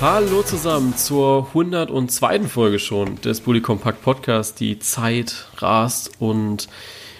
[0.00, 2.44] Hallo zusammen zur 102.
[2.44, 4.58] Folge schon des Bully Compact Podcast.
[4.58, 6.68] Die Zeit rast und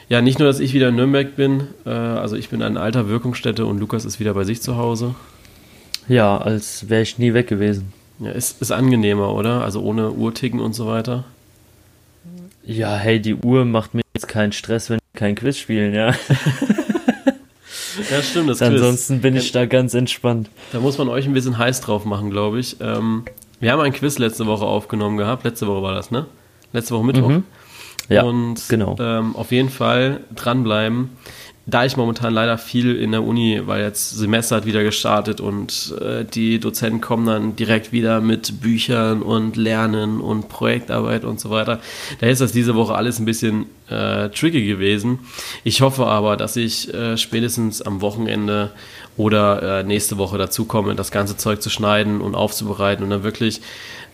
[0.09, 3.07] ja, nicht nur, dass ich wieder in Nürnberg bin, äh, also ich bin an alter
[3.07, 5.15] Wirkungsstätte und Lukas ist wieder bei sich zu Hause.
[6.09, 7.93] Ja, als wäre ich nie weg gewesen.
[8.19, 9.63] Ja, ist, ist angenehmer, oder?
[9.63, 11.25] Also ohne Uhrticken und so weiter.
[12.65, 16.15] Ja, hey, die Uhr macht mir jetzt keinen Stress, wenn wir kein Quiz spielen, ja.
[18.11, 19.23] Ja, stimmt, das Ansonsten Quiz.
[19.23, 20.51] bin ich da ganz entspannt.
[20.73, 22.77] Da muss man euch ein bisschen heiß drauf machen, glaube ich.
[22.81, 23.25] Ähm,
[23.61, 25.45] wir haben ein Quiz letzte Woche aufgenommen gehabt.
[25.45, 26.27] Letzte Woche war das, ne?
[26.73, 27.29] Letzte Woche Mittwoch.
[27.29, 27.45] Mhm.
[28.09, 28.97] Ja, und genau.
[28.99, 31.11] Ähm, auf jeden Fall dranbleiben
[31.71, 35.95] da ich momentan leider viel in der Uni, weil jetzt Semester hat wieder gestartet und
[36.01, 41.51] äh, die Dozenten kommen dann direkt wieder mit Büchern und Lernen und Projektarbeit und so
[41.51, 41.81] weiter.
[42.21, 45.21] Da ist das diese Woche alles ein bisschen äh, tricky gewesen.
[45.63, 48.73] Ich hoffe aber, dass ich äh, spätestens am Wochenende
[49.17, 53.23] oder äh, nächste Woche dazu komme, das ganze Zeug zu schneiden und aufzubereiten und dann
[53.23, 53.61] wirklich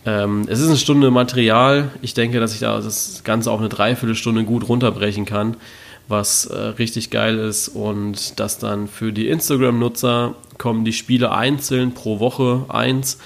[0.05, 1.91] ähm, es ist eine Stunde Material.
[2.01, 5.57] Ich denke, dass ich da das Ganze auch eine Dreiviertelstunde gut runterbrechen kann
[6.09, 7.69] was äh, richtig geil ist.
[7.69, 13.19] Und das dann für die Instagram-Nutzer kommen die Spiele einzeln pro Woche eins,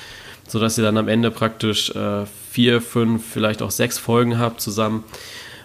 [0.48, 5.04] sodass ihr dann am Ende praktisch äh, vier, fünf, vielleicht auch sechs Folgen habt zusammen,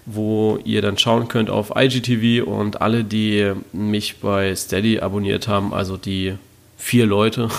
[0.05, 5.73] wo ihr dann schauen könnt auf IGTV und alle, die mich bei Steady abonniert haben,
[5.73, 6.35] also die
[6.77, 7.49] vier Leute,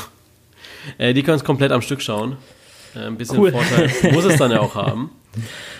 [0.99, 2.37] äh, die können es komplett am Stück schauen.
[2.95, 3.51] Äh, ein bisschen cool.
[3.51, 5.11] Vorteil muss es dann ja auch haben.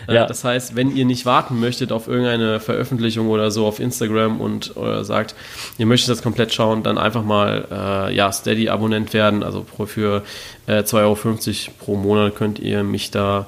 [0.09, 0.27] Äh, ja.
[0.27, 4.77] Das heißt, wenn ihr nicht warten möchtet auf irgendeine Veröffentlichung oder so auf Instagram und
[4.77, 5.35] oder sagt,
[5.79, 9.43] ihr möchtet das komplett schauen, dann einfach mal äh, ja, Steady-Abonnent werden.
[9.43, 10.23] Also für
[10.67, 13.47] äh, 2,50 Euro pro Monat könnt ihr mich da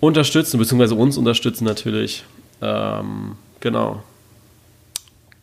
[0.00, 2.24] unterstützen, beziehungsweise uns unterstützen natürlich.
[2.62, 4.02] Ähm, genau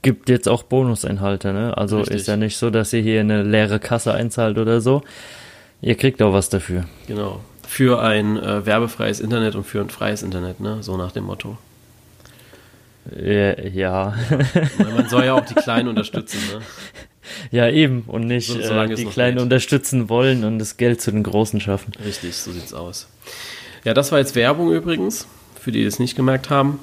[0.03, 1.77] gibt jetzt auch Bonusinhalte, ne?
[1.77, 2.17] Also Richtig.
[2.17, 5.02] ist ja nicht so, dass ihr hier eine leere Kasse einzahlt oder so.
[5.82, 6.83] Ihr kriegt auch was dafür.
[7.08, 7.39] Genau
[7.73, 10.84] für ein äh, werbefreies Internet und für ein freies Internet, ne?
[10.84, 11.58] So nach dem Motto.
[13.11, 14.14] Äh, ja.
[14.78, 16.62] Man soll ja auch die Kleinen unterstützen, ne?
[17.52, 18.04] Ja, eben.
[18.06, 19.44] Und nicht so, äh, die Kleinen geht.
[19.44, 21.94] unterstützen wollen und das Geld zu den Großen schaffen.
[22.06, 23.08] Richtig, so sieht's aus.
[23.86, 25.26] Ja, das war jetzt Werbung übrigens,
[25.60, 26.80] für die, die es nicht gemerkt haben.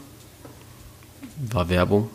[1.36, 2.10] War Werbung.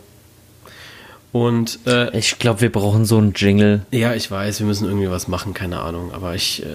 [1.32, 3.86] Und äh, ich glaube, wir brauchen so einen Jingle.
[3.90, 6.12] Ja, ich weiß, wir müssen irgendwie was machen, keine Ahnung.
[6.12, 6.66] Aber ich, äh,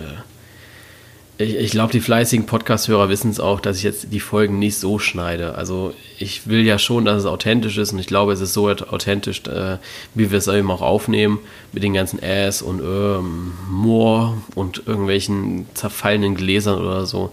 [1.38, 4.78] ich, ich glaube, die fleißigen Podcast-Hörer wissen es auch, dass ich jetzt die Folgen nicht
[4.78, 5.56] so schneide.
[5.56, 8.70] Also ich will ja schon, dass es authentisch ist und ich glaube, es ist so
[8.70, 9.78] authentisch, äh,
[10.14, 11.40] wie wir es eben auch aufnehmen,
[11.72, 17.32] mit den ganzen Äs und ähm, Moor und irgendwelchen zerfallenen Gläsern oder so.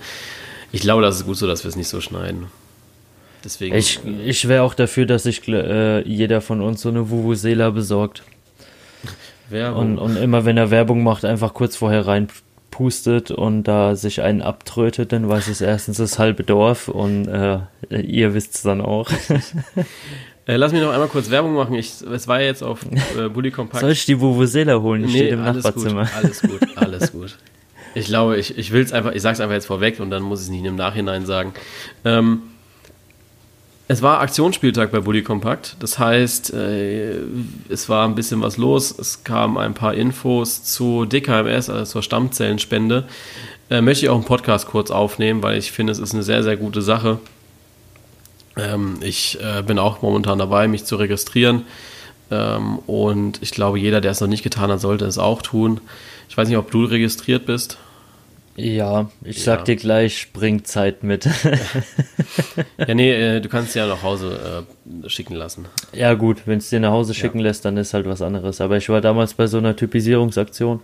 [0.72, 2.46] Ich glaube, das ist gut so, dass wir es nicht so schneiden.
[3.44, 7.70] Deswegen, ich ich wäre auch dafür, dass sich äh, jeder von uns so eine Vuvuzela
[7.70, 8.22] besorgt.
[9.48, 9.96] Werbung.
[9.96, 12.28] Und, und immer wenn er Werbung macht, einfach kurz vorher rein
[12.78, 17.58] pustet und da sich einen abtrötet, dann weiß es erstens das halbe Dorf und äh,
[17.90, 19.10] ihr wisst es dann auch.
[20.46, 21.74] äh, lass mich noch einmal kurz Werbung machen.
[21.74, 22.86] Ich, es war jetzt auf
[23.18, 23.80] äh, Bully Compact.
[23.80, 25.02] Soll ich die Vuvuzela holen?
[25.02, 26.04] Die nee, steht im alles Nachbarzimmer.
[26.04, 27.38] Gut, alles gut, alles gut.
[27.96, 30.22] Ich glaube, ich, ich will es einfach, ich sage es einfach jetzt vorweg und dann
[30.22, 31.54] muss ich es nicht im Nachhinein sagen.
[32.04, 32.42] Ähm,
[33.90, 35.76] es war Aktionsspieltag bei Bully Compact.
[35.80, 37.20] Das heißt, äh,
[37.70, 38.96] es war ein bisschen was los.
[38.96, 43.08] Es kamen ein paar Infos zu DKMS, also zur Stammzellenspende.
[43.70, 46.42] Äh, möchte ich auch einen Podcast kurz aufnehmen, weil ich finde, es ist eine sehr,
[46.42, 47.18] sehr gute Sache.
[48.58, 51.64] Ähm, ich äh, bin auch momentan dabei, mich zu registrieren.
[52.30, 55.80] Ähm, und ich glaube, jeder, der es noch nicht getan hat, sollte es auch tun.
[56.28, 57.78] Ich weiß nicht, ob du registriert bist.
[58.58, 61.26] Ja, ich sag dir gleich, bring Zeit mit.
[62.76, 64.64] ja, nee, äh, du kannst es ja nach Hause
[65.04, 65.66] äh, schicken lassen.
[65.92, 67.44] Ja, gut, wenn es dir nach Hause schicken ja.
[67.44, 68.60] lässt, dann ist halt was anderes.
[68.60, 70.80] Aber ich war damals bei so einer Typisierungsaktion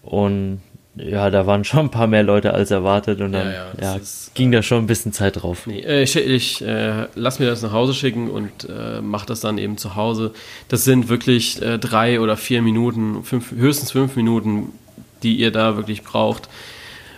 [0.00, 0.62] und
[0.96, 4.34] ja, da waren schon ein paar mehr Leute als erwartet und dann ja, ja, ist,
[4.34, 5.66] ging da schon ein bisschen Zeit drauf.
[5.66, 9.40] Nee, äh, ich, ich äh, lass mir das nach Hause schicken und äh, mach das
[9.40, 10.32] dann eben zu Hause.
[10.68, 14.72] Das sind wirklich äh, drei oder vier Minuten, fünf, höchstens fünf Minuten,
[15.22, 16.48] die ihr da wirklich braucht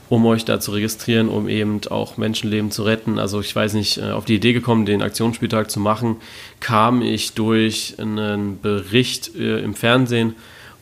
[0.08, 3.18] um euch da zu registrieren, um eben auch Menschenleben zu retten.
[3.18, 6.16] Also ich weiß nicht, äh, auf die Idee gekommen, den Aktionsspieltag zu machen,
[6.60, 10.34] kam ich durch einen Bericht äh, im Fernsehen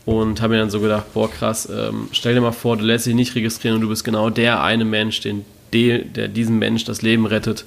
[0.05, 3.07] und habe mir dann so gedacht, boah krass, ähm, stell dir mal vor, du lässt
[3.07, 7.03] dich nicht registrieren und du bist genau der eine Mensch, den, der diesem Mensch das
[7.03, 7.65] Leben rettet.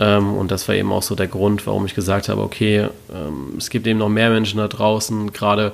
[0.00, 3.54] Ähm, und das war eben auch so der Grund, warum ich gesagt habe, okay, ähm,
[3.58, 5.72] es gibt eben noch mehr Menschen da draußen, gerade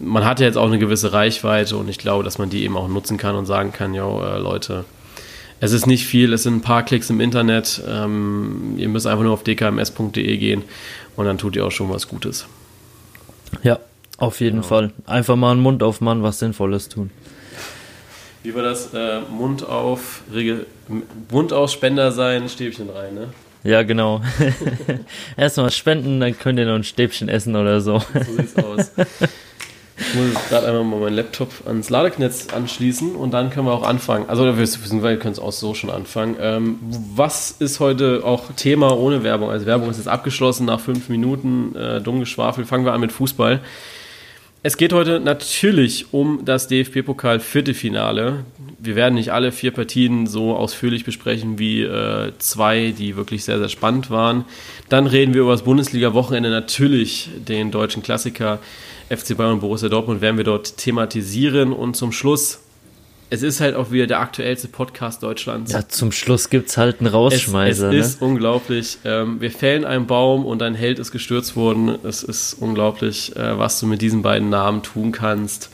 [0.00, 2.76] man hat ja jetzt auch eine gewisse Reichweite und ich glaube, dass man die eben
[2.76, 4.84] auch nutzen kann und sagen kann, jo, äh, Leute,
[5.60, 7.82] es ist nicht viel, es sind ein paar Klicks im Internet.
[7.86, 10.62] Ähm, ihr müsst einfach nur auf dkms.de gehen
[11.16, 12.46] und dann tut ihr auch schon was Gutes.
[13.62, 13.78] Ja,
[14.16, 14.68] auf jeden genau.
[14.68, 14.92] Fall.
[15.06, 17.10] Einfach mal einen Mund aufmachen, was Sinnvolles tun.
[18.42, 18.94] wie war das?
[18.94, 20.66] Äh, Mund auf, Regel,
[21.30, 23.28] Mund auf, Spender sein, Stäbchen rein, ne?
[23.62, 24.22] Ja, genau.
[25.36, 27.98] Erstmal spenden, dann könnt ihr noch ein Stäbchen essen oder so.
[27.98, 28.92] So sieht's aus.
[30.00, 33.72] Ich muss jetzt gerade einmal mal meinen Laptop ans Ladeknetz anschließen und dann können wir
[33.72, 34.28] auch anfangen.
[34.28, 36.36] Also wir, wir können es auch so schon anfangen.
[36.40, 36.78] Ähm,
[37.14, 39.50] was ist heute auch Thema ohne Werbung?
[39.50, 41.76] Also Werbung ist jetzt abgeschlossen nach fünf Minuten.
[41.76, 42.66] Äh, dumm geschwafelt.
[42.66, 43.60] Fangen wir an mit Fußball.
[44.62, 48.44] Es geht heute natürlich um das DFB-Pokal-Viertelfinale.
[48.78, 53.58] Wir werden nicht alle vier Partien so ausführlich besprechen wie äh, zwei, die wirklich sehr,
[53.58, 54.44] sehr spannend waren.
[54.90, 58.58] Dann reden wir über das Bundesliga-Wochenende, natürlich den deutschen Klassiker
[59.10, 61.72] FC Bayern und Borussia Dortmund werden wir dort thematisieren.
[61.72, 62.60] Und zum Schluss
[63.32, 65.72] es ist halt auch wieder der aktuellste Podcast Deutschlands.
[65.72, 67.92] Ja, zum Schluss gibt es halt einen Rausschmeißer.
[67.92, 67.98] Es, es ne?
[67.98, 68.98] ist unglaublich.
[69.04, 71.96] Ähm, wir fällen einen Baum und ein Held ist gestürzt worden.
[72.02, 75.70] Es ist unglaublich, äh, was du mit diesen beiden Namen tun kannst.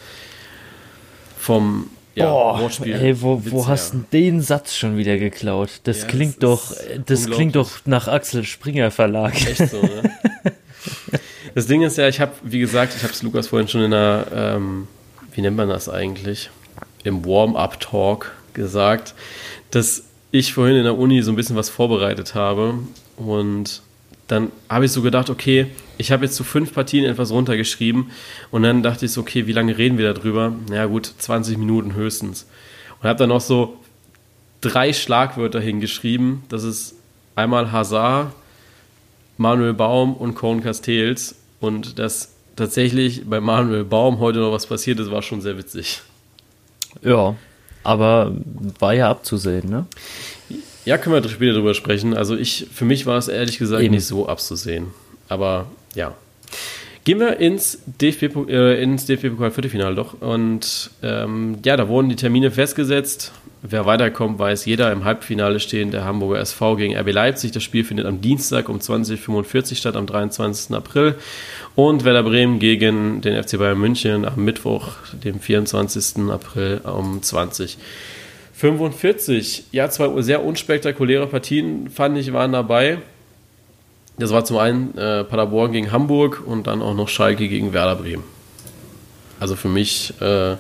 [1.39, 2.95] Vom ja, Boah, Wortspiel.
[2.95, 5.81] Ey, wo, wo hast du den Satz schon wieder geklaut?
[5.85, 6.75] Das ja, klingt doch,
[7.07, 9.35] das klingt doch nach Axel Springer Verlag.
[9.35, 10.11] Echt so, ne?
[11.57, 13.91] das Ding ist ja, ich habe, wie gesagt, ich habe es Lukas vorhin schon in
[13.91, 14.87] der, ähm,
[15.35, 16.51] wie nennt man das eigentlich?
[17.07, 19.15] im Warm-up-Talk gesagt,
[19.71, 22.75] dass ich vorhin in der Uni so ein bisschen was vorbereitet habe
[23.17, 23.83] und
[24.27, 25.69] dann habe ich so gedacht, okay,
[25.99, 28.11] ich habe jetzt zu fünf Partien etwas runtergeschrieben
[28.51, 30.53] und dann dachte ich so, okay, wie lange reden wir darüber?
[30.69, 32.47] Na ja, gut, 20 Minuten höchstens.
[33.01, 33.77] Und habe dann noch so
[34.61, 36.43] drei Schlagwörter hingeschrieben.
[36.49, 36.97] Das ist
[37.37, 38.33] einmal Hazard,
[39.37, 41.37] Manuel Baum und Cohn Castells.
[41.61, 46.03] Und dass tatsächlich bei Manuel Baum heute noch was passiert ist, war schon sehr witzig.
[47.03, 47.37] Ja,
[47.83, 48.33] aber
[48.79, 49.87] war ja abzusehen, ne?
[50.85, 52.15] Ja, können wir später drüber sprechen.
[52.15, 53.95] Also ich, für mich war es ehrlich gesagt Eben.
[53.95, 54.89] nicht so abzusehen.
[55.29, 56.15] Aber ja.
[57.05, 60.21] Gehen wir ins DFB, äh, Viertelfinale doch.
[60.21, 63.33] Und ähm, ja, da wurden die Termine festgesetzt.
[63.63, 64.93] Wer weiterkommt, weiß jeder.
[64.93, 67.53] Im Halbfinale stehen der Hamburger SV gegen RB Leipzig.
[67.53, 70.77] Das Spiel findet am Dienstag um 20.45 Uhr statt, am 23.
[70.77, 71.15] April.
[71.75, 74.89] Und Werder Bremen gegen den FC Bayern München am Mittwoch,
[75.25, 76.31] dem 24.
[76.31, 82.99] April um 20.45 Ja, zwei sehr unspektakuläre Partien, fand ich, waren dabei.
[84.19, 87.97] Das war zum einen äh, Paderborn gegen Hamburg und dann auch noch Schalke gegen Werder
[87.97, 88.25] Bremen.
[89.41, 90.57] Also für mich äh,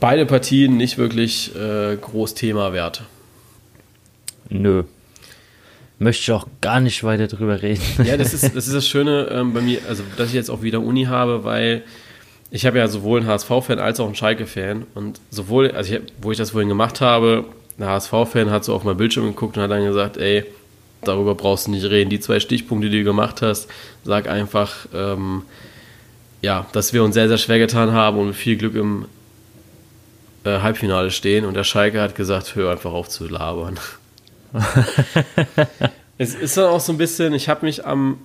[0.00, 3.02] beide Partien nicht wirklich äh, groß Thema wert.
[4.48, 4.84] Nö.
[5.98, 7.82] Möchte ich auch gar nicht weiter drüber reden.
[8.04, 10.62] Ja, das ist das, ist das Schöne ähm, bei mir, also dass ich jetzt auch
[10.62, 11.82] wieder Uni habe, weil
[12.50, 14.86] ich habe ja sowohl einen HSV-Fan als auch einen Schalke-Fan.
[14.94, 17.44] Und sowohl, also ich, wo ich das vorhin gemacht habe,
[17.78, 20.44] der HSV-Fan hat so auf mein Bildschirm geguckt und hat dann gesagt, ey,
[21.02, 22.10] darüber brauchst du nicht reden.
[22.10, 23.68] Die zwei Stichpunkte, die du gemacht hast,
[24.04, 25.42] sag einfach, ähm,
[26.42, 29.06] ja, dass wir uns sehr, sehr schwer getan haben und mit viel Glück im
[30.46, 31.44] äh, Halbfinale stehen.
[31.44, 33.78] Und der Schalke hat gesagt, hör einfach auf zu labern.
[36.18, 38.18] es ist dann auch so ein bisschen, ich habe mich am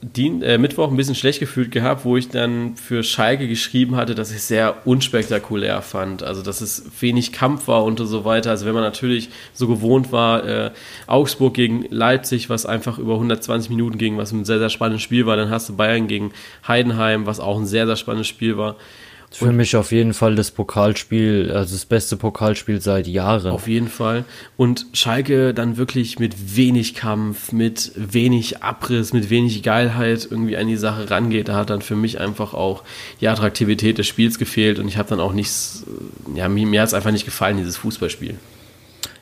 [0.00, 4.14] Dien, äh, Mittwoch ein bisschen schlecht gefühlt gehabt, wo ich dann für Schalke geschrieben hatte,
[4.14, 6.22] dass ich sehr unspektakulär fand.
[6.22, 8.50] Also, dass es wenig Kampf war und so weiter.
[8.50, 10.70] Also, wenn man natürlich so gewohnt war, äh,
[11.08, 15.26] Augsburg gegen Leipzig, was einfach über 120 Minuten ging, was ein sehr, sehr spannendes Spiel
[15.26, 15.36] war.
[15.36, 16.30] Dann hast du Bayern gegen
[16.66, 18.76] Heidenheim, was auch ein sehr, sehr spannendes Spiel war.
[19.30, 23.52] Für mich auf jeden Fall das Pokalspiel, also das beste Pokalspiel seit Jahren.
[23.52, 24.24] Auf jeden Fall.
[24.56, 30.66] Und Schalke dann wirklich mit wenig Kampf, mit wenig Abriss, mit wenig Geilheit irgendwie an
[30.66, 31.48] die Sache rangeht.
[31.48, 32.82] Da hat dann für mich einfach auch
[33.20, 35.84] die Attraktivität des Spiels gefehlt und ich habe dann auch nichts,
[36.34, 38.36] ja, mir, mir hat es einfach nicht gefallen, dieses Fußballspiel.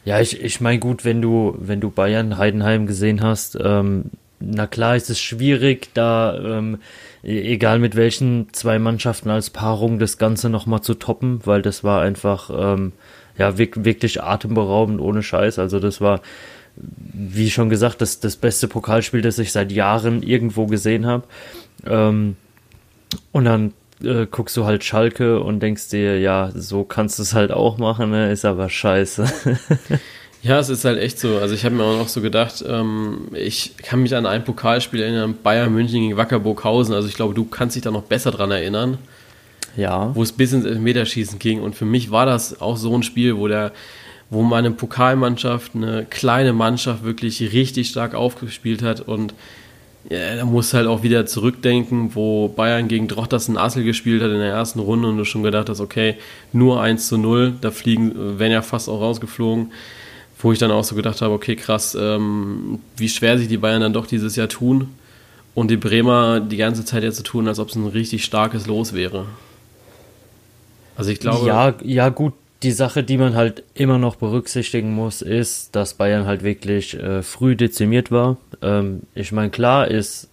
[0.04, 4.66] Ja, ich, ich meine, gut, wenn du, wenn du Bayern Heidenheim gesehen hast, ähm, na
[4.66, 6.78] klar ist es schwierig, da ähm,
[7.26, 12.00] egal mit welchen zwei Mannschaften als Paarung das Ganze nochmal zu toppen, weil das war
[12.00, 12.92] einfach, ähm,
[13.37, 15.59] ja, wirklich atemberaubend ohne Scheiß.
[15.59, 16.21] Also das war,
[16.76, 21.25] wie schon gesagt, das, das beste Pokalspiel, das ich seit Jahren irgendwo gesehen habe.
[21.85, 22.37] Ähm,
[23.33, 27.35] und dann äh, guckst du halt Schalke und denkst dir, ja, so kannst du es
[27.35, 28.30] halt auch machen, ne?
[28.30, 29.26] ist aber scheiße.
[30.46, 31.38] Ja, es ist halt echt so.
[31.38, 35.02] Also ich habe mir auch noch so gedacht, ähm, ich kann mich an ein Pokalspiel
[35.02, 36.94] erinnern, Bayern München gegen Wacker Burghausen.
[36.94, 38.98] Also ich glaube, du kannst dich da noch besser dran erinnern.
[39.76, 40.14] Ja.
[40.14, 41.60] Wo es bis ins Elfmeterschießen ging.
[41.60, 43.72] Und für mich war das auch so ein Spiel, wo der,
[44.30, 49.34] wo meine Pokalmannschaft, eine kleine Mannschaft wirklich richtig stark aufgespielt hat und
[50.08, 54.30] ja, da musst du halt auch wieder zurückdenken, wo Bayern gegen Drochtersen Assel gespielt hat
[54.30, 56.14] in der ersten Runde und du schon gedacht hast, okay,
[56.52, 59.72] nur 1 zu 0, da fliegen, werden ja fast auch rausgeflogen
[60.38, 63.80] wo ich dann auch so gedacht habe, okay, krass, ähm, wie schwer sich die Bayern
[63.80, 64.88] dann doch dieses Jahr tun
[65.54, 68.66] und die Bremer die ganze Zeit jetzt so tun, als ob es ein richtig starkes
[68.66, 69.26] Los wäre.
[70.96, 71.46] Also ich glaube.
[71.46, 76.26] Ja, ja gut, die Sache, die man halt immer noch berücksichtigen muss, ist, dass Bayern
[76.26, 78.36] halt wirklich äh, früh dezimiert war.
[78.62, 80.28] Ähm, ich meine, klar ist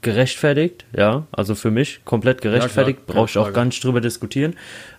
[0.00, 4.54] gerechtfertigt, ja, also für mich komplett gerechtfertigt, ja, brauche ich auch gar nicht drüber diskutieren.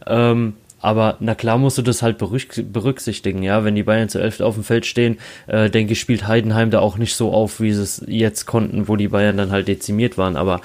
[0.06, 3.64] Ähm, aber na klar musst du das halt berücksichtigen, ja.
[3.64, 5.18] Wenn die Bayern zu elf auf dem Feld stehen,
[5.48, 8.88] äh, denke ich, spielt Heidenheim da auch nicht so auf, wie sie es jetzt konnten,
[8.88, 10.38] wo die Bayern dann halt dezimiert waren.
[10.38, 10.62] Aber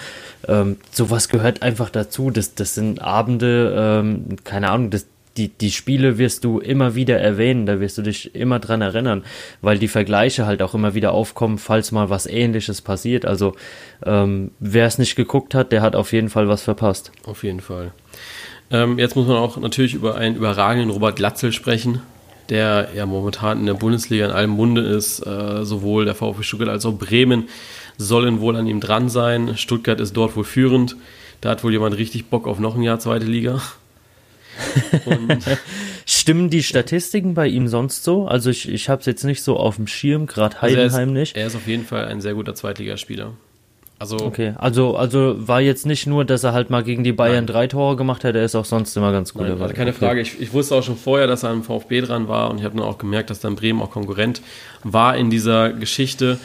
[0.49, 2.30] ähm, sowas gehört einfach dazu.
[2.30, 5.06] Das, das sind Abende, ähm, keine Ahnung, das,
[5.37, 9.25] die, die Spiele wirst du immer wieder erwähnen, da wirst du dich immer dran erinnern,
[9.62, 13.25] weil die Vergleiche halt auch immer wieder aufkommen, falls mal was ähnliches passiert.
[13.25, 13.56] Also
[14.06, 17.11] ähm, wer es nicht geguckt hat, der hat auf jeden Fall was verpasst.
[17.26, 17.92] Auf jeden Fall.
[18.75, 22.02] Ähm, jetzt muss man auch natürlich über einen überragenden Robert Glatzel sprechen,
[22.49, 25.25] der ja momentan in der Bundesliga in allem Munde ist.
[25.25, 27.49] Äh, sowohl der VfB Stuttgart als auch Bremen
[27.99, 29.57] sollen wohl an ihm dran sein.
[29.57, 30.97] Stuttgart ist dort wohl führend.
[31.40, 33.62] Da hat wohl jemand richtig Bock auf noch ein Jahr zweite Liga.
[36.07, 38.26] Stimmen die Statistiken bei ihm sonst so?
[38.26, 41.04] Also ich, ich habe es jetzt nicht so auf dem Schirm, gerade Heidenheim also er
[41.04, 41.37] ist, nicht.
[41.37, 43.35] Er ist auf jeden Fall ein sehr guter Zweitligaspieler.
[44.13, 47.37] Also okay, also, also war jetzt nicht nur, dass er halt mal gegen die Bayern
[47.37, 47.47] Nein.
[47.47, 49.49] drei Tore gemacht hat, er ist auch sonst immer ganz gut.
[49.49, 49.99] Nein, also keine okay.
[49.99, 50.21] Frage.
[50.21, 52.77] Ich, ich, wusste auch schon vorher, dass er am VfB dran war und ich habe
[52.77, 54.43] dann auch gemerkt, dass dann Bremen auch Konkurrent
[54.83, 56.39] war in dieser Geschichte.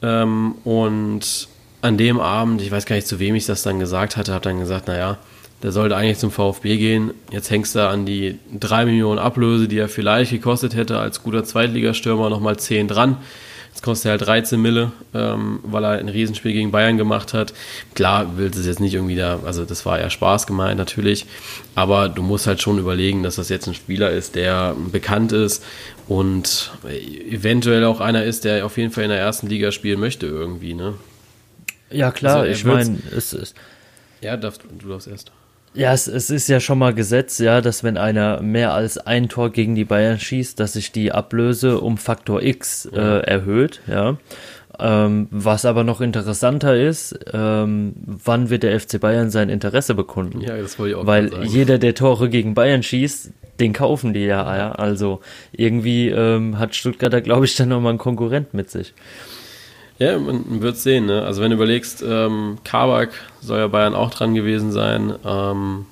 [0.00, 1.48] Ähm, und
[1.82, 4.44] an dem Abend, ich weiß gar nicht, zu wem ich das dann gesagt hatte, habe
[4.44, 5.18] dann gesagt, naja,
[5.62, 7.10] der sollte eigentlich zum VfB gehen.
[7.30, 11.44] Jetzt hängst du an die 3 Millionen Ablöse, die er vielleicht gekostet hätte als guter
[11.44, 13.18] Zweitligastürmer, nochmal 10 dran.
[13.78, 17.54] Jetzt kostet er halt 13 Mille, ähm, weil er ein Riesenspiel gegen Bayern gemacht hat.
[17.94, 21.26] Klar, will es jetzt nicht irgendwie da, also das war eher Spaß gemeint natürlich,
[21.76, 25.64] aber du musst halt schon überlegen, dass das jetzt ein Spieler ist, der bekannt ist
[26.08, 26.72] und
[27.30, 30.74] eventuell auch einer ist, der auf jeden Fall in der ersten Liga spielen möchte irgendwie,
[30.74, 30.94] ne?
[31.88, 33.54] Ja, klar, also ich meine, es ist.
[34.20, 35.30] Ja, darfst, du darfst erst.
[35.78, 39.28] Ja, es, es ist ja schon mal Gesetz, ja, dass wenn einer mehr als ein
[39.28, 44.16] Tor gegen die Bayern schießt, dass sich die Ablöse um Faktor X äh, erhöht, ja.
[44.80, 50.40] Ähm, was aber noch interessanter ist, ähm, wann wird der FC Bayern sein Interesse bekunden?
[50.40, 53.30] Ja, das wollte ich auch Weil jeder, der Tore gegen Bayern schießt,
[53.60, 54.72] den kaufen die ja, ja.
[54.72, 55.20] Also
[55.52, 58.94] irgendwie ähm, hat Stuttgart da, glaube ich, dann nochmal einen Konkurrent mit sich.
[59.98, 61.06] Ja, man wird sehen.
[61.06, 61.24] Ne?
[61.24, 65.14] Also wenn du überlegst, ähm, Kabak soll ja Bayern auch dran gewesen sein.
[65.24, 65.86] Ähm,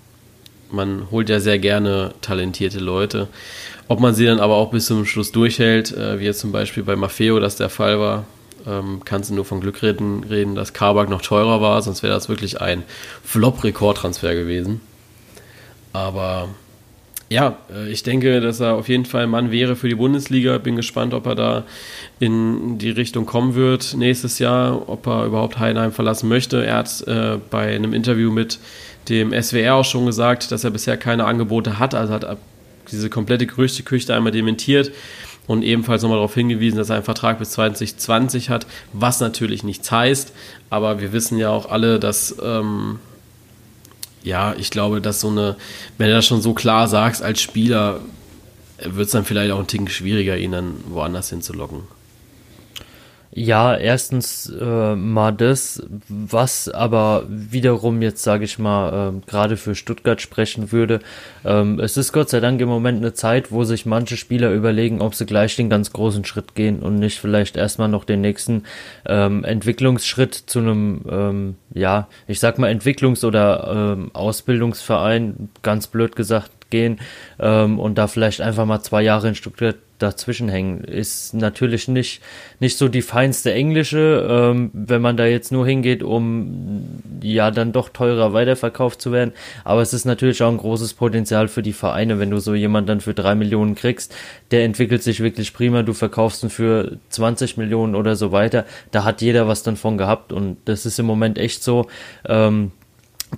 [0.71, 3.29] man holt ja sehr gerne talentierte Leute.
[3.89, 6.83] Ob man sie dann aber auch bis zum Schluss durchhält, äh, wie jetzt zum Beispiel
[6.83, 8.25] bei Maffeo das der Fall war,
[8.67, 12.15] ähm, kannst du nur von Glück reden, reden dass Kabak noch teurer war, sonst wäre
[12.15, 12.83] das wirklich ein
[13.25, 14.81] Flop-Rekordtransfer gewesen.
[15.93, 16.49] Aber
[17.29, 20.59] ja, äh, ich denke, dass er auf jeden Fall ein Mann wäre für die Bundesliga.
[20.59, 21.65] Bin gespannt, ob er da
[22.21, 26.65] in die Richtung kommen wird nächstes Jahr, ob er überhaupt Heidenheim verlassen möchte.
[26.65, 28.59] Er hat äh, bei einem Interview mit
[29.09, 31.95] dem SWR auch schon gesagt, dass er bisher keine Angebote hat.
[31.95, 32.37] Also hat
[32.91, 34.93] diese komplette Gerüchteküche einmal dementiert
[35.49, 39.91] und ebenfalls nochmal darauf hingewiesen, dass er einen Vertrag bis 2020 hat, was natürlich nichts
[39.91, 40.33] heißt.
[40.71, 42.37] Aber wir wissen ja auch alle, dass.
[42.43, 43.01] Ähm,
[44.27, 45.57] ja, ich glaube, dass so eine,
[45.99, 48.01] wenn du das schon so klar sagst als Spieler,
[48.83, 51.83] wird es dann vielleicht auch ein Ticken schwieriger, ihn dann woanders hinzulocken.
[53.39, 59.75] Ja, erstens äh, mal das, was aber wiederum jetzt, sage ich mal, äh, gerade für
[59.75, 61.01] Stuttgart sprechen würde.
[61.45, 65.03] Ähm, es ist Gott sei Dank im Moment eine Zeit, wo sich manche Spieler überlegen,
[65.03, 68.63] ob sie gleich den ganz großen Schritt gehen und nicht vielleicht erstmal noch den nächsten
[69.05, 76.17] ähm, Entwicklungsschritt zu einem, ähm, ja, ich sag mal Entwicklungs- oder ähm, Ausbildungsverein, ganz blöd
[76.17, 77.01] gesagt, gehen
[77.39, 80.85] ähm, und da vielleicht einfach mal zwei Jahre in Stuttgart dazwischen hängen.
[80.85, 82.21] Ist natürlich nicht,
[82.61, 87.73] nicht so die feinste englische, ähm, wenn man da jetzt nur hingeht, um ja dann
[87.73, 89.33] doch teurer weiterverkauft zu werden.
[89.65, 92.89] Aber es ist natürlich auch ein großes Potenzial für die Vereine, wenn du so jemanden
[92.89, 94.15] dann für drei Millionen kriegst,
[94.51, 98.65] der entwickelt sich wirklich prima, du verkaufst ihn für 20 Millionen oder so weiter.
[98.91, 101.87] Da hat jeder was dann von gehabt und das ist im Moment echt so.
[102.27, 102.73] Ähm,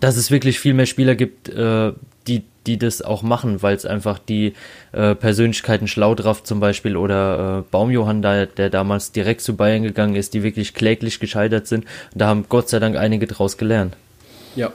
[0.00, 1.92] dass es wirklich viel mehr Spieler gibt, äh,
[2.28, 4.54] die, die das auch machen, weil es einfach die
[4.92, 10.14] äh, Persönlichkeiten Schlaudraff zum Beispiel oder äh, Baumjohann, da, der damals direkt zu Bayern gegangen
[10.14, 11.84] ist, die wirklich kläglich gescheitert sind.
[12.12, 13.96] Und da haben Gott sei Dank einige draus gelernt.
[14.54, 14.72] Ja,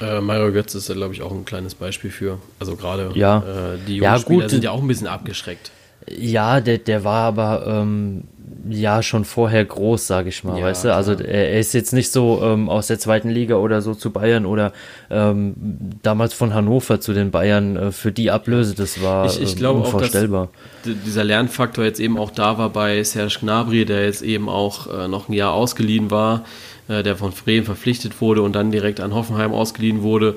[0.00, 2.38] äh, Mario Götz ist da, glaube ich, auch ein kleines Beispiel für.
[2.58, 3.38] Also gerade ja.
[3.38, 5.70] äh, die jungen ja, Spieler sind ja auch ein bisschen abgeschreckt.
[6.08, 8.24] Ja, der, der war aber ähm,
[8.68, 10.94] ja schon vorher groß, sage ich mal, ja, weißt du?
[10.94, 14.10] Also er, er, ist jetzt nicht so ähm, aus der zweiten Liga oder so zu
[14.10, 14.72] Bayern oder
[15.10, 15.54] ähm,
[16.02, 19.58] damals von Hannover zu den Bayern äh, für die Ablöse, das war ich, ich ähm,
[19.58, 20.44] glaube unvorstellbar.
[20.44, 24.48] Auch, dass dieser Lernfaktor jetzt eben auch da war bei Serge Gnabry, der jetzt eben
[24.48, 26.44] auch äh, noch ein Jahr ausgeliehen war,
[26.88, 30.36] äh, der von Bremen verpflichtet wurde und dann direkt an Hoffenheim ausgeliehen wurde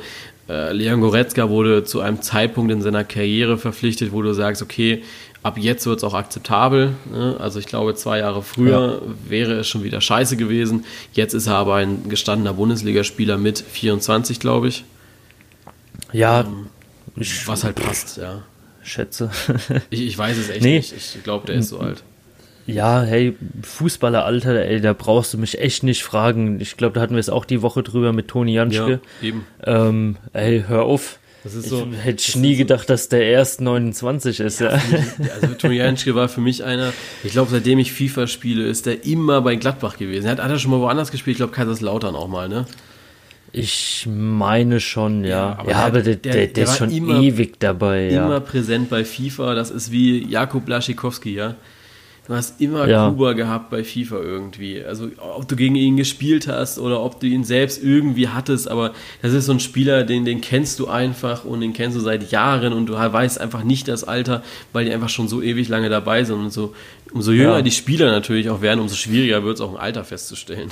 [0.49, 5.03] Äh, Leon Goretzka wurde zu einem Zeitpunkt in seiner Karriere verpflichtet, wo du sagst, okay,
[5.43, 6.93] ab jetzt wird es auch akzeptabel.
[7.11, 7.37] Ne?
[7.39, 9.29] Also ich glaube, zwei Jahre früher ja.
[9.29, 10.85] wäre es schon wieder scheiße gewesen.
[11.13, 14.83] Jetzt ist er aber ein gestandener Bundesligaspieler mit 24, glaube ich.
[16.11, 16.67] Ja, ähm,
[17.45, 18.43] was halt passt, ja.
[18.83, 19.29] Schätze.
[19.89, 20.77] ich, ich weiß es echt nee.
[20.77, 20.93] nicht.
[20.93, 22.03] Ich glaube, der ist so alt.
[22.65, 26.59] Ja, hey, Fußballeralter, ey, da brauchst du mich echt nicht fragen.
[26.61, 28.99] Ich glaube, da hatten wir es auch die Woche drüber mit Toni Janschke.
[29.21, 29.45] Ja, eben.
[29.63, 31.17] Ähm, ey, hör auf.
[31.43, 34.59] Das ist so, ich hätte nie gedacht, dass der erst 29 ist.
[34.59, 34.81] Ja, ja.
[35.17, 36.91] Mich, also Toni Janschke war für mich einer,
[37.23, 40.25] ich glaube, seitdem ich FIFA spiele, ist der immer bei Gladbach gewesen.
[40.25, 42.65] Er hat, hat er schon mal woanders gespielt, ich glaube, Kaiserslautern auch mal, ne?
[43.51, 45.29] Ich meine schon, ja.
[45.29, 48.25] Ja, aber, ja, aber der, der, der, der ist schon immer, ewig dabei, ja.
[48.25, 51.55] Immer präsent bei FIFA, das ist wie Jakub Laschikowski, ja.
[52.29, 53.09] Du hast immer ja.
[53.09, 54.83] Kuba gehabt bei FIFA irgendwie.
[54.85, 58.93] Also ob du gegen ihn gespielt hast oder ob du ihn selbst irgendwie hattest, aber
[59.23, 62.31] das ist so ein Spieler, den, den kennst du einfach und den kennst du seit
[62.31, 64.43] Jahren und du weißt einfach nicht das Alter,
[64.73, 66.35] weil die einfach schon so ewig lange dabei sind.
[66.35, 66.75] Und so,
[67.11, 67.61] umso jünger ja.
[67.63, 70.69] die Spieler natürlich auch werden, umso schwieriger wird es auch ein Alter festzustellen.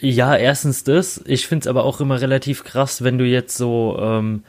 [0.00, 1.22] Ja, erstens das.
[1.24, 4.42] Ich finde es aber auch immer relativ krass, wenn du jetzt so, ähm,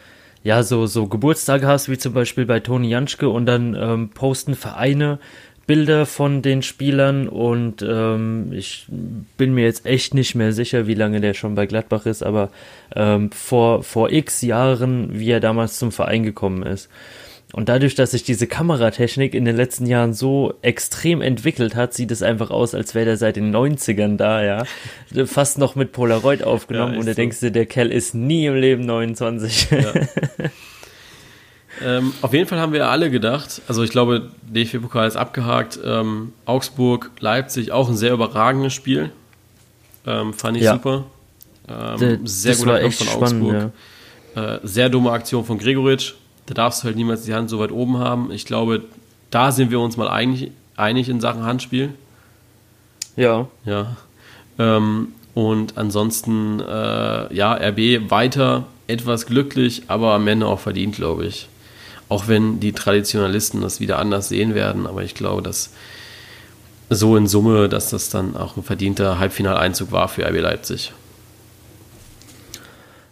[0.45, 4.53] ja, so, so Geburtstage hast, wie zum Beispiel bei Toni Janschke und dann ähm, posten
[4.53, 5.17] Vereine
[5.65, 8.85] Bilder von den Spielern und ähm, ich
[9.37, 12.51] bin mir jetzt echt nicht mehr sicher, wie lange der schon bei Gladbach ist, aber
[12.95, 16.89] ähm, vor, vor x Jahren, wie er damals zum Verein gekommen ist.
[17.55, 22.11] Und dadurch, dass sich diese Kameratechnik in den letzten Jahren so extrem entwickelt hat, sieht
[22.11, 24.63] es einfach aus, als wäre der seit den 90ern da, ja.
[25.25, 27.15] Fast noch mit Polaroid aufgenommen ja, und da so.
[27.15, 29.69] denkst du, der Kerl ist nie im Leben 29.
[29.71, 29.93] Ja.
[31.97, 35.79] ähm, auf jeden Fall haben wir alle gedacht, also ich glaube, DFB-Pokal ist abgehakt.
[35.81, 39.11] Ähm, Augsburg, Leipzig, auch ein sehr überragendes Spiel.
[40.05, 40.73] Ähm, fand ich ja.
[40.73, 41.05] super.
[41.69, 43.29] Ähm, sehr guter Kampf von Augsburg.
[43.29, 43.73] Spannend,
[44.35, 47.71] äh, sehr dumme Aktion von Gregoritsch da darfst du halt niemals die Hand so weit
[47.71, 48.31] oben haben.
[48.31, 48.83] Ich glaube,
[49.31, 51.93] da sind wir uns mal einig, einig in Sachen Handspiel.
[53.15, 53.47] Ja.
[53.65, 53.95] Ja.
[54.59, 61.25] Ähm, und ansonsten, äh, ja, RB weiter etwas glücklich, aber am Ende auch verdient, glaube
[61.25, 61.49] ich.
[62.07, 65.71] Auch wenn die Traditionalisten das wieder anders sehen werden, aber ich glaube, dass
[66.89, 70.93] so in Summe, dass das dann auch ein verdienter Halbfinaleinzug war für RB Leipzig.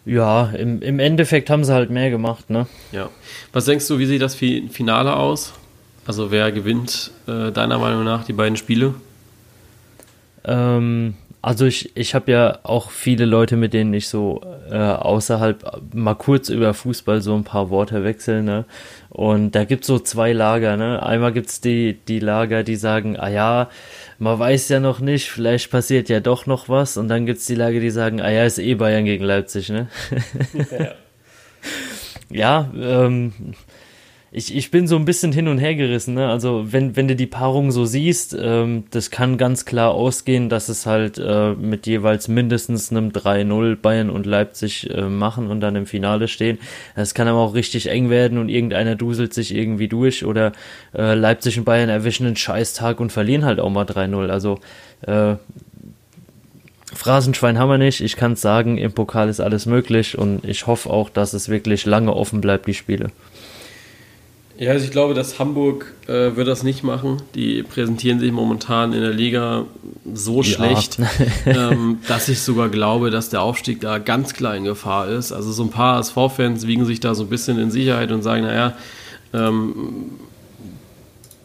[0.06, 2.68] Ja, im, im Endeffekt haben sie halt mehr gemacht, ne?
[2.92, 3.10] Ja.
[3.54, 5.54] Was denkst du, wie sieht das Finale aus?
[6.06, 8.96] Also wer gewinnt äh, deiner Meinung nach die beiden Spiele?
[10.44, 15.94] Ähm, also ich, ich habe ja auch viele Leute, mit denen ich so äh, außerhalb
[15.94, 18.66] mal kurz über Fußball so ein paar Worte wechsel, ne?
[19.10, 21.04] Und da gibt's so zwei Lager, ne?
[21.04, 23.70] Einmal gibt's die, die Lager, die sagen, ah ja,
[24.19, 26.97] man weiß ja noch nicht, vielleicht passiert ja doch noch was.
[26.97, 29.69] Und dann gibt es die Lage, die sagen, ah ja, ist eh Bayern gegen Leipzig,
[29.69, 29.88] ne?
[32.30, 32.71] ja, ja
[33.06, 33.34] ähm,
[34.36, 36.15] ich, ich bin so ein bisschen hin und her gerissen.
[36.15, 36.28] Ne?
[36.28, 40.69] Also wenn, wenn du die Paarung so siehst, ähm, das kann ganz klar ausgehen, dass
[40.69, 45.76] es halt äh, mit jeweils mindestens einem 3-0 Bayern und Leipzig äh, machen und dann
[45.76, 46.58] im Finale stehen.
[46.96, 50.52] Es kann aber auch richtig eng werden und irgendeiner duselt sich irgendwie durch oder
[50.96, 54.30] äh, Leipzig und Bayern erwischen einen Scheißtag und verlieren halt auch mal 3-0.
[54.30, 54.60] Also
[55.02, 55.36] äh,
[56.91, 58.02] Phrasenschwein haben wir nicht.
[58.02, 61.86] Ich kann sagen, im Pokal ist alles möglich und ich hoffe auch, dass es wirklich
[61.86, 63.12] lange offen bleibt, die Spiele.
[64.63, 67.21] Ja, also ich glaube, dass Hamburg äh, wird das nicht machen.
[67.36, 69.65] Die präsentieren sich momentan in der Liga
[70.13, 70.43] so ja.
[70.43, 70.99] schlecht,
[71.45, 75.34] ähm, dass ich sogar glaube, dass der Aufstieg da ganz klar in Gefahr ist.
[75.34, 78.43] Also so ein paar SV-Fans wiegen sich da so ein bisschen in Sicherheit und sagen,
[78.43, 78.78] naja,
[79.34, 80.12] ähm,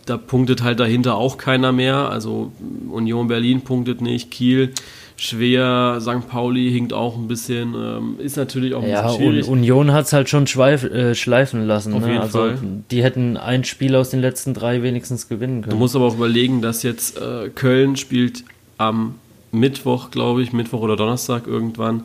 [0.07, 2.11] da punktet halt dahinter auch keiner mehr.
[2.11, 2.53] Also
[2.89, 4.75] Union Berlin punktet nicht, Kiel
[5.19, 5.99] schwer.
[6.01, 6.29] St.
[6.29, 7.75] Pauli hinkt auch ein bisschen.
[7.75, 9.49] Ähm, ist natürlich auch ein ja, bisschen schwierig.
[9.49, 11.93] Union hat es halt schon schweif, äh, schleifen lassen.
[11.93, 12.09] Auf ne?
[12.09, 12.59] jeden also, Fall.
[12.91, 15.73] Die hätten ein Spiel aus den letzten drei wenigstens gewinnen können.
[15.73, 18.45] Du musst aber auch überlegen, dass jetzt äh, Köln spielt
[18.79, 19.17] am
[19.53, 22.05] Mittwoch, glaube ich, Mittwoch oder Donnerstag irgendwann.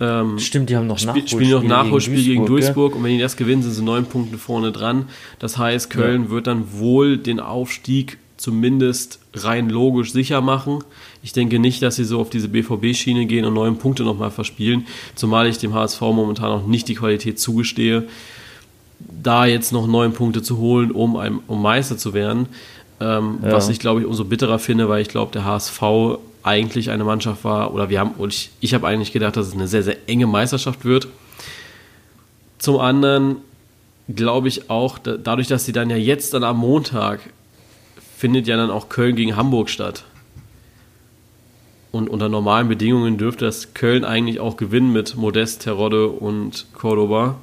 [0.00, 3.12] Ähm, Stimmt, die haben noch Nachholspiel, spielen noch Nachholspiel gegen Duisburg, gegen Duisburg und wenn
[3.12, 5.06] die das gewinnen, sind sie neun Punkte vorne dran.
[5.40, 6.30] Das heißt, Köln ja.
[6.30, 10.78] wird dann wohl den Aufstieg zumindest rein logisch sicher machen.
[11.22, 14.86] Ich denke nicht, dass sie so auf diese BVB-Schiene gehen und neun Punkte nochmal verspielen,
[15.14, 18.04] zumal ich dem HSV momentan auch nicht die Qualität zugestehe,
[19.00, 22.46] da jetzt noch neun Punkte zu holen, um, ein, um Meister zu werden.
[23.00, 23.52] Ähm, ja.
[23.52, 25.82] Was ich, glaube ich, umso bitterer finde, weil ich glaube, der HSV
[26.42, 29.52] eigentlich eine Mannschaft war, oder wir haben, und ich, ich habe eigentlich gedacht, dass es
[29.52, 31.08] eine sehr, sehr enge Meisterschaft wird.
[32.58, 33.36] Zum anderen
[34.08, 37.20] glaube ich auch, da, dadurch, dass sie dann ja jetzt dann am Montag
[38.18, 40.04] findet ja dann auch Köln gegen Hamburg statt.
[41.92, 47.36] Und unter normalen Bedingungen dürfte das Köln eigentlich auch gewinnen mit Modest, Terodde und Cordoba.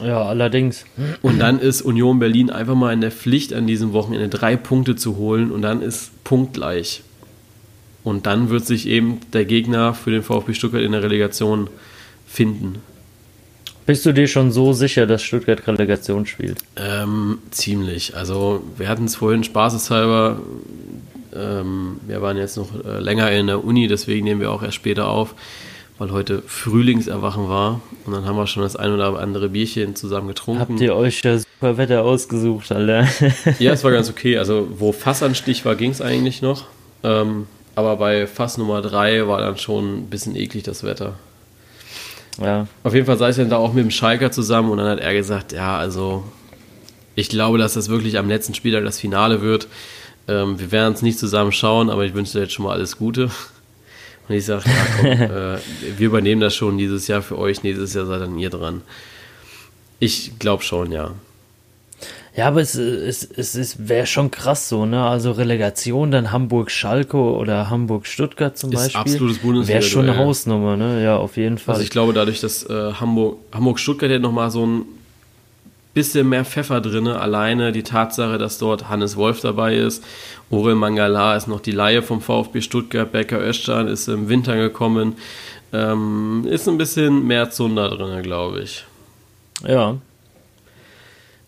[0.00, 0.84] Ja, allerdings.
[1.22, 4.94] Und dann ist Union Berlin einfach mal in der Pflicht, an diesem Wochenende drei Punkte
[4.94, 7.02] zu holen und dann ist punktgleich.
[8.04, 11.68] Und dann wird sich eben der Gegner für den VfB Stuttgart in der Relegation
[12.28, 12.76] finden.
[13.86, 16.58] Bist du dir schon so sicher, dass Stuttgart Relegation spielt?
[16.76, 18.16] Ähm, ziemlich.
[18.16, 20.40] Also wir hatten es vorhin spaßeshalber.
[21.34, 24.74] Ähm, wir waren jetzt noch äh, länger in der Uni, deswegen nehmen wir auch erst
[24.74, 25.34] später auf
[25.98, 30.28] weil heute Frühlingserwachen war und dann haben wir schon das ein oder andere Bierchen zusammen
[30.28, 30.60] getrunken.
[30.60, 33.08] Habt ihr euch das super Wetter ausgesucht, Alter?
[33.58, 34.36] ja, es war ganz okay.
[34.36, 36.64] Also wo Fassanstich war, ging es eigentlich noch.
[37.02, 41.14] Ähm, aber bei Fass Nummer 3 war dann schon ein bisschen eklig das Wetter.
[42.38, 42.66] Ja.
[42.82, 45.00] Auf jeden Fall sei es dann da auch mit dem Schalker zusammen und dann hat
[45.00, 46.24] er gesagt, ja, also
[47.14, 49.68] ich glaube, dass das wirklich am letzten Spieltag das Finale wird.
[50.28, 52.98] Ähm, wir werden es nicht zusammen schauen, aber ich wünsche dir jetzt schon mal alles
[52.98, 53.30] Gute.
[54.28, 55.58] Und ich sage, ja, komm, äh,
[55.96, 58.82] wir übernehmen das schon dieses Jahr für euch, nächstes Jahr seid dann ihr dran.
[59.98, 61.12] Ich glaube schon, ja.
[62.36, 65.02] Ja, aber es, es, es, es wäre schon krass so, ne?
[65.02, 69.00] Also Relegation, dann Hamburg-Schalke oder Hamburg-Stuttgart zum ist Beispiel.
[69.00, 69.80] Absolutes Bundesliga.
[69.80, 71.02] Wäre schon eine Hausnummer, ne?
[71.02, 71.76] Ja, auf jeden Fall.
[71.76, 74.82] Also ich glaube, dadurch, dass äh, Hamburg, Hamburg-Stuttgart ja nochmal so ein
[75.94, 77.08] bisschen mehr Pfeffer drin.
[77.08, 80.04] Alleine die Tatsache, dass dort Hannes Wolf dabei ist.
[80.50, 83.10] Orel Mangala ist noch die Laie vom VfB Stuttgart.
[83.10, 85.14] Becker Östern ist im Winter gekommen.
[85.72, 88.84] Ähm, ist ein bisschen mehr Zunder drin, glaube ich.
[89.66, 89.96] Ja.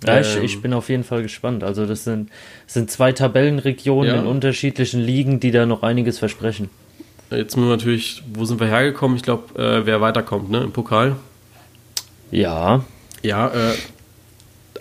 [0.05, 1.65] Ja, ähm, ich, ich, bin auf jeden Fall gespannt.
[1.65, 2.31] Also das sind,
[2.67, 4.21] das sind zwei Tabellenregionen ja.
[4.21, 6.71] in unterschiedlichen Ligen, die da noch einiges versprechen.
[7.31, 9.17] Jetzt müssen wir natürlich, wo sind wir hergekommen?
[9.17, 10.63] Ich glaube, äh, wer weiterkommt, ne?
[10.63, 11.17] Im Pokal.
[12.31, 12.85] Ja.
[13.23, 13.75] Ja, äh,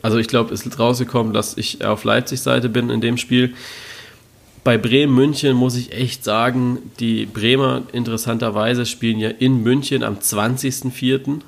[0.01, 3.55] also ich glaube, es ist rausgekommen, dass ich auf Leipzig-Seite bin in dem Spiel.
[4.63, 10.15] Bei Bremen München muss ich echt sagen, die Bremer interessanterweise spielen ja in München am
[10.15, 11.41] 20.04.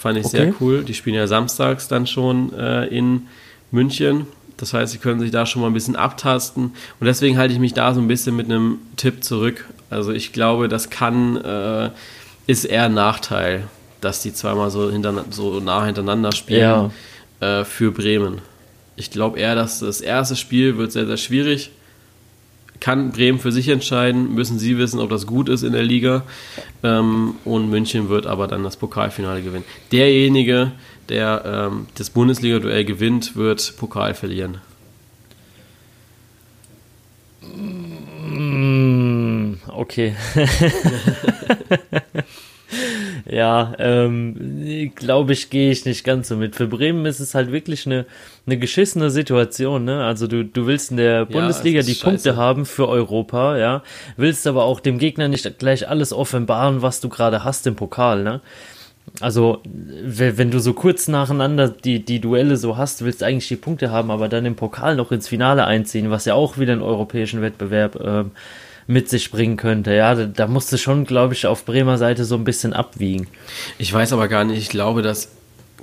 [0.00, 0.36] Fand ich okay.
[0.36, 0.84] sehr cool.
[0.84, 3.26] Die spielen ja samstags dann schon äh, in
[3.70, 4.26] München.
[4.56, 6.72] Das heißt, sie können sich da schon mal ein bisschen abtasten.
[7.00, 9.66] Und deswegen halte ich mich da so ein bisschen mit einem Tipp zurück.
[9.88, 11.90] Also ich glaube, das kann, äh,
[12.46, 13.64] ist eher ein Nachteil
[14.00, 14.90] dass die zweimal so,
[15.30, 16.90] so nah hintereinander spielen
[17.40, 17.60] ja.
[17.60, 18.40] äh, für Bremen.
[18.96, 21.70] Ich glaube eher, dass das erste Spiel wird sehr, sehr schwierig.
[22.80, 26.24] Kann Bremen für sich entscheiden, müssen sie wissen, ob das gut ist in der Liga.
[26.82, 29.64] Ähm, und München wird aber dann das Pokalfinale gewinnen.
[29.92, 30.72] Derjenige,
[31.08, 34.58] der ähm, das Bundesliga-Duell gewinnt, wird Pokal verlieren.
[37.42, 40.14] Mm, okay.
[43.28, 46.56] ja, ähm, glaube ich, gehe ich nicht ganz so mit.
[46.56, 48.06] Für Bremen ist es halt wirklich eine,
[48.46, 50.04] eine geschissene Situation, ne?
[50.04, 52.04] Also du, du willst in der Bundesliga die scheiße.
[52.04, 53.82] Punkte haben für Europa, ja,
[54.16, 58.22] willst aber auch dem Gegner nicht gleich alles offenbaren, was du gerade hast im Pokal,
[58.22, 58.40] ne?
[59.18, 63.56] Also, wenn du so kurz nacheinander die, die Duelle so hast, willst du eigentlich die
[63.56, 66.82] Punkte haben, aber dann im Pokal noch ins Finale einziehen, was ja auch wieder einen
[66.82, 68.24] europäischen Wettbewerb äh,
[68.90, 69.94] mit sich bringen könnte.
[69.94, 73.28] Ja, da, da musste schon, glaube ich, auf Bremer Seite so ein bisschen abwiegen.
[73.78, 75.30] Ich weiß aber gar nicht, ich glaube, das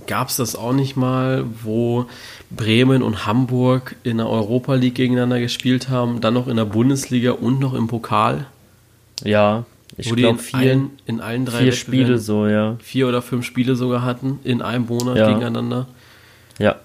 [0.08, 2.06] gab es das auch nicht mal, wo
[2.50, 7.32] Bremen und Hamburg in der Europa League gegeneinander gespielt haben, dann noch in der Bundesliga
[7.32, 8.46] und noch im Pokal.
[9.24, 9.66] Ja,
[9.96, 12.76] ich glaube vier, in allen drei vier Spiele so, ja.
[12.80, 15.28] Vier oder fünf Spiele sogar hatten in einem Monat ja.
[15.28, 15.88] gegeneinander.
[16.60, 16.76] Ja.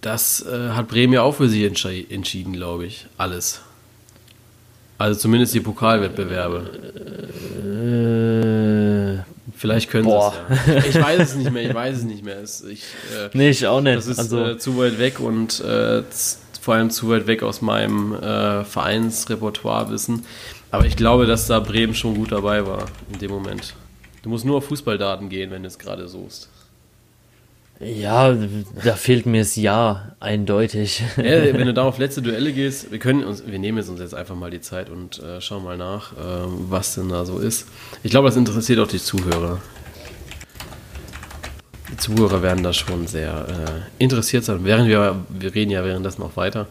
[0.00, 3.06] Das äh, hat Bremen ja auch für sich entschieden, glaube ich.
[3.18, 3.60] Alles.
[5.00, 6.70] Also zumindest die Pokalwettbewerbe.
[7.64, 10.32] Äh, Vielleicht können sie es
[10.66, 10.76] ja.
[10.90, 12.38] Ich weiß es nicht mehr, ich weiß es nicht mehr.
[12.42, 12.82] Es, ich,
[13.16, 13.96] äh, nee, ich auch nicht.
[13.96, 16.02] Das ist also, äh, zu weit weg und äh,
[16.60, 20.26] vor allem zu weit weg aus meinem äh, Vereinsrepertoirewissen.
[20.70, 23.72] Aber ich glaube, dass da Bremen schon gut dabei war in dem Moment.
[24.22, 26.50] Du musst nur auf Fußballdaten gehen, wenn du es gerade suchst.
[27.80, 28.36] Ja,
[28.84, 31.02] da fehlt mir das Ja, eindeutig.
[31.16, 34.14] Ja, wenn du da auf letzte Duelle gehst, wir können uns, wir nehmen uns jetzt
[34.14, 36.16] einfach mal die Zeit und äh, schauen mal nach, äh,
[36.68, 37.68] was denn da so ist.
[38.02, 39.62] Ich glaube, das interessiert auch die Zuhörer.
[41.90, 44.60] Die Zuhörer werden da schon sehr äh, interessiert sein.
[44.62, 46.66] Während wir, wir reden ja währenddessen noch weiter.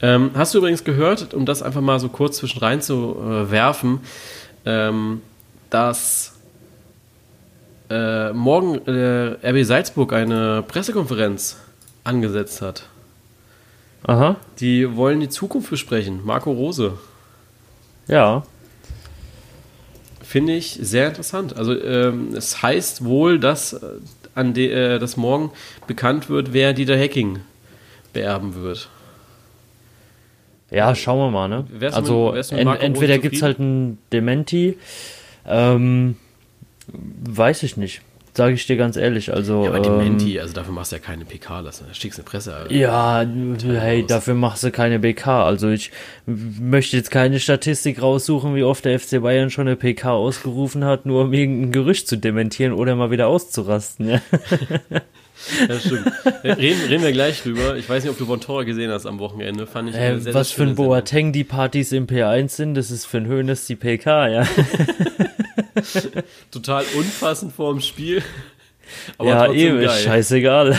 [0.00, 3.50] Ähm, hast du übrigens gehört, um das einfach mal so kurz zwischen rein zu äh,
[3.50, 4.00] werfen,
[4.64, 5.22] ähm,
[5.70, 6.31] dass
[7.92, 11.58] äh, morgen äh, RB Salzburg eine Pressekonferenz
[12.04, 12.84] angesetzt hat.
[14.04, 14.36] Aha.
[14.58, 16.20] Die wollen die Zukunft besprechen.
[16.24, 16.98] Marco Rose.
[18.08, 18.44] Ja.
[20.22, 21.56] Finde ich sehr interessant.
[21.56, 23.86] Also ähm, es heißt wohl, dass, äh,
[24.34, 25.50] an de, äh, dass morgen
[25.86, 27.40] bekannt wird, wer Dieter Hacking
[28.12, 28.88] beerben wird.
[30.70, 31.66] Ja, schauen wir mal, ne?
[31.70, 34.78] Wärst also mit, en, entweder gibt es halt ein Dementi,
[35.46, 36.16] ähm,
[36.88, 38.02] weiß ich nicht.
[38.34, 39.30] Sage ich dir ganz ehrlich.
[39.30, 42.24] Also, ja, aber Dementi, ähm, also dafür machst du ja keine PK, das schickst eine
[42.24, 42.54] Presse.
[42.54, 43.26] Also ja,
[43.78, 45.44] hey, dafür machst du keine BK.
[45.44, 45.90] Also ich
[46.24, 51.04] möchte jetzt keine Statistik raussuchen, wie oft der FC Bayern schon eine PK ausgerufen hat,
[51.04, 54.08] nur um irgendein Gerücht zu dementieren oder mal wieder auszurasten.
[54.08, 54.20] Ja.
[55.68, 56.12] Ja, stimmt.
[56.44, 57.76] Reden, reden wir gleich drüber.
[57.76, 59.66] Ich weiß nicht, ob du Bontora gesehen hast am Wochenende.
[59.66, 62.92] Fand ich äh, sehr, Was sehr für ein Boateng die Partys im P1 sind, das
[62.92, 64.46] ist für ein Höhnes die PK, ja.
[66.50, 68.22] Total unpassend vor dem Spiel.
[69.18, 70.76] Aber ja, eben, ist scheißegal.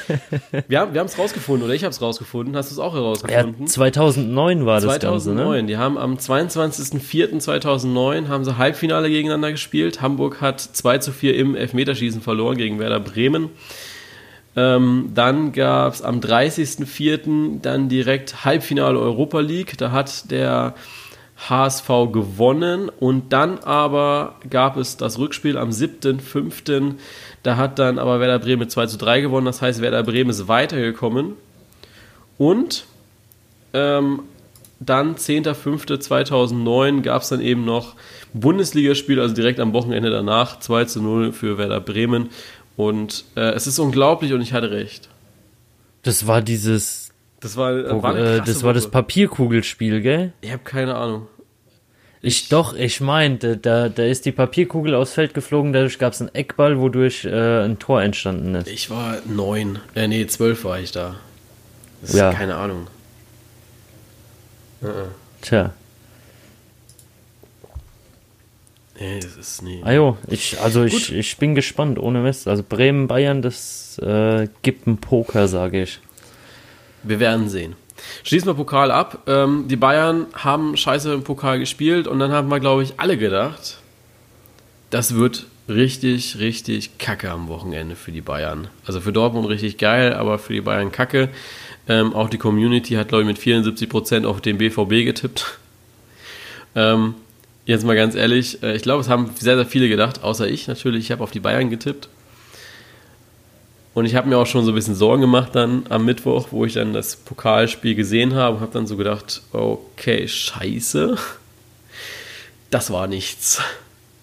[0.68, 2.56] wir haben es rausgefunden, oder ich habe es rausgefunden.
[2.56, 3.56] Hast du es auch herausgefunden?
[3.60, 5.14] Ja, 2009 war 2009.
[5.14, 5.60] das 2009.
[5.60, 5.66] Ne?
[5.66, 10.00] Die haben am 22.04.2009 haben sie Halbfinale gegeneinander gespielt.
[10.00, 13.50] Hamburg hat 2 zu 4 im Elfmeterschießen verloren gegen Werder Bremen.
[14.54, 17.62] Ähm, dann gab es am 30.04.
[17.62, 19.78] dann direkt Halbfinale Europa League.
[19.78, 20.74] Da hat der
[21.48, 26.94] HSV gewonnen und dann aber gab es das Rückspiel am 7.05.
[27.42, 29.46] Da hat dann aber Werder Bremen mit 2 zu 3 gewonnen.
[29.46, 31.34] Das heißt, Werder Bremen ist weitergekommen.
[32.38, 32.84] Und
[33.72, 34.20] ähm,
[34.80, 37.94] dann 10.05.2009 gab es dann eben noch
[38.32, 42.30] Bundesligaspiel, also direkt am Wochenende danach, 2 zu 0 für Werder Bremen.
[42.76, 45.08] Und äh, es ist unglaublich und ich hatte recht.
[46.02, 47.01] Das war dieses.
[47.42, 50.32] Das war, äh, war äh, das war das Papierkugelspiel, gell?
[50.40, 51.26] Ich habe keine Ahnung.
[52.22, 56.12] Ich, ich doch, ich meinte, da, da ist die Papierkugel aufs Feld geflogen, dadurch gab
[56.12, 58.68] es einen Eckball, wodurch äh, ein Tor entstanden ist.
[58.68, 61.16] Ich war neun, äh, nee, zwölf war ich da.
[62.00, 62.30] Das ja.
[62.30, 62.86] ist keine Ahnung.
[64.80, 64.90] Uh -uh.
[65.40, 65.72] Tja.
[69.00, 69.82] Nee, das ist nie.
[69.84, 72.46] Ah jo, ich, also ich, ich bin gespannt, ohne Mist.
[72.46, 75.98] Also Bremen, Bayern, das äh, gibt einen Poker, sage ich.
[77.02, 77.76] Wir werden sehen.
[78.24, 79.22] Schließen wir Pokal ab.
[79.26, 83.16] Ähm, die Bayern haben scheiße im Pokal gespielt und dann haben wir, glaube ich, alle
[83.16, 83.78] gedacht,
[84.90, 88.68] das wird richtig, richtig kacke am Wochenende für die Bayern.
[88.86, 91.28] Also für Dortmund richtig geil, aber für die Bayern kacke.
[91.88, 95.58] Ähm, auch die Community hat, glaube ich, mit 74% auf den BVB getippt.
[96.74, 97.14] Ähm,
[97.66, 100.68] jetzt mal ganz ehrlich, äh, ich glaube, es haben sehr, sehr viele gedacht, außer ich
[100.68, 101.04] natürlich.
[101.04, 102.08] Ich habe auf die Bayern getippt.
[103.94, 106.64] Und ich habe mir auch schon so ein bisschen Sorgen gemacht dann am Mittwoch, wo
[106.64, 111.16] ich dann das Pokalspiel gesehen habe und habe dann so gedacht, okay, scheiße,
[112.70, 113.60] das war nichts.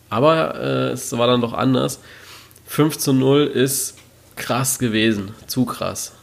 [0.09, 1.99] Aber äh, es war dann doch anders.
[2.65, 3.95] 5 zu 0 ist
[4.35, 6.13] krass gewesen, zu krass.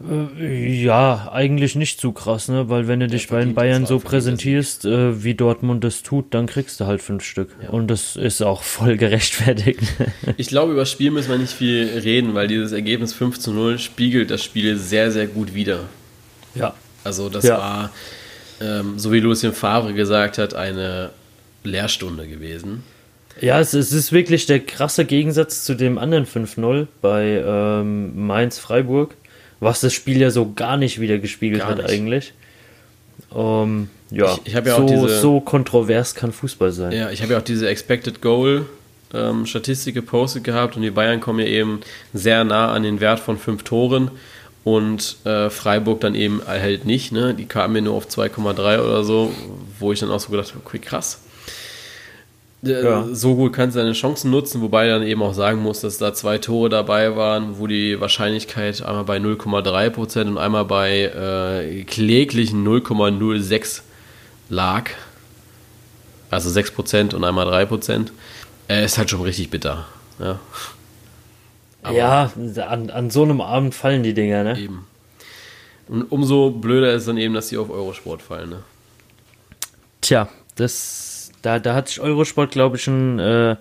[0.00, 2.68] Äh, ja, eigentlich nicht zu krass, ne?
[2.68, 6.46] Weil wenn du dich bei den Bayern so präsentierst, äh, wie Dortmund das tut, dann
[6.46, 7.50] kriegst du halt fünf Stück.
[7.62, 7.70] Ja.
[7.70, 9.80] Und das ist auch voll gerechtfertigt.
[10.36, 13.52] ich glaube, über das Spiel müssen wir nicht viel reden, weil dieses Ergebnis 5 zu
[13.52, 15.80] 0 spiegelt das Spiel sehr, sehr gut wider.
[16.54, 16.74] Ja.
[17.02, 17.58] Also das ja.
[17.58, 17.90] war,
[18.60, 21.10] ähm, so wie Lucien Favre gesagt hat, eine
[21.64, 22.84] Lehrstunde gewesen.
[23.40, 29.14] Ja, es, es ist wirklich der krasse Gegensatz zu dem anderen 5-0 bei ähm, Mainz-Freiburg
[29.60, 31.90] was das Spiel ja so gar nicht wieder gespiegelt gar hat nicht.
[31.90, 32.32] eigentlich.
[33.34, 36.92] Ähm, ja, ich, ich ja so, diese, so kontrovers kann Fußball sein.
[36.92, 38.66] Ja, ich habe ja auch diese Expected Goal
[39.12, 41.80] ähm, Statistik gepostet gehabt und die Bayern kommen ja eben
[42.12, 44.10] sehr nah an den Wert von fünf Toren
[44.64, 47.12] und äh, Freiburg dann eben halt nicht.
[47.12, 47.34] Ne?
[47.34, 49.32] Die kamen mir nur auf 2,3 oder so,
[49.78, 51.22] wo ich dann auch so gedacht habe, okay, krass.
[52.64, 53.06] Äh, ja.
[53.12, 56.12] So gut kannst du deine Chancen nutzen, wobei dann eben auch sagen muss, dass da
[56.12, 62.66] zwei Tore dabei waren, wo die Wahrscheinlichkeit einmal bei 0,3% und einmal bei äh, kläglichen
[62.66, 63.82] 0,06
[64.48, 64.90] lag.
[66.30, 68.08] Also 6% und einmal 3%.
[68.68, 69.86] Äh, ist halt schon richtig bitter.
[70.18, 70.40] Ja,
[71.90, 72.32] ja
[72.68, 74.58] an, an so einem Abend fallen die Dinger, ne?
[74.58, 74.86] Eben.
[75.86, 78.62] Und umso blöder ist dann eben, dass die auf Eurosport fallen, ne?
[80.02, 81.07] Tja, das
[81.42, 83.56] da, da hat sich Eurosport, glaube ich, schon äh,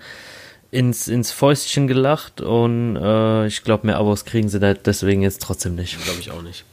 [0.71, 5.41] ins, ins Fäustchen gelacht und äh, ich glaube, mehr Abos kriegen sie da deswegen jetzt
[5.41, 6.03] trotzdem nicht.
[6.03, 6.65] Glaube ich auch nicht.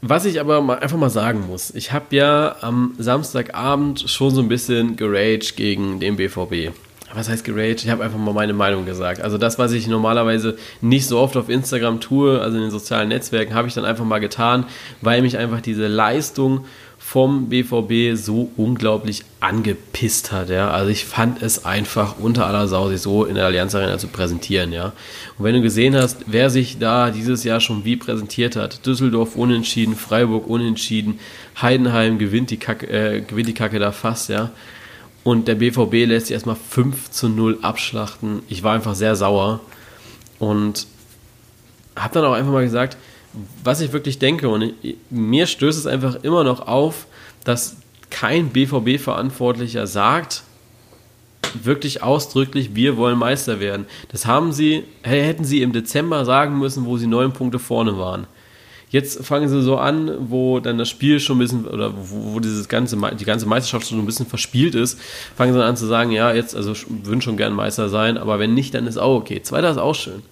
[0.00, 4.40] Was ich aber mal, einfach mal sagen muss, ich habe ja am Samstagabend schon so
[4.40, 6.72] ein bisschen geraged gegen den BVB.
[7.14, 7.82] Was heißt geraged?
[7.84, 9.22] Ich habe einfach mal meine Meinung gesagt.
[9.22, 13.08] Also das, was ich normalerweise nicht so oft auf Instagram tue, also in den sozialen
[13.08, 14.66] Netzwerken, habe ich dann einfach mal getan,
[15.00, 16.66] weil mich einfach diese Leistung
[17.10, 20.50] vom BVB so unglaublich angepisst hat.
[20.50, 20.70] Ja?
[20.70, 24.08] Also ich fand es einfach unter aller Sau, sich so in der Allianz Arena zu
[24.08, 24.72] präsentieren.
[24.74, 24.92] Ja?
[25.38, 29.36] Und wenn du gesehen hast, wer sich da dieses Jahr schon wie präsentiert hat, Düsseldorf
[29.36, 31.18] unentschieden, Freiburg unentschieden,
[31.62, 34.50] Heidenheim gewinnt die Kacke, äh, gewinnt die Kacke da fast, ja.
[35.24, 38.42] Und der BVB lässt sich erstmal 5 zu 0 abschlachten.
[38.48, 39.60] Ich war einfach sehr sauer
[40.38, 40.86] und
[41.96, 42.98] habe dann auch einfach mal gesagt,
[43.64, 47.06] was ich wirklich denke, und ich, mir stößt es einfach immer noch auf,
[47.44, 47.76] dass
[48.10, 50.42] kein BVB-Verantwortlicher sagt,
[51.62, 53.86] wirklich ausdrücklich, wir wollen Meister werden.
[54.10, 58.26] Das haben sie, hätten sie im Dezember sagen müssen, wo sie neun Punkte vorne waren.
[58.90, 62.40] Jetzt fangen sie so an, wo dann das Spiel schon ein bisschen, oder wo, wo
[62.40, 64.98] dieses ganze, die ganze Meisterschaft schon ein bisschen verspielt ist,
[65.36, 68.54] fangen sie an zu sagen, ja, jetzt, also würden schon gern Meister sein, aber wenn
[68.54, 69.42] nicht, dann ist auch okay.
[69.42, 70.22] Zweiter ist auch schön.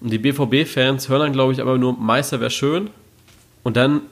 [0.00, 2.90] Und die BVB-Fans hören dann, glaube ich, aber nur, Meister wäre schön.
[3.62, 4.02] Und dann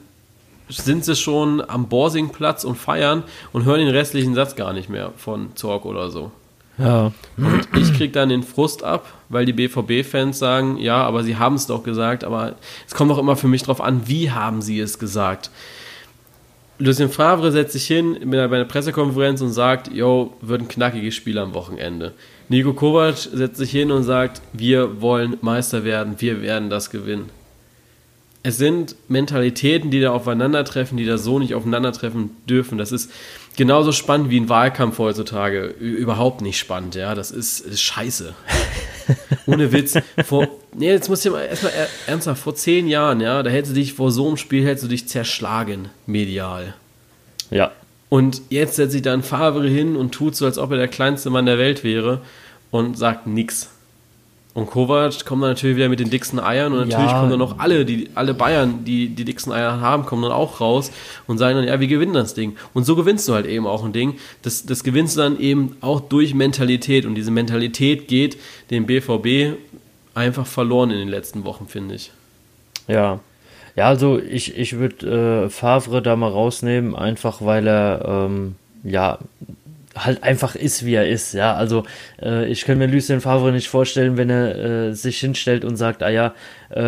[0.69, 5.11] sind sie schon am Borsingplatz und feiern und hören den restlichen Satz gar nicht mehr
[5.17, 6.31] von Zorg oder so.
[6.77, 7.11] Ja.
[7.37, 11.55] Und ich kriege dann den Frust ab, weil die BVB-Fans sagen, ja, aber sie haben
[11.55, 12.55] es doch gesagt, aber
[12.87, 15.49] es kommt doch immer für mich drauf an, wie haben sie es gesagt.
[16.77, 21.37] Lucien Favre setzt sich hin bei einer Pressekonferenz und sagt, yo, wird ein knackiges Spiel
[21.37, 22.13] am Wochenende.
[22.49, 27.29] Nico Kovac setzt sich hin und sagt, wir wollen Meister werden, wir werden das gewinnen
[28.41, 32.77] es sind Mentalitäten, die da aufeinandertreffen, die da so nicht aufeinandertreffen dürfen.
[32.77, 33.11] Das ist
[33.57, 35.65] genauso spannend wie ein Wahlkampf heutzutage.
[35.65, 37.15] Überhaupt nicht spannend, ja.
[37.15, 38.33] Das ist, ist scheiße.
[39.45, 39.97] Ohne Witz.
[40.25, 41.73] Vor, nee, jetzt muss ich mal erstmal
[42.07, 44.87] ernsthaft, vor zehn Jahren, ja, da hättest du dich vor so einem Spiel hättest du
[44.87, 46.75] dich zerschlagen, medial.
[47.51, 47.71] Ja.
[48.09, 51.29] Und jetzt setzt sich dann Favre hin und tut so, als ob er der kleinste
[51.29, 52.21] Mann der Welt wäre
[52.71, 53.69] und sagt nichts.
[54.55, 57.19] Und Kovac kommt dann natürlich wieder mit den dicksten Eiern und natürlich ja.
[57.19, 60.59] kommen dann auch alle, die, alle Bayern, die die dicksten Eier haben, kommen dann auch
[60.59, 60.91] raus
[61.27, 62.57] und sagen dann, ja, wir gewinnen das Ding.
[62.73, 64.17] Und so gewinnst du halt eben auch ein Ding.
[64.41, 68.37] Das, das gewinnst du dann eben auch durch Mentalität und diese Mentalität geht
[68.71, 69.55] dem BVB
[70.15, 72.11] einfach verloren in den letzten Wochen, finde ich.
[72.87, 73.19] Ja.
[73.79, 79.19] Ja, also ich, ich würde äh, Favre da mal rausnehmen, einfach weil er ähm, ja
[79.95, 81.33] halt einfach ist, wie er ist.
[81.33, 81.85] Ja, also
[82.21, 84.55] äh, ich kann mir Lucien Favre nicht vorstellen, wenn er
[84.89, 86.33] äh, sich hinstellt und sagt, ah ja,
[86.75, 86.81] äh,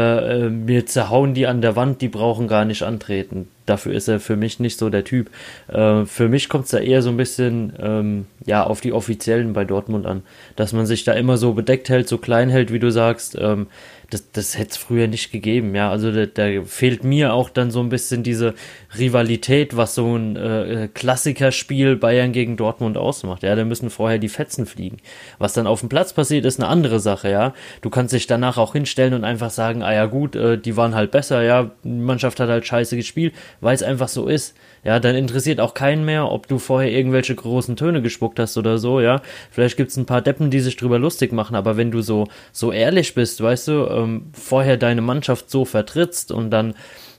[0.47, 3.47] äh, wir zerhauen die an der Wand, die brauchen gar nicht antreten.
[3.65, 5.29] Dafür ist er für mich nicht so der Typ.
[5.69, 9.53] Äh, für mich kommt es da eher so ein bisschen ähm, ja auf die Offiziellen
[9.53, 10.23] bei Dortmund an,
[10.57, 13.37] dass man sich da immer so bedeckt hält, so klein hält, wie du sagst.
[13.39, 13.67] Ähm,
[14.11, 15.89] das, das hätte es früher nicht gegeben, ja.
[15.89, 18.53] Also da, da, fehlt mir auch dann so ein bisschen diese
[18.97, 23.43] Rivalität, was so ein äh, Klassikerspiel Bayern gegen Dortmund ausmacht.
[23.43, 24.97] Ja, da müssen vorher die Fetzen fliegen.
[25.39, 27.53] Was dann auf dem Platz passiert, ist eine andere Sache, ja.
[27.81, 30.93] Du kannst dich danach auch hinstellen und einfach sagen, ah ja gut, äh, die waren
[30.93, 34.55] halt besser, ja, die Mannschaft hat halt scheiße gespielt, weil es einfach so ist.
[34.83, 38.79] Ja, dann interessiert auch keinen mehr, ob du vorher irgendwelche großen Töne gespuckt hast oder
[38.79, 39.21] so, ja.
[39.51, 42.71] Vielleicht gibt's ein paar Deppen, die sich drüber lustig machen, aber wenn du so, so
[42.71, 46.73] ehrlich bist, weißt du, ähm, vorher deine Mannschaft so vertrittst und dann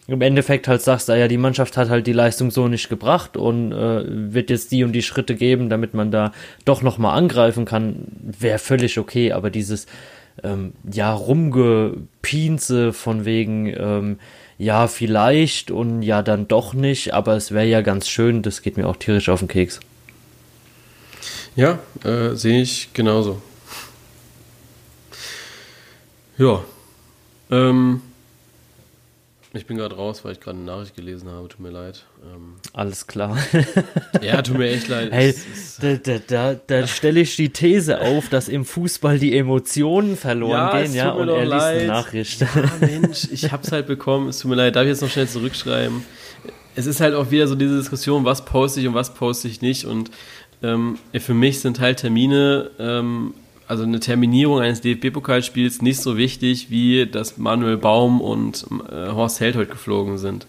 [0.08, 3.36] im Endeffekt halt sagst, ah ja, die Mannschaft hat halt die Leistung so nicht gebracht
[3.36, 4.02] und äh,
[4.34, 6.32] wird jetzt die und die Schritte geben, damit man da
[6.64, 9.86] doch nochmal angreifen kann, wäre völlig okay, aber dieses
[10.42, 14.18] ähm, ja rumgepinze von wegen ähm,
[14.62, 18.76] ja, vielleicht und ja, dann doch nicht, aber es wäre ja ganz schön, das geht
[18.76, 19.80] mir auch tierisch auf den Keks.
[21.56, 23.42] Ja, äh, sehe ich genauso.
[26.38, 26.62] Ja.
[27.50, 28.02] Ähm,
[29.54, 31.46] ich bin gerade raus, weil ich gerade eine Nachricht gelesen habe.
[31.48, 32.06] Tut mir leid.
[32.24, 33.36] Ähm, Alles klar.
[34.22, 35.12] ja, tut mir echt leid.
[35.12, 35.34] Hey,
[35.80, 40.52] da, da, da, da stelle ich die These auf, dass im Fußball die Emotionen verloren
[40.52, 42.40] ja, gehen, ja, und er liest eine Nachricht.
[42.40, 42.48] Ja,
[42.80, 44.28] Mensch, ich hab's halt bekommen.
[44.28, 44.74] Es tut mir leid.
[44.74, 46.02] Darf ich jetzt noch schnell zurückschreiben?
[46.74, 49.60] Es ist halt auch wieder so diese Diskussion, was poste ich und was poste ich
[49.60, 49.84] nicht.
[49.84, 50.10] Und
[50.62, 53.34] ähm, für mich sind halt Termine ähm,
[53.72, 59.40] also eine Terminierung eines DFB-Pokalspiels nicht so wichtig, wie dass Manuel Baum und äh, Horst
[59.40, 60.46] Held heute geflogen sind.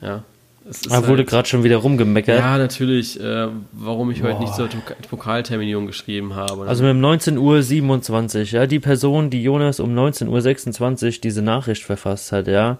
[0.00, 0.22] Ja.
[0.70, 2.38] Es ah, wurde halt, gerade schon wieder rumgemeckert.
[2.38, 4.28] Ja, natürlich, äh, warum ich Boah.
[4.28, 4.68] heute nicht zur
[5.10, 6.68] Pokalterminierung geschrieben habe.
[6.68, 12.30] Also mit 19.27 Uhr, ja, die Person, die Jonas um 19.26 Uhr diese Nachricht verfasst
[12.30, 12.78] hat, ja,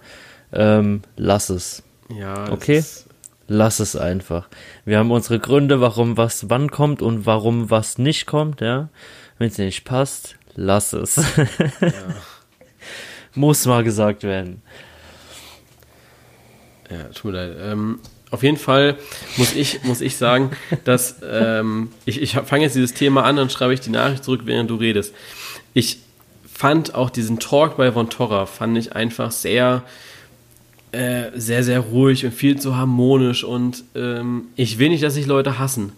[0.53, 1.83] ähm, lass es.
[2.15, 2.77] Ja, okay.
[2.77, 3.08] Es
[3.49, 4.47] lass es einfach.
[4.85, 8.89] Wir haben unsere Gründe, warum was wann kommt und warum was nicht kommt, ja.
[9.37, 11.17] Wenn es nicht passt, lass es.
[11.17, 11.91] Ja.
[13.35, 14.61] Muss mal gesagt werden.
[16.89, 17.57] Ja, tut mir leid.
[17.61, 17.99] Ähm,
[18.31, 18.97] auf jeden Fall
[19.37, 20.51] muss ich, muss ich sagen,
[20.83, 24.41] dass ähm, ich, ich fange jetzt dieses Thema an und schreibe ich die Nachricht zurück,
[24.45, 25.13] während du redest.
[25.73, 25.99] Ich
[26.51, 29.83] fand auch diesen Talk bei Von Torra, fand ich einfach sehr,
[30.91, 33.43] äh, sehr, sehr ruhig und viel zu harmonisch.
[33.43, 35.91] Und ähm, ich will nicht, dass sich Leute hassen.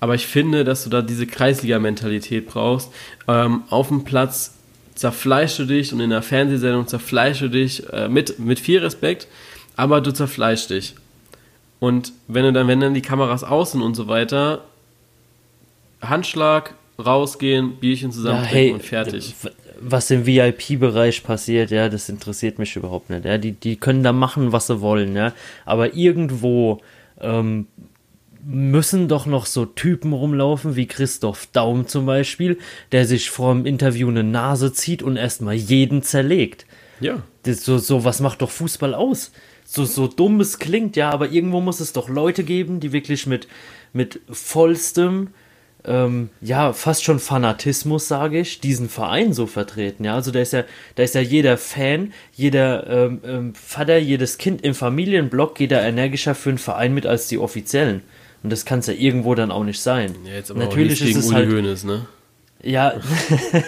[0.00, 2.90] Aber ich finde, dass du da diese Kreisliga-Mentalität brauchst.
[3.26, 4.54] Ähm, auf dem Platz
[4.94, 9.26] zerfleischst du dich und in der Fernsehsendung zerfleischst du dich äh, mit, mit viel Respekt,
[9.76, 10.94] aber du zerfleischst dich.
[11.80, 14.64] Und wenn du dann, wenn dann die Kameras außen und so weiter,
[16.00, 19.34] Handschlag, rausgehen, Bierchen zusammen ja, hey, und fertig
[19.86, 23.24] was im VIP-Bereich passiert, ja, das interessiert mich überhaupt nicht.
[23.24, 25.32] Ja, die, die können da machen, was sie wollen, ja.
[25.64, 26.80] Aber irgendwo
[27.20, 27.66] ähm,
[28.46, 32.58] müssen doch noch so Typen rumlaufen wie Christoph Daum zum Beispiel,
[32.92, 36.66] der sich vor dem Interview eine Nase zieht und erstmal jeden zerlegt.
[37.00, 37.22] Ja.
[37.42, 39.32] Das, so, so was macht doch Fußball aus.
[39.64, 43.26] So, so dumm es klingt, ja, aber irgendwo muss es doch Leute geben, die wirklich
[43.26, 43.48] mit,
[43.92, 45.28] mit vollstem,
[45.86, 50.04] ähm, ja, fast schon Fanatismus, sage ich, diesen Verein so vertreten.
[50.04, 50.64] Ja, also da ist ja,
[50.94, 55.82] da ist ja jeder Fan, jeder ähm, ähm, Vater, jedes Kind im Familienblock geht da
[55.82, 58.02] energischer für einen Verein mit als die Offiziellen.
[58.42, 60.14] Und das kann es ja irgendwo dann auch nicht sein.
[60.26, 61.84] Ja, jetzt aber Natürlich auch ist es halt.
[61.84, 62.06] Ne?
[62.62, 62.94] Ja.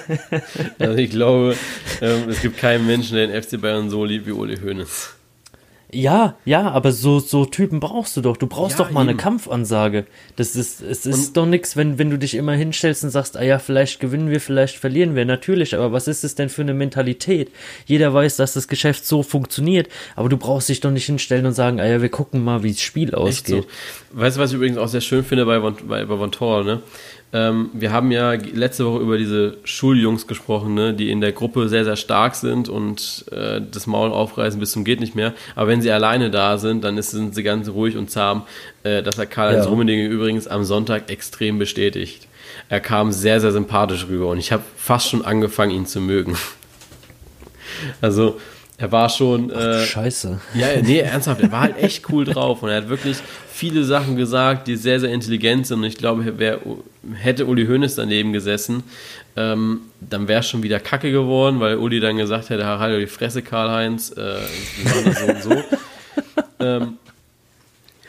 [0.79, 1.57] also ich glaube,
[2.01, 5.16] ähm, es gibt keinen Menschen, der den FC Bayern so liebt wie Uli Hoeneß.
[5.97, 8.37] Ja, ja, aber so, so Typen brauchst du doch.
[8.37, 9.11] Du brauchst ja, doch mal eben.
[9.11, 10.05] eine Kampfansage.
[10.37, 13.39] Das ist, es ist und doch nichts, wenn, wenn du dich immer hinstellst und sagst,
[13.39, 15.25] ah ja, vielleicht gewinnen wir, vielleicht verlieren wir.
[15.25, 17.51] Natürlich, aber was ist es denn für eine Mentalität?
[17.87, 21.55] Jeder weiß, dass das Geschäft so funktioniert, aber du brauchst dich doch nicht hinstellen und
[21.55, 23.65] sagen, ah ja, wir gucken mal, wie das Spiel ausgeht.
[23.65, 24.21] So.
[24.21, 26.83] Weißt du, was ich übrigens auch sehr schön finde bei, bei, bei Von Tor, ne?
[27.37, 31.69] Ähm, wir haben ja letzte Woche über diese Schuljungs gesprochen, ne, die in der Gruppe
[31.69, 35.35] sehr, sehr stark sind und äh, das Maul aufreißen bis zum geht nicht mehr.
[35.55, 38.45] Aber wenn sie alleine da sind, dann ist, sind sie ganz ruhig und zahm.
[38.85, 39.71] Äh, das hat Karl-Heinz ja.
[39.71, 42.27] Rummenigge übrigens am Sonntag extrem bestätigt.
[42.71, 46.39] Er kam sehr, sehr sympathisch rüber und ich habe fast schon angefangen, ihn zu mögen.
[48.01, 48.41] also
[48.79, 49.51] er war schon.
[49.51, 50.41] Äh, Ach, Scheiße.
[50.55, 53.19] Ja, nee, ernsthaft, er war halt echt cool drauf und er hat wirklich
[53.51, 55.79] viele Sachen gesagt, die sehr, sehr intelligent sind.
[55.79, 56.61] Und ich glaube, wer,
[57.15, 58.83] hätte Uli Hoeneß daneben gesessen,
[59.37, 63.07] ähm, dann wäre es schon wieder kacke geworden, weil Uli dann gesagt hätte: halt die
[63.07, 65.65] Fresse, Karl-Heinz, äh, wir machen das so und so.
[66.65, 66.99] ähm,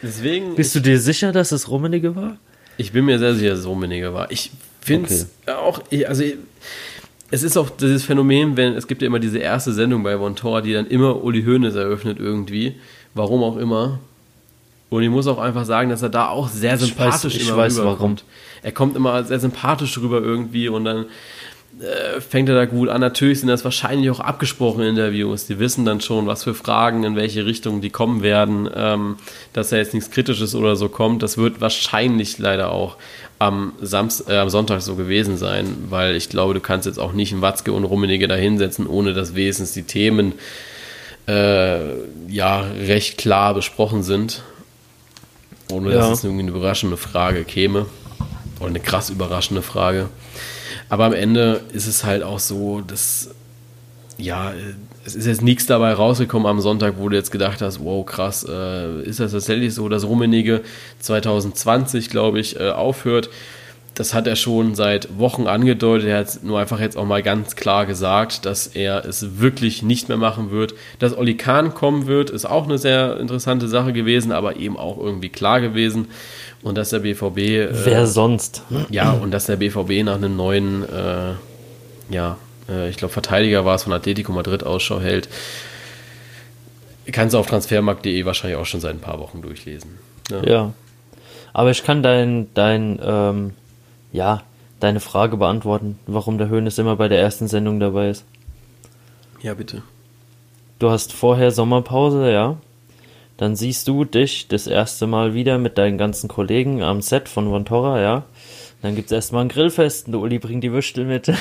[0.04, 0.56] deswegen.
[0.56, 2.38] Bist du dir sicher, dass es Rummenigge war?
[2.76, 4.30] Ich bin mir sehr sicher, dass es Rummenigge war.
[4.32, 4.52] Ich
[4.82, 5.58] finde es okay.
[5.58, 6.24] auch, also
[7.30, 10.36] es ist auch dieses Phänomen, wenn es gibt ja immer diese erste Sendung bei Von
[10.36, 12.76] Tor, die dann immer Uli Hoeneß eröffnet irgendwie,
[13.14, 14.00] warum auch immer.
[14.90, 17.48] Und ich muss auch einfach sagen, dass er da auch sehr sympathisch ich weiß, ich
[17.50, 18.16] immer weiß warum.
[18.64, 21.06] Er kommt immer sehr sympathisch rüber irgendwie und dann
[21.80, 23.02] äh, fängt er da gut an.
[23.02, 25.46] Natürlich sind das wahrscheinlich auch abgesprochene Interviews.
[25.46, 28.70] Die wissen dann schon, was für Fragen, in welche Richtung die kommen werden.
[28.74, 29.18] Ähm,
[29.54, 32.96] dass da jetzt nichts Kritisches oder so kommt, das wird wahrscheinlich leider auch
[33.40, 37.14] am, Samst äh, am Sonntag so gewesen sein, weil ich glaube, du kannst jetzt auch
[37.14, 40.34] nicht einen Watzke und Rummenigge da hinsetzen, ohne dass wenigstens die Themen
[41.28, 41.80] äh,
[42.28, 44.44] ja recht klar besprochen sind.
[45.72, 45.98] Ohne ja.
[45.98, 47.86] dass es irgendwie eine überraschende Frage käme.
[48.60, 50.10] Oder eine krass überraschende Frage.
[50.90, 53.30] Aber am Ende ist es halt auch so, dass,
[54.18, 54.54] ja,
[55.06, 58.46] es ist jetzt nichts dabei rausgekommen am Sonntag, wo du jetzt gedacht hast, wow, krass,
[58.48, 60.62] äh, ist das tatsächlich so, dass Rummenigge
[61.00, 63.30] 2020, glaube ich, äh, aufhört?
[63.94, 66.08] Das hat er schon seit Wochen angedeutet.
[66.08, 70.08] Er hat nur einfach jetzt auch mal ganz klar gesagt, dass er es wirklich nicht
[70.08, 70.76] mehr machen wird.
[71.00, 75.00] Dass Oli Kahn kommen wird, ist auch eine sehr interessante Sache gewesen, aber eben auch
[75.00, 76.10] irgendwie klar gewesen
[76.62, 77.38] und dass der BVB.
[77.38, 78.62] Äh, Wer sonst?
[78.92, 81.34] Ja, und dass der BVB nach einem neuen, äh,
[82.14, 82.38] ja,
[82.70, 85.30] äh, ich glaube, Verteidiger war es von Atletico Madrid Ausschau hält.
[87.12, 89.98] Kannst du auf transfermarkt.de wahrscheinlich auch schon seit ein paar Wochen durchlesen.
[90.30, 90.42] Ja.
[90.42, 90.50] Ne?
[90.50, 90.74] ja.
[91.54, 93.54] Aber ich kann dein, dein, ähm,
[94.12, 94.44] ja,
[94.80, 98.26] deine Frage beantworten, warum der Höhnes immer bei der ersten Sendung dabei ist.
[99.42, 99.82] Ja, bitte.
[100.80, 102.58] Du hast vorher Sommerpause, ja.
[103.38, 107.50] Dann siehst du dich das erste Mal wieder mit deinen ganzen Kollegen am Set von
[107.50, 108.24] Vontora, ja.
[108.82, 111.28] Dann gibt's erstmal ein Grillfest und der Uli bringt die Würstel mit.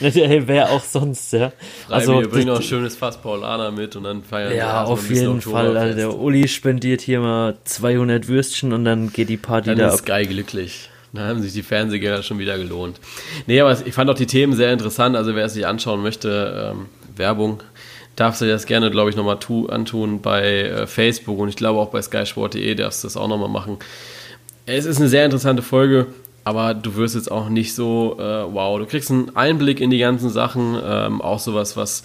[0.00, 1.52] hey, wer auch sonst, ja.
[1.88, 5.10] also, wir bringen auch ein schönes Fass Paulaner mit und dann feiern wir Ja, auf
[5.10, 5.76] jeden Fall.
[5.76, 9.88] Also der Uli spendiert hier mal 200 Würstchen und dann geht die Party dann da
[9.88, 10.16] ist ab.
[10.16, 10.90] Sky glücklich.
[11.12, 12.98] Da haben sich die Fernsehgelder schon wieder gelohnt.
[13.46, 15.16] Nee, aber ich fand auch die Themen sehr interessant.
[15.16, 16.86] Also wer es sich anschauen möchte, ähm,
[17.16, 17.62] Werbung
[18.16, 19.38] darfst du das gerne, glaube ich, nochmal
[19.68, 23.48] antun bei äh, Facebook und ich glaube auch bei skysport.de darfst du das auch nochmal
[23.48, 23.78] machen.
[24.66, 26.06] Es ist eine sehr interessante Folge,
[26.44, 29.98] aber du wirst jetzt auch nicht so, äh, wow, du kriegst einen Einblick in die
[29.98, 32.04] ganzen Sachen, ähm, auch sowas, was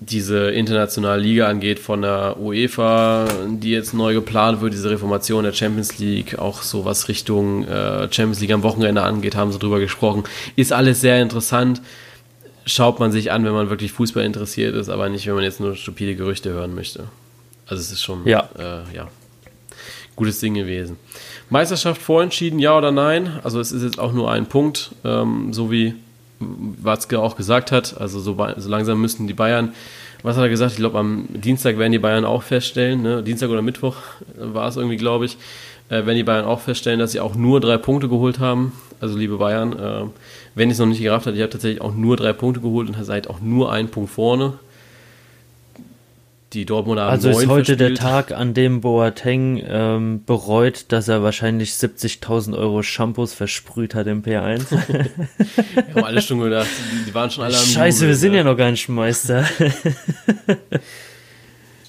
[0.00, 5.52] diese internationale Liga angeht von der UEFA, die jetzt neu geplant wird, diese Reformation der
[5.52, 9.80] Champions League, auch so was Richtung äh, Champions League am Wochenende angeht, haben sie drüber
[9.80, 10.24] gesprochen.
[10.56, 11.80] Ist alles sehr interessant
[12.66, 15.60] schaut man sich an, wenn man wirklich Fußball interessiert ist, aber nicht, wenn man jetzt
[15.60, 17.04] nur stupide Gerüchte hören möchte.
[17.66, 18.48] Also es ist schon ja.
[18.58, 19.08] Äh, ja,
[20.16, 20.96] gutes Ding gewesen.
[21.50, 23.38] Meisterschaft vorentschieden, ja oder nein?
[23.42, 25.94] Also es ist jetzt auch nur ein Punkt, ähm, so wie
[26.40, 28.00] Watzke auch gesagt hat.
[28.00, 29.72] Also so, so langsam müssten die Bayern
[30.24, 30.72] was hat er gesagt?
[30.72, 33.22] Ich glaube, am Dienstag werden die Bayern auch feststellen, ne?
[33.22, 33.96] Dienstag oder Mittwoch
[34.38, 35.36] war es irgendwie, glaube ich,
[35.90, 38.72] äh, werden die Bayern auch feststellen, dass sie auch nur drei Punkte geholt haben.
[39.00, 40.04] Also, liebe Bayern, äh,
[40.54, 42.88] wenn ich es noch nicht gerafft habe, ich habe tatsächlich auch nur drei Punkte geholt
[42.88, 44.54] und seid auch nur einen Punkt vorne
[46.54, 47.80] die Dortmunder Also ist heute verspielt.
[47.80, 54.06] der Tag, an dem Boateng ähm, bereut, dass er wahrscheinlich 70.000 Euro Shampoos versprüht hat
[54.06, 54.70] im P1.
[55.74, 58.32] wir haben alle schon gedacht, die, die waren schon alle am Scheiße, Jubel, wir sind
[58.32, 58.38] ja.
[58.38, 59.44] ja noch gar nicht Meister.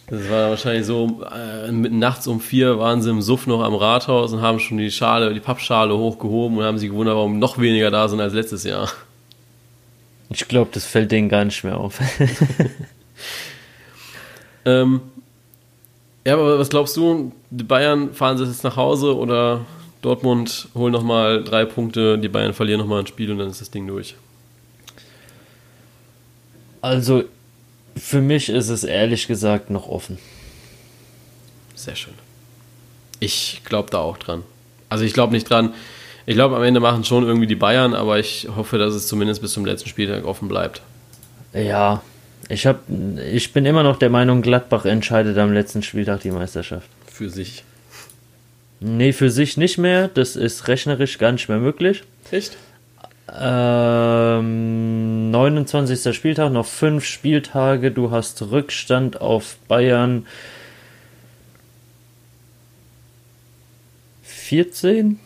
[0.08, 4.34] Das war wahrscheinlich so, äh, nachts um vier waren sie im Suff noch am Rathaus
[4.34, 7.90] und haben schon die Schale, die Pappschale hochgehoben und haben sich gewundert, warum noch weniger
[7.90, 8.92] da sind als letztes Jahr.
[10.30, 12.00] Ich glaube, das fällt denen gar nicht mehr auf.
[14.66, 15.02] Ähm,
[16.26, 17.32] ja, aber was glaubst du?
[17.52, 19.62] Die Bayern fahren sie jetzt nach Hause oder
[20.02, 23.72] Dortmund holen nochmal drei Punkte, die Bayern verlieren nochmal ein Spiel und dann ist das
[23.72, 24.16] Ding durch?
[26.82, 27.24] Also,
[27.96, 30.20] für mich ist es ehrlich gesagt noch offen.
[31.74, 32.14] Sehr schön.
[33.20, 34.44] Ich glaube da auch dran.
[34.90, 35.74] Also, ich glaube nicht dran.
[36.28, 39.42] Ich glaube, am Ende machen schon irgendwie die Bayern, aber ich hoffe, dass es zumindest
[39.42, 40.82] bis zum letzten Spieltag offen bleibt.
[41.54, 42.04] Ja,
[42.50, 42.82] ich, hab,
[43.34, 46.88] ich bin immer noch der Meinung, Gladbach entscheidet am letzten Spieltag die Meisterschaft.
[47.12, 47.64] Für sich.
[48.80, 50.08] Nee, für sich nicht mehr.
[50.10, 52.04] Das ist rechnerisch gar nicht mehr möglich.
[52.32, 52.58] Echt?
[53.34, 56.16] Ähm, 29.
[56.16, 57.92] Spieltag, noch fünf Spieltage.
[57.92, 60.28] Du hast Rückstand auf Bayern.
[64.24, 65.20] 14?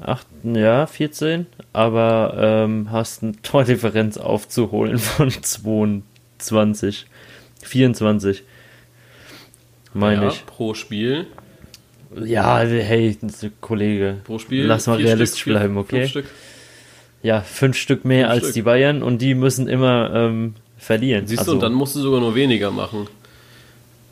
[0.00, 5.32] Acht, ja, 14, aber ähm, hast eine Tordifferenz aufzuholen von
[6.38, 7.06] 22,
[7.62, 8.42] 24,
[9.94, 10.46] meine ja, ich.
[10.46, 11.26] Pro Spiel.
[12.24, 13.16] Ja, hey,
[13.60, 14.18] Kollege.
[14.24, 14.66] Pro Spiel.
[14.66, 16.00] Lass mal realistisch Stück, bleiben, okay?
[16.00, 16.26] Fünf Stück.
[17.22, 18.54] Ja, fünf Stück mehr fünf als Stück.
[18.54, 21.26] die Bayern und die müssen immer ähm, verlieren.
[21.26, 23.06] Siehst also, du, und dann musst du sogar nur weniger machen.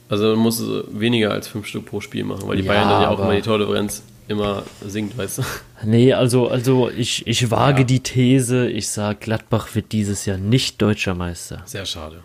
[0.09, 3.03] Also musst du weniger als fünf Stück pro Spiel machen, weil die ja, Bayern dann
[3.03, 5.43] ja auch immer die Tordifferenz immer singt, weißt du?
[5.85, 7.85] Nee, also, also ich, ich wage ja.
[7.85, 11.63] die These, ich sage, Gladbach wird dieses Jahr nicht deutscher Meister.
[11.67, 12.23] Sehr schade.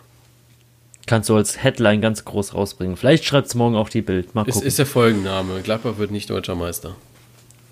[1.07, 2.95] Kannst du als Headline ganz groß rausbringen.
[2.95, 4.33] Vielleicht schreibt es morgen auch die Bild.
[4.35, 4.61] Mal gucken.
[4.61, 5.61] Ist, ist der Folgenname.
[5.61, 6.95] Gladbach wird nicht deutscher Meister.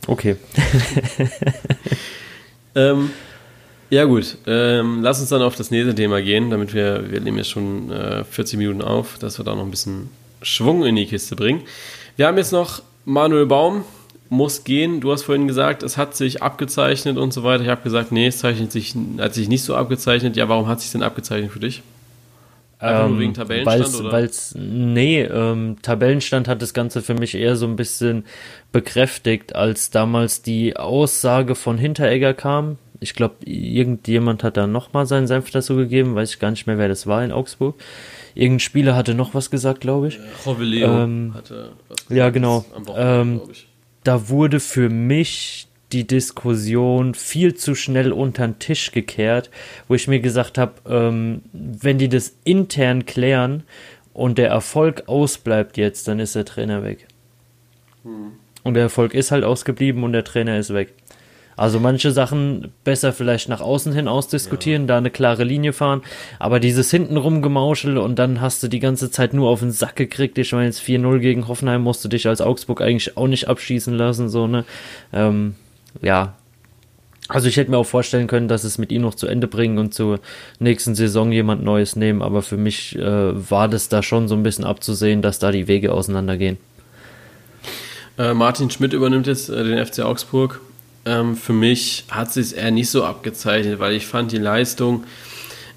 [0.08, 0.36] Okay.
[2.76, 3.12] ähm,
[3.90, 4.38] ja, gut.
[4.48, 7.92] Ähm, lass uns dann auf das nächste Thema gehen, damit wir, wir nehmen jetzt schon
[7.92, 10.10] äh, 40 Minuten auf, dass wir da noch ein bisschen
[10.42, 11.62] Schwung in die Kiste bringen.
[12.16, 13.84] Wir haben jetzt noch Manuel Baum,
[14.34, 15.00] muss gehen.
[15.00, 17.64] Du hast vorhin gesagt, es hat sich abgezeichnet und so weiter.
[17.64, 20.36] Ich habe gesagt, nee, es zeichnet sich, hat sich nicht so abgezeichnet.
[20.36, 21.84] Ja, warum hat sich denn abgezeichnet für dich?
[22.80, 24.12] Einfach ähm, nur wegen Tabellenstand?
[24.12, 28.26] Weil es, nee, ähm, Tabellenstand hat das Ganze für mich eher so ein bisschen
[28.72, 32.78] bekräftigt, als damals die Aussage von Hinteregger kam.
[33.00, 36.78] Ich glaube, irgendjemand hat da nochmal seinen Senf dazu gegeben, weiß ich gar nicht mehr,
[36.78, 37.76] wer das war in Augsburg.
[38.34, 40.20] Irgendein Spieler hatte noch was gesagt, glaube ich.
[40.44, 42.18] Joveleo ähm, hatte was gesagt.
[42.18, 42.66] Ja, genau.
[42.96, 43.42] Ähm,
[44.04, 49.50] da wurde für mich die Diskussion viel zu schnell unter den Tisch gekehrt,
[49.88, 53.64] wo ich mir gesagt habe, ähm, wenn die das intern klären
[54.14, 57.08] und der Erfolg ausbleibt jetzt, dann ist der Trainer weg.
[58.04, 58.34] Hm.
[58.64, 60.94] Und der Erfolg ist halt ausgeblieben und der Trainer ist weg.
[61.56, 64.88] Also manche Sachen besser vielleicht nach außen hin ausdiskutieren, ja.
[64.88, 66.02] da eine klare Linie fahren,
[66.40, 69.96] aber dieses hintenrum Gemauschel und dann hast du die ganze Zeit nur auf den Sack
[69.96, 70.38] gekriegt.
[70.38, 73.94] Ich meine, jetzt 4-0 gegen Hoffenheim musst du dich als Augsburg eigentlich auch nicht abschießen
[73.94, 74.66] lassen, so, ne?
[75.12, 75.56] Ähm,
[76.02, 76.34] ja.
[77.30, 79.78] Also ich hätte mir auch vorstellen können, dass es mit ihm noch zu Ende bringen
[79.78, 80.20] und zur
[80.60, 84.44] nächsten Saison jemand Neues nehmen, aber für mich äh, war das da schon so ein
[84.44, 86.58] bisschen abzusehen, dass da die Wege auseinandergehen.
[88.18, 90.60] Äh, Martin Schmidt übernimmt jetzt äh, den FC Augsburg
[91.06, 95.04] ähm, für mich hat sich es eher nicht so abgezeichnet, weil ich fand die Leistung,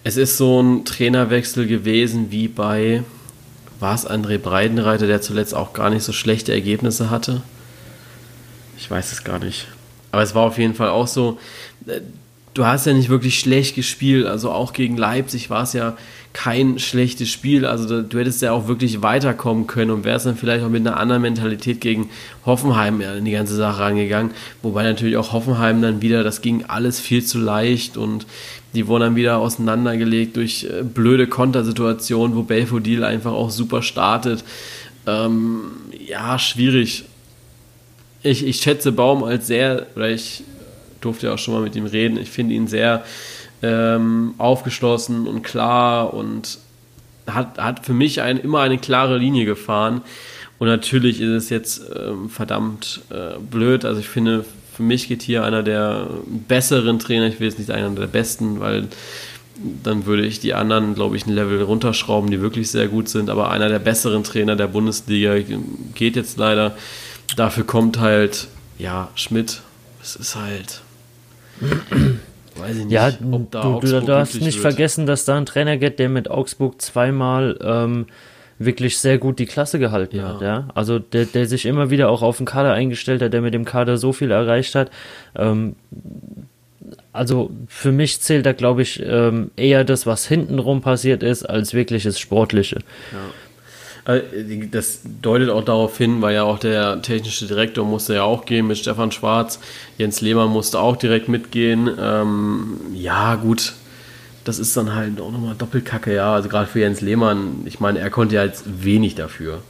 [0.04, 3.02] es ist so ein Trainerwechsel gewesen wie bei,
[3.80, 7.42] war es André Breidenreiter, der zuletzt auch gar nicht so schlechte Ergebnisse hatte?
[8.78, 9.66] Ich weiß es gar nicht.
[10.12, 11.38] Aber es war auf jeden Fall auch so,
[11.86, 12.00] äh,
[12.54, 15.96] du hast ja nicht wirklich schlecht gespielt, also auch gegen Leipzig war es ja
[16.36, 17.64] kein schlechtes Spiel.
[17.64, 20.98] Also du hättest ja auch wirklich weiterkommen können und wärst dann vielleicht auch mit einer
[20.98, 22.10] anderen Mentalität gegen
[22.44, 24.32] Hoffenheim in die ganze Sache rangegangen.
[24.60, 28.26] Wobei natürlich auch Hoffenheim dann wieder, das ging alles viel zu leicht und
[28.74, 34.44] die wurden dann wieder auseinandergelegt durch äh, blöde Kontersituationen, wo Belfodil einfach auch super startet.
[35.06, 35.60] Ähm,
[36.06, 37.04] ja, schwierig.
[38.22, 40.44] Ich, ich schätze Baum als sehr, oder ich
[41.00, 43.04] durfte ja auch schon mal mit ihm reden, ich finde ihn sehr
[43.66, 46.58] ähm, aufgeschlossen und klar und
[47.26, 50.02] hat, hat für mich ein, immer eine klare Linie gefahren.
[50.58, 53.84] Und natürlich ist es jetzt ähm, verdammt äh, blöd.
[53.84, 54.44] Also ich finde,
[54.74, 56.08] für mich geht hier einer der
[56.48, 58.88] besseren Trainer, ich will jetzt nicht einer der besten, weil
[59.82, 63.30] dann würde ich die anderen, glaube ich, ein Level runterschrauben, die wirklich sehr gut sind.
[63.30, 65.36] Aber einer der besseren Trainer der Bundesliga
[65.94, 66.76] geht jetzt leider.
[67.36, 68.48] Dafür kommt halt,
[68.78, 69.62] ja, Schmidt.
[70.02, 70.82] Es ist halt.
[72.58, 74.74] Weiß ich nicht, ja, ob da du, du darfst nicht wird.
[74.74, 78.06] vergessen, dass da ein Trainer geht, der mit Augsburg zweimal ähm,
[78.58, 80.28] wirklich sehr gut die Klasse gehalten ja.
[80.28, 80.40] hat.
[80.40, 80.68] Ja?
[80.74, 83.64] Also der, der sich immer wieder auch auf den Kader eingestellt hat, der mit dem
[83.64, 84.90] Kader so viel erreicht hat.
[85.34, 85.76] Ähm,
[87.12, 91.74] also für mich zählt da, glaube ich, ähm, eher das, was hintenrum passiert ist, als
[91.74, 92.76] wirkliches Sportliche.
[93.12, 93.18] Ja.
[94.06, 98.44] Äh, das deutet auch darauf hin, weil ja auch der technische Direktor musste ja auch
[98.44, 99.58] gehen mit Stefan Schwarz.
[99.98, 101.90] Jens Lehmann musste auch direkt mitgehen.
[102.00, 103.74] Ähm, ja, gut,
[104.44, 106.34] das ist dann halt auch nochmal Doppelkacke, ja.
[106.34, 109.62] Also gerade für Jens Lehmann, ich meine, er konnte ja jetzt wenig dafür.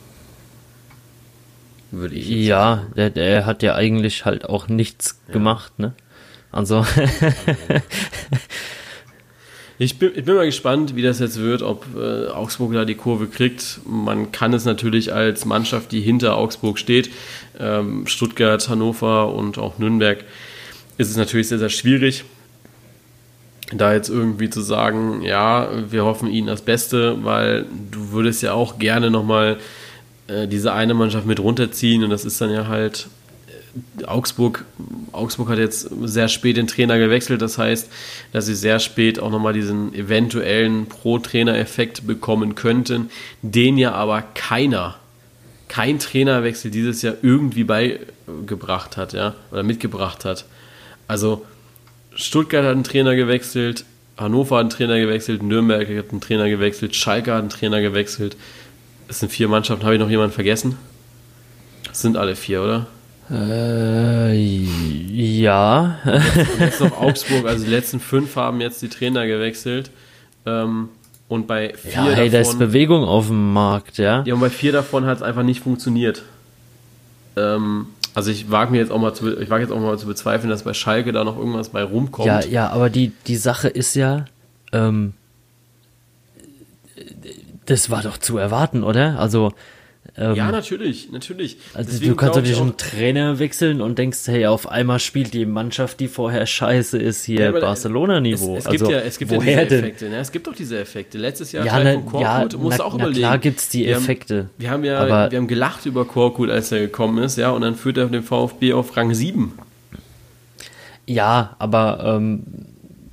[1.90, 2.28] Würde ich.
[2.28, 5.32] Ja, der, der, hat ja eigentlich halt auch nichts ja.
[5.32, 5.94] gemacht, ne?
[6.52, 6.84] Also.
[9.78, 12.94] ich, bin, ich bin mal gespannt, wie das jetzt wird, ob äh, Augsburg da die
[12.94, 13.80] Kurve kriegt.
[13.86, 17.10] Man kann es natürlich als Mannschaft, die hinter Augsburg steht,
[17.58, 20.24] ähm, Stuttgart, Hannover und auch Nürnberg,
[20.98, 22.24] ist es natürlich sehr, sehr schwierig
[23.72, 28.52] da jetzt irgendwie zu sagen, ja, wir hoffen ihnen das Beste, weil du würdest ja
[28.52, 29.56] auch gerne nochmal
[30.28, 33.08] äh, diese eine Mannschaft mit runterziehen und das ist dann ja halt
[34.06, 34.64] Augsburg.
[35.12, 37.90] Augsburg hat jetzt sehr spät den Trainer gewechselt, das heißt,
[38.32, 43.10] dass sie sehr spät auch nochmal diesen eventuellen Pro-Trainer-Effekt bekommen könnten,
[43.42, 44.96] den ja aber keiner,
[45.68, 50.44] kein Trainerwechsel dieses Jahr irgendwie beigebracht hat, ja, oder mitgebracht hat.
[51.08, 51.44] Also
[52.14, 53.84] Stuttgart hat einen Trainer gewechselt,
[54.16, 58.36] Hannover hat einen Trainer gewechselt, Nürnberg hat einen Trainer gewechselt, Schalke hat einen Trainer gewechselt.
[59.08, 59.84] Es sind vier Mannschaften.
[59.84, 60.76] Habe ich noch jemanden vergessen?
[61.86, 62.86] Das sind alle vier, oder?
[63.30, 65.98] Äh, ja.
[66.04, 69.90] Jetzt, jetzt noch Augsburg, also die letzten fünf haben jetzt die Trainer gewechselt.
[70.44, 70.90] Ähm,
[71.28, 74.22] und bei vier ja, hey, davon, da ist Bewegung auf dem Markt, ja.
[74.24, 76.22] Ja, und bei vier davon hat es einfach nicht funktioniert.
[77.36, 80.06] Ähm, also ich wage mir jetzt auch mal zu, ich wage jetzt auch mal zu
[80.06, 82.26] bezweifeln, dass bei Schalke da noch irgendwas bei rumkommt.
[82.26, 84.24] Ja, ja, aber die, die Sache ist ja,
[84.72, 85.14] ähm,
[87.66, 89.18] das war doch zu erwarten, oder?
[89.18, 89.52] Also
[90.16, 91.56] ähm, ja, natürlich, natürlich.
[91.74, 95.46] Also Deswegen du kannst nicht einen Trainer wechseln und denkst, hey, auf einmal spielt die
[95.46, 98.56] Mannschaft, die vorher scheiße ist, hier ja, Barcelona-Niveau.
[98.56, 100.08] Es, es, also, gibt ja, es gibt woher ja diese Effekte.
[100.08, 100.16] Ne?
[100.18, 101.18] Es gibt doch diese Effekte.
[101.18, 102.20] Letztes Jahr ja, von Korkut,
[102.52, 103.20] ja, musst na, auch na, überlegen.
[103.20, 104.48] klar gibt's die Effekte.
[104.58, 107.50] Wir haben, wir haben ja, wir haben gelacht über Korkut, als er gekommen ist, ja,
[107.50, 109.52] und dann führt er den VfB auf Rang 7.
[111.06, 112.42] Ja, aber ähm,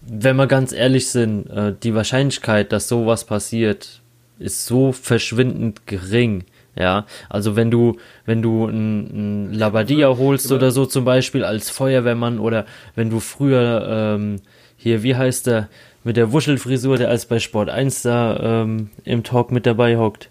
[0.01, 4.01] wenn wir ganz ehrlich sind, äh, die Wahrscheinlichkeit, dass sowas passiert,
[4.39, 6.43] ist so verschwindend gering.
[6.75, 12.39] Ja, also wenn du, wenn du einen Labadia holst oder so zum Beispiel als Feuerwehrmann
[12.39, 12.65] oder
[12.95, 14.41] wenn du früher ähm,
[14.75, 15.69] hier, wie heißt der,
[16.03, 20.29] mit der Wuschelfrisur, der als bei Sport 1 da ähm, im Talk mit dabei hockt.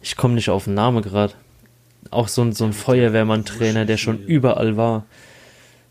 [0.00, 1.34] Ich komme nicht auf den Namen gerade.
[2.10, 5.06] Auch so ein, so ein Feuerwehrmann-Trainer, der schon überall war.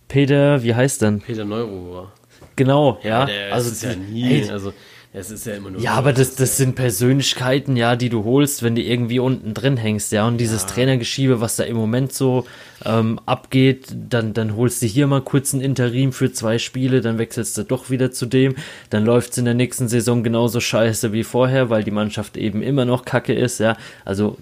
[0.08, 1.22] Peter, wie heißt denn?
[1.22, 2.12] Peter Neuruhr.
[2.56, 3.22] Genau, ja.
[3.22, 4.74] ja der also ist ja nie, hey, also
[5.16, 5.80] es ist ja immer nur.
[5.80, 9.78] Ja, aber das, das sind Persönlichkeiten, ja, die du holst, wenn du irgendwie unten drin
[9.78, 10.28] hängst, ja.
[10.28, 10.70] Und dieses ja.
[10.70, 12.46] Trainergeschiebe, was da im Moment so
[12.84, 17.20] ähm, abgeht, dann, dann holst du hier mal kurz ein Interim für zwei Spiele, dann
[17.20, 18.56] wechselst du doch wieder zu dem,
[18.90, 22.86] dann läuft's in der nächsten Saison genauso scheiße wie vorher, weil die Mannschaft eben immer
[22.86, 23.78] noch kacke ist, ja.
[24.06, 24.38] Also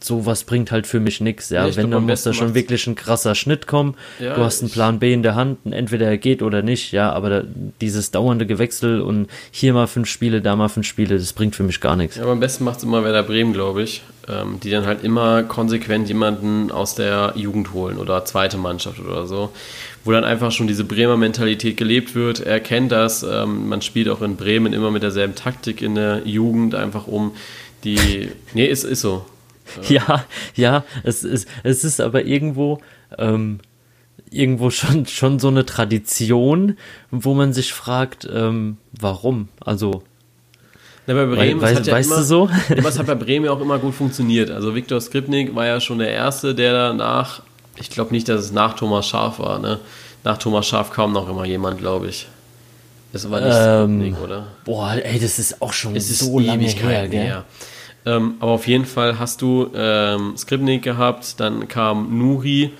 [0.00, 1.50] sowas bringt halt für mich nichts.
[1.50, 3.94] Ja, ja wenn, dann muss da schon wirklich ein krasser Schnitt kommen.
[4.20, 7.12] Ja, du hast einen Plan B in der Hand, entweder er geht oder nicht, ja,
[7.12, 7.42] aber da,
[7.80, 11.62] dieses dauernde Gewechsel und hier mal fünf Spiele, da mal fünf Spiele, das bringt für
[11.62, 12.16] mich gar nichts.
[12.16, 15.02] Ja, aber am besten macht es immer Werder Bremen, glaube ich, ähm, die dann halt
[15.02, 19.50] immer konsequent jemanden aus der Jugend holen oder zweite Mannschaft oder so,
[20.04, 22.40] wo dann einfach schon diese Bremer Mentalität gelebt wird.
[22.40, 26.22] Er kennt das, ähm, man spielt auch in Bremen immer mit derselben Taktik in der
[26.26, 27.32] Jugend, einfach um
[27.84, 28.30] die.
[28.52, 29.24] Nee, ist, ist so.
[29.88, 32.78] Ja, ja, es ist, es ist aber irgendwo,
[33.18, 33.60] ähm,
[34.30, 36.76] irgendwo schon, schon so eine Tradition,
[37.10, 39.48] wo man sich fragt, ähm, warum?
[39.60, 40.02] Also.
[41.06, 42.50] Na, bei Bremen, We weißt, ja weißt immer, du so?
[42.82, 44.50] Was hat bei Bremen auch immer gut funktioniert.
[44.50, 47.42] Also Viktor Skripnik war ja schon der Erste, der danach,
[47.76, 49.78] ich glaube nicht, dass es nach Thomas Schaf war, ne?
[50.24, 52.26] Nach Thomas Schaf kam noch immer jemand, glaube ich.
[53.12, 54.48] Das war nicht ähm, Skripnik, oder?
[54.64, 57.22] Boah, ey, das ist auch schon es so lange her, gell?
[57.22, 57.44] Her.
[58.06, 62.70] Ähm, aber auf jeden Fall hast du ähm, Skripnik gehabt, dann kam Nuri,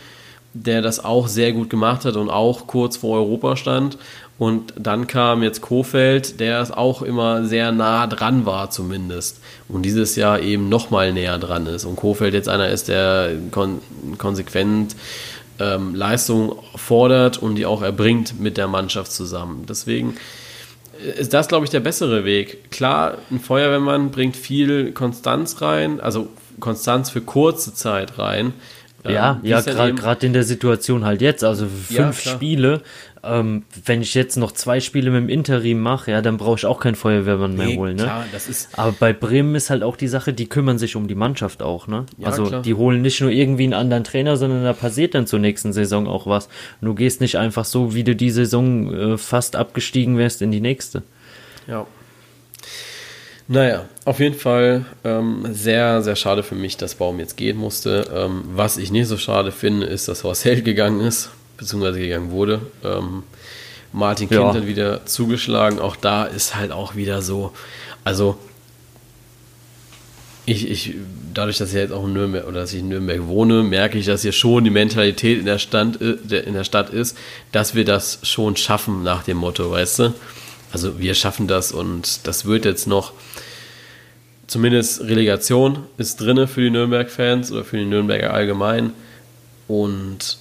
[0.55, 3.99] der das auch sehr gut gemacht hat und auch kurz vor Europa stand.
[4.39, 9.41] Und dann kam jetzt Kofeld, der es auch immer sehr nah dran war zumindest.
[9.69, 11.85] Und dieses Jahr eben nochmal näher dran ist.
[11.85, 13.81] Und Kofeld jetzt einer ist, der kon
[14.19, 14.95] konsequent
[15.59, 19.65] ähm, Leistung fordert und die auch erbringt mit der Mannschaft zusammen.
[19.67, 20.17] Deswegen
[21.19, 22.71] ist das, glaube ich, der bessere Weg.
[22.71, 26.29] Klar, ein Feuerwehrmann bringt viel Konstanz rein, also
[26.61, 28.53] Konstanz für kurze Zeit rein.
[29.05, 32.83] Ja, ähm, ja, gerade in der Situation halt jetzt, also fünf ja, Spiele.
[33.29, 36.67] Ähm, wenn ich jetzt noch zwei Spiele mit dem Interim mache, ja, dann brauche ich
[36.67, 37.97] auch keinen Feuerwehrmann mehr nee, holen.
[37.97, 38.05] Ne?
[38.05, 41.09] Klar, das ist Aber bei Bremen ist halt auch die Sache, die kümmern sich um
[41.09, 41.87] die Mannschaft auch.
[41.87, 42.07] Ne?
[42.19, 42.63] Ja, also klar.
[42.63, 46.07] die holen nicht nur irgendwie einen anderen Trainer, sondern da passiert dann zur nächsten Saison
[46.07, 46.49] auch was.
[46.81, 50.51] Und du gehst nicht einfach so, wie du die Saison äh, fast abgestiegen wärst, in
[50.51, 51.03] die nächste.
[51.67, 51.87] Ja.
[53.49, 58.11] Naja, auf jeden Fall ähm, sehr, sehr schade für mich, dass Baum jetzt gehen musste.
[58.13, 62.31] Ähm, was ich nicht so schade finde, ist, dass Horst Held gegangen ist, beziehungsweise gegangen
[62.31, 62.61] wurde.
[62.85, 63.23] Ähm,
[63.93, 64.55] Martin Kind ja.
[64.55, 65.79] hat wieder zugeschlagen.
[65.79, 67.53] Auch da ist halt auch wieder so,
[68.05, 68.39] also
[70.45, 70.95] ich, ich,
[71.35, 74.07] dadurch, dass ich jetzt auch in Nürnberg oder dass ich in Nürnberg wohne, merke ich,
[74.07, 77.19] dass hier schon die Mentalität in der, Stand, äh, in der Stadt ist,
[77.53, 80.15] dass wir das schon schaffen nach dem Motto, weißt du?
[80.73, 83.13] Also wir schaffen das und das wird jetzt noch,
[84.47, 88.93] zumindest Relegation ist drinne für die Nürnberg-Fans oder für die Nürnberger allgemein.
[89.69, 90.39] Und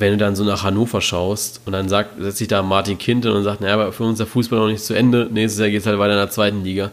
[0.00, 3.26] wenn du dann so nach Hannover schaust und dann sagt, setzt sich da Martin Kind
[3.26, 5.70] und sagt, naja, aber für uns ist der Fußball noch nicht zu Ende, nächstes Jahr
[5.70, 6.90] geht es halt weiter in der zweiten Liga.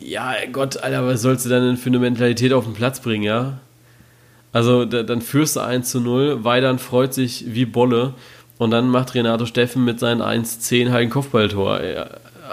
[0.00, 3.58] Ja, Gott, Alter, was sollst du dann für eine Mentalität auf den Platz bringen, ja?
[4.52, 8.14] Also da, dann führst du 1 zu 0, Weidern freut sich wie Bolle
[8.58, 11.80] und dann macht Renato Steffen mit seinen 1-10 halt ein Kopfballtor.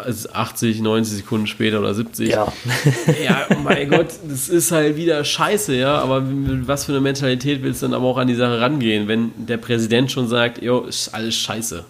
[0.05, 2.29] 80, 90 Sekunden später oder 70.
[2.29, 2.51] Ja.
[3.23, 5.97] ja, mein Gott, das ist halt wieder scheiße, ja.
[5.99, 6.23] Aber
[6.65, 9.57] was für eine Mentalität willst du dann aber auch an die Sache rangehen, wenn der
[9.57, 11.85] Präsident schon sagt, jo, ist alles scheiße.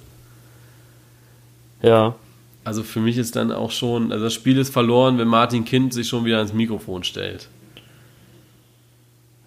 [1.81, 2.15] Ja.
[2.63, 5.93] Also für mich ist dann auch schon, also das Spiel ist verloren, wenn Martin Kind
[5.93, 7.47] sich schon wieder ans Mikrofon stellt.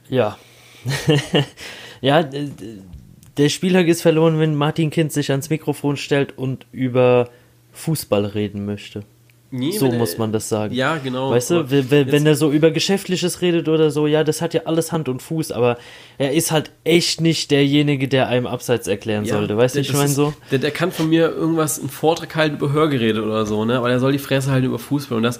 [0.09, 0.39] Ja.
[2.01, 2.29] ja,
[3.37, 7.31] der Spieltag ist verloren, wenn Martin Kind sich ans Mikrofon stellt und über
[7.73, 9.05] Fußball reden möchte.
[9.55, 10.75] Nee, so muss man das sagen.
[10.75, 11.31] Ja, genau.
[11.31, 14.62] Weißt du, wenn, wenn er so über Geschäftliches redet oder so, ja, das hat ja
[14.64, 15.77] alles Hand und Fuß, aber
[16.16, 19.59] er ist halt echt nicht derjenige, der einem Abseits erklären ja, sollte.
[19.59, 20.33] Weißt du, ich meine so?
[20.51, 23.77] Der, der kann von mir irgendwas, einen Vortrag halten über Hörgeräte oder so, ne?
[23.77, 25.39] Aber der soll die Fresse halten über Fußball und das.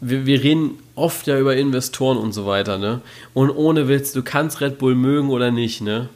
[0.00, 3.02] Wir, wir reden oft ja über Investoren und so weiter, ne?
[3.34, 6.08] Und ohne Witz, du kannst Red Bull mögen oder nicht, ne?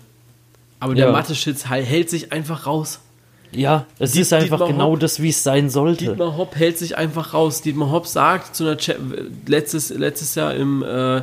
[0.81, 1.13] Aber der ja.
[1.13, 2.99] Mathe-Schitz hält sich einfach raus.
[3.53, 6.05] Ja, es Diet, ist einfach Dietmar genau Hopp, das, wie es sein sollte.
[6.05, 7.63] Dietmar Hopp hält sich einfach raus.
[7.63, 8.77] Dietmar Hopp sagt zu einer
[9.47, 11.23] letztes, letztes Jahr im äh,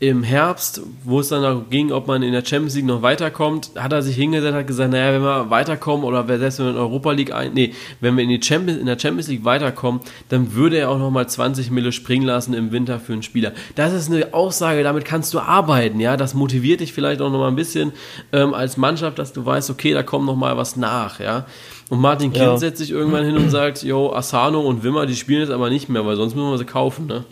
[0.00, 3.92] im Herbst, wo es dann ging, ob man in der Champions League noch weiterkommt, hat
[3.92, 7.10] er sich hingesetzt, hat gesagt, naja, wenn wir weiterkommen oder selbst wenn wir in Europa
[7.10, 10.78] League ein, nee, wenn wir in, die Champions, in der Champions League weiterkommen, dann würde
[10.78, 13.52] er auch nochmal 20 Mille springen lassen im Winter für einen Spieler.
[13.74, 17.48] Das ist eine Aussage, damit kannst du arbeiten, ja, das motiviert dich vielleicht auch nochmal
[17.48, 17.90] ein bisschen
[18.32, 21.46] ähm, als Mannschaft, dass du weißt, okay, da kommt nochmal was nach, ja.
[21.90, 22.56] Und Martin Kind ja.
[22.56, 25.88] setzt sich irgendwann hin und sagt, yo, Asano und Wimmer, die spielen jetzt aber nicht
[25.88, 27.24] mehr, weil sonst müssen wir sie kaufen, ne?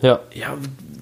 [0.00, 0.20] Ja.
[0.32, 0.56] Ja,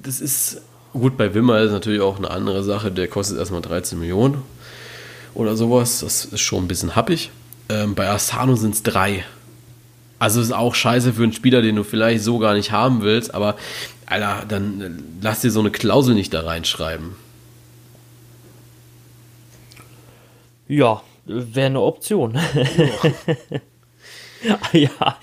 [0.06, 1.16] das ist gut.
[1.16, 2.90] Bei Wimmer ist natürlich auch eine andere Sache.
[2.90, 4.42] Der kostet erstmal 13 Millionen
[5.34, 6.00] oder sowas.
[6.00, 7.30] Das ist schon ein bisschen happig.
[7.68, 9.24] Ähm, bei Asano sind es drei.
[10.18, 13.34] Also ist auch scheiße für einen Spieler, den du vielleicht so gar nicht haben willst,
[13.34, 13.56] aber
[14.06, 14.90] Alter, dann äh,
[15.20, 17.16] lass dir so eine Klausel nicht da reinschreiben.
[20.68, 22.34] Ja, wäre eine Option.
[22.34, 23.60] Ja.
[24.72, 24.88] ja.
[24.98, 25.16] ja,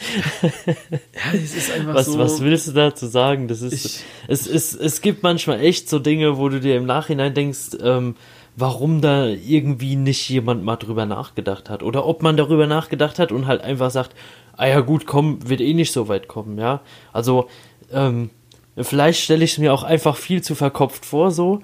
[1.34, 2.18] es ist einfach was, so.
[2.18, 3.48] Was willst du dazu sagen?
[3.48, 6.86] Das ist, ich, es, es, es gibt manchmal echt so Dinge, wo du dir im
[6.86, 8.16] Nachhinein denkst, ähm,
[8.56, 11.84] warum da irgendwie nicht jemand mal drüber nachgedacht hat.
[11.84, 14.16] Oder ob man darüber nachgedacht hat und halt einfach sagt,
[14.58, 16.82] ah ja gut, komm, wird eh nicht so weit kommen, ja.
[17.12, 17.48] Also,
[17.92, 18.30] ähm,
[18.78, 21.62] vielleicht stelle ich es mir auch einfach viel zu verkopft vor, so,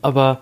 [0.00, 0.40] aber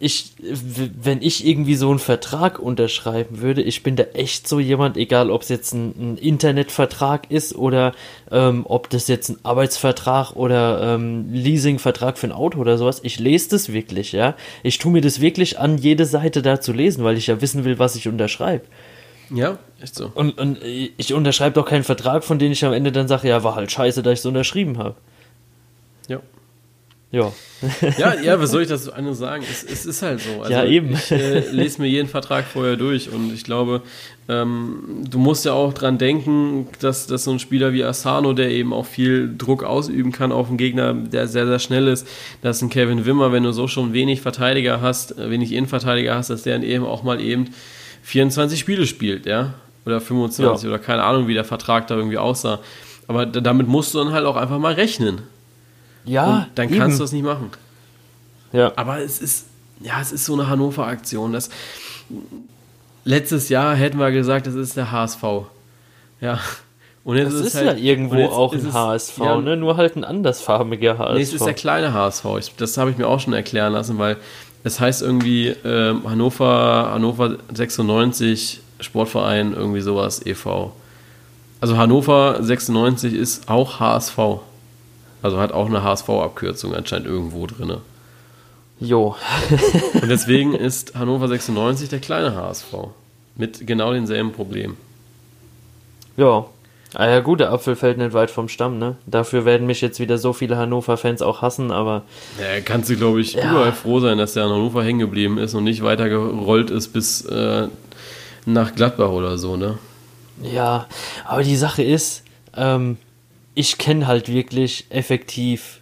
[0.00, 4.96] ich, wenn ich irgendwie so einen Vertrag unterschreiben würde, ich bin da echt so jemand,
[4.96, 7.92] egal ob es jetzt ein, ein Internetvertrag ist oder
[8.30, 13.18] ähm, ob das jetzt ein Arbeitsvertrag oder ähm, Leasingvertrag für ein Auto oder sowas, ich
[13.18, 14.36] lese das wirklich, ja.
[14.62, 17.64] Ich tue mir das wirklich an, jede Seite da zu lesen, weil ich ja wissen
[17.64, 18.64] will, was ich unterschreibe.
[19.30, 20.10] Ja, echt so.
[20.14, 23.42] Und, und ich unterschreibe doch keinen Vertrag, von dem ich am Ende dann sage, ja,
[23.42, 24.94] war halt scheiße, dass ich es unterschrieben habe.
[27.10, 27.32] Ja.
[27.98, 28.14] Ja.
[28.22, 29.42] ja, was soll ich dazu nur sagen?
[29.48, 30.42] Es, es, ist halt so.
[30.42, 30.92] Also ja, eben.
[30.92, 33.82] Ich äh, lese mir jeden Vertrag vorher durch und ich glaube,
[34.28, 38.50] ähm, du musst ja auch dran denken, dass, dass so ein Spieler wie Asano, der
[38.50, 42.06] eben auch viel Druck ausüben kann auf einen Gegner, der sehr, sehr schnell ist,
[42.42, 46.30] dass ein Kevin Wimmer, wenn du so schon wenig Verteidiger hast, äh, wenig Innenverteidiger hast,
[46.30, 47.46] dass der dann eben auch mal eben
[48.02, 49.54] 24 Spiele spielt, ja?
[49.86, 50.68] Oder 25 ja.
[50.68, 52.60] oder keine Ahnung, wie der Vertrag da irgendwie aussah.
[53.06, 55.22] Aber damit musst du dann halt auch einfach mal rechnen.
[56.08, 56.26] Ja.
[56.26, 56.78] Und dann eben.
[56.78, 57.50] kannst du es nicht machen.
[58.52, 58.72] Ja.
[58.76, 59.46] Aber es ist,
[59.80, 61.36] ja, es ist so eine Hannover-Aktion.
[63.04, 65.22] letztes Jahr hätten wir gesagt, das ist der HSV.
[66.20, 66.40] Ja.
[67.04, 69.56] Und jetzt das ist, ist halt, ja irgendwo auch ein HSV, ja, ne?
[69.56, 71.14] nur halt ein andersfarbiger HSV.
[71.14, 72.24] Nee, es ist der kleine HSV.
[72.38, 74.18] Ich, das habe ich mir auch schon erklären lassen, weil
[74.64, 80.72] es heißt irgendwie äh, Hannover, Hannover 96 Sportverein, irgendwie sowas, e.V.
[81.60, 84.18] Also Hannover 96 ist auch HSV.
[85.22, 87.78] Also hat auch eine HSV-Abkürzung anscheinend irgendwo drin.
[88.80, 89.16] Jo.
[90.00, 92.72] Und deswegen ist Hannover 96 der kleine HSV.
[93.36, 94.76] Mit genau denselben Problemen.
[96.16, 96.46] Ja.
[96.94, 98.96] Ah ja gut, der Apfel fällt nicht weit vom Stamm, ne?
[99.06, 102.02] Dafür werden mich jetzt wieder so viele Hannover-Fans auch hassen, aber...
[102.40, 103.50] Ja, kannst du, glaube ich, ja.
[103.50, 107.26] überall froh sein, dass der an Hannover hängen geblieben ist und nicht weitergerollt ist bis
[107.26, 107.68] äh,
[108.46, 109.78] nach Gladbach oder so, ne?
[110.42, 110.86] Ja,
[111.26, 112.22] aber die Sache ist,
[112.56, 112.96] ähm,
[113.58, 115.80] ich kenne halt wirklich effektiv,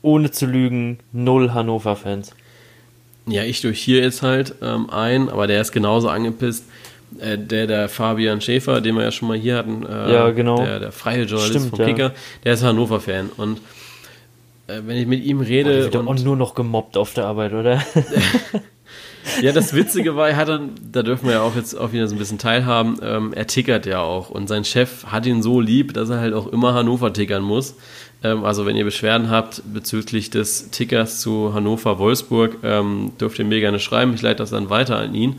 [0.00, 2.30] ohne zu lügen, null Hannover-Fans.
[3.26, 6.64] Ja, ich durch hier jetzt halt ähm, ein, aber der ist genauso angepisst
[7.20, 10.64] äh, der, der Fabian Schäfer, den wir ja schon mal hier hatten, äh, ja, genau.
[10.64, 12.14] der, der freie Journalist Stimmt, vom Kicker, ja.
[12.44, 13.28] der ist Hannover-Fan.
[13.36, 13.58] Und
[14.66, 15.74] äh, wenn ich mit ihm rede.
[15.74, 17.82] Der wird und, auch nur noch gemobbt auf der Arbeit, oder?
[19.40, 22.06] ja, das Witzige war, er hat dann, da dürfen wir ja auch jetzt auch wieder
[22.08, 24.30] so ein bisschen teilhaben, ähm, er tickert ja auch.
[24.30, 27.76] Und sein Chef hat ihn so lieb, dass er halt auch immer Hannover tickern muss.
[28.22, 33.60] Ähm, also, wenn ihr Beschwerden habt bezüglich des Tickers zu Hannover-Wolfsburg, ähm, dürft ihr mir
[33.60, 34.14] gerne schreiben.
[34.14, 35.36] Ich leite das dann weiter an ihn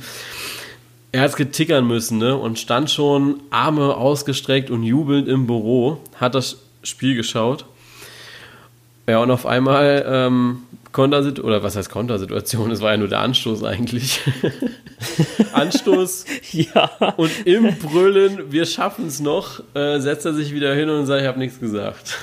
[1.14, 2.36] er hat es getickern müssen, ne?
[2.36, 7.66] Und stand schon Arme ausgestreckt und jubelnd im Büro, hat das Spiel geschaut.
[9.08, 10.64] Ja, und auf einmal ähm,
[10.94, 12.72] Kontersituation, oder was heißt Kontersituation?
[12.72, 14.22] Es war ja nur der Anstoß eigentlich.
[15.54, 16.26] Anstoß.
[16.52, 16.90] ja.
[17.18, 21.22] Und im Brüllen, wir schaffen es noch, äh, setzt er sich wieder hin und sagt,
[21.24, 22.16] ich habe nichts gesagt.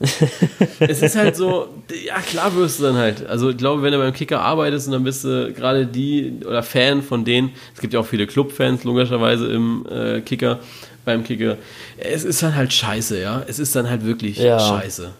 [0.80, 1.68] es ist halt so,
[2.06, 3.26] ja klar wirst du dann halt.
[3.26, 6.62] Also ich glaube, wenn du beim Kicker arbeitest und dann bist du gerade die oder
[6.62, 10.58] Fan von denen, es gibt ja auch viele Clubfans logischerweise im äh, Kicker,
[11.04, 11.58] beim Kicker,
[11.98, 13.42] es ist dann halt scheiße, ja.
[13.46, 14.58] Es ist dann halt wirklich ja.
[14.58, 15.10] scheiße.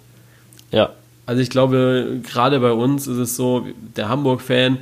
[0.73, 0.95] Ja.
[1.27, 3.67] Also ich glaube, gerade bei uns ist es so,
[3.97, 4.79] der Hamburg-Fan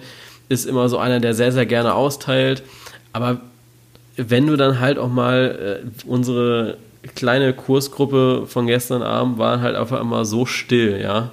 [0.49, 2.62] ist immer so einer, der sehr, sehr gerne austeilt.
[3.12, 3.41] Aber
[4.16, 6.78] wenn du dann halt auch mal äh, unsere
[7.14, 11.30] kleine Kursgruppe von gestern Abend war halt einfach immer so still, ja.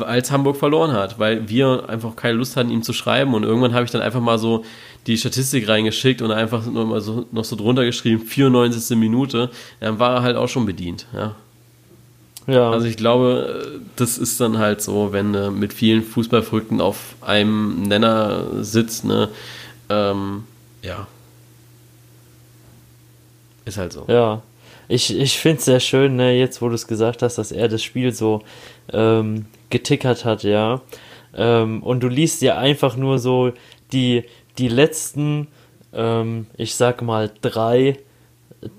[0.00, 3.32] Als Hamburg verloren hat, weil wir einfach keine Lust hatten, ihm zu schreiben.
[3.32, 4.64] Und irgendwann habe ich dann einfach mal so
[5.06, 8.98] die Statistik reingeschickt und einfach nur mal so, noch so drunter geschrieben, 94.
[8.98, 9.50] Minute.
[9.80, 11.36] Dann war er halt auch schon bedient, ja.
[12.48, 12.70] Ja.
[12.70, 17.82] Also ich glaube, das ist dann halt so, wenn du mit vielen Fußballverrückten auf einem
[17.82, 19.28] Nenner sitzt, ne?
[19.90, 20.44] Ähm,
[20.82, 21.06] ja.
[23.66, 24.06] Ist halt so.
[24.08, 24.42] Ja.
[24.88, 27.68] Ich, ich finde es sehr schön, ne, jetzt wo du es gesagt hast, dass er
[27.68, 28.42] das Spiel so
[28.90, 30.80] ähm, getickert hat, ja.
[31.34, 33.52] Ähm, und du liest ja einfach nur so
[33.92, 34.24] die,
[34.56, 35.48] die letzten,
[35.92, 37.98] ähm, ich sag mal, drei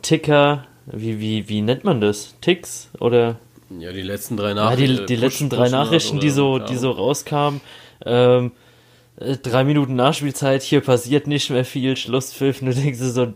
[0.02, 2.34] Ticker, wie, wie, wie nennt man das?
[2.42, 2.90] Ticks?
[3.00, 3.36] Oder
[3.78, 4.96] ja, die letzten drei Nachrichten.
[4.96, 7.62] Ja, die, die letzten drei Nachrichten, die so, die so rauskamen.
[8.06, 8.52] Ähm,
[9.20, 13.34] äh, drei Minuten Nachspielzeit, hier passiert nicht mehr viel, Schlusspfiff, du denkst so,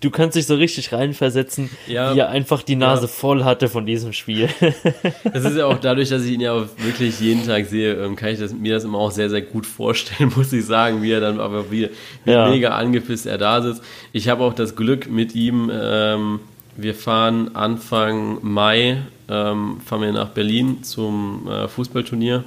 [0.00, 3.08] du kannst dich so richtig reinversetzen, ja, wie er einfach die Nase ja.
[3.08, 4.48] voll hatte von diesem Spiel.
[5.32, 8.30] das ist ja auch dadurch, dass ich ihn ja wirklich jeden Tag sehe, ähm, kann
[8.30, 11.20] ich das, mir das immer auch sehr, sehr gut vorstellen, muss ich sagen, wie er
[11.20, 11.90] dann aber wie,
[12.24, 12.48] wie ja.
[12.48, 13.82] mega angepisst er da sitzt.
[14.12, 16.40] Ich habe auch das Glück mit ihm, ähm,
[16.82, 22.44] wir fahren Anfang Mai ähm, fahren wir nach Berlin zum äh, Fußballturnier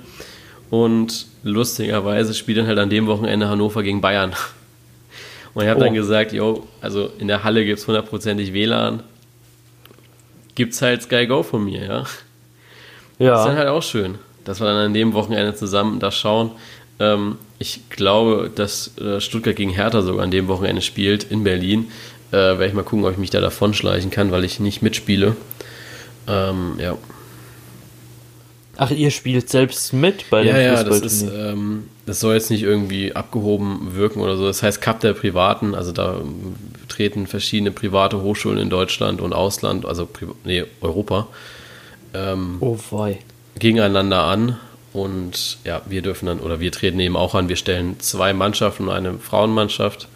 [0.70, 4.34] und lustigerweise spielt dann halt an dem Wochenende Hannover gegen Bayern.
[5.54, 5.84] Und ich habe oh.
[5.84, 9.04] dann gesagt, jo, also in der Halle gibt es hundertprozentig WLAN.
[10.56, 12.04] Gibt es halt Sky Go von mir, ja.
[13.20, 13.32] Ja.
[13.32, 14.16] Das ist dann halt auch schön,
[14.46, 16.52] dass wir dann an dem Wochenende zusammen das schauen.
[17.00, 21.92] Ähm, ich glaube, dass äh, Stuttgart gegen Hertha sogar an dem Wochenende spielt in Berlin.
[22.34, 24.82] Äh, werde ich mal gucken, ob ich mich da davon schleichen kann, weil ich nicht
[24.82, 25.36] mitspiele.
[26.28, 26.98] Ähm, ja.
[28.76, 32.50] Ach, ihr spielt selbst mit bei ja, dem Ja, das ist, ähm, das soll jetzt
[32.50, 34.48] nicht irgendwie abgehoben wirken oder so.
[34.48, 36.22] Das heißt Cup der Privaten, also da
[36.88, 40.10] treten verschiedene private Hochschulen in Deutschland und Ausland, also
[40.44, 41.28] nee, Europa,
[42.16, 42.80] ähm, oh,
[43.60, 44.58] gegeneinander an.
[44.92, 48.88] Und ja, wir dürfen dann, oder wir treten eben auch an, wir stellen zwei Mannschaften
[48.88, 50.08] und eine Frauenmannschaft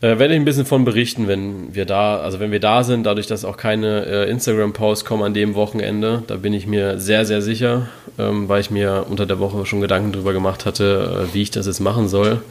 [0.00, 3.04] äh, werde ich ein bisschen von berichten, wenn wir da, also wenn wir da sind,
[3.04, 7.24] dadurch, dass auch keine äh, Instagram-Posts kommen an dem Wochenende, da bin ich mir sehr,
[7.24, 7.88] sehr sicher,
[8.18, 11.50] ähm, weil ich mir unter der Woche schon Gedanken darüber gemacht hatte, äh, wie ich
[11.50, 12.42] das jetzt machen soll,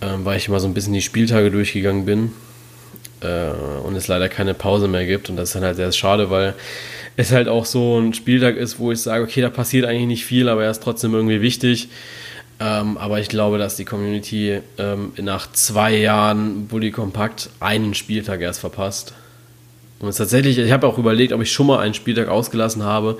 [0.00, 2.32] ähm, weil ich immer so ein bisschen die Spieltage durchgegangen bin
[3.22, 3.50] äh,
[3.84, 6.54] und es leider keine Pause mehr gibt und das ist dann halt sehr schade, weil
[7.16, 10.24] es halt auch so ein Spieltag ist, wo ich sage, okay, da passiert eigentlich nicht
[10.24, 11.88] viel, aber er ist trotzdem irgendwie wichtig.
[12.58, 18.40] Ähm, aber ich glaube, dass die Community ähm, nach zwei Jahren Bully Kompakt einen Spieltag
[18.40, 19.12] erst verpasst.
[19.98, 23.18] Und es tatsächlich, ich habe auch überlegt, ob ich schon mal einen Spieltag ausgelassen habe.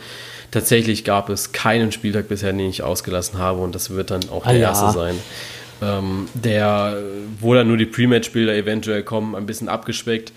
[0.51, 4.45] Tatsächlich gab es keinen Spieltag bisher, den ich ausgelassen habe und das wird dann auch
[4.45, 4.69] der ah, ja.
[4.69, 5.17] erste sein.
[5.83, 6.97] Ähm, der,
[7.41, 10.33] wo dann nur die Pre-Match-Bilder eventuell kommen, ein bisschen abgespeckt.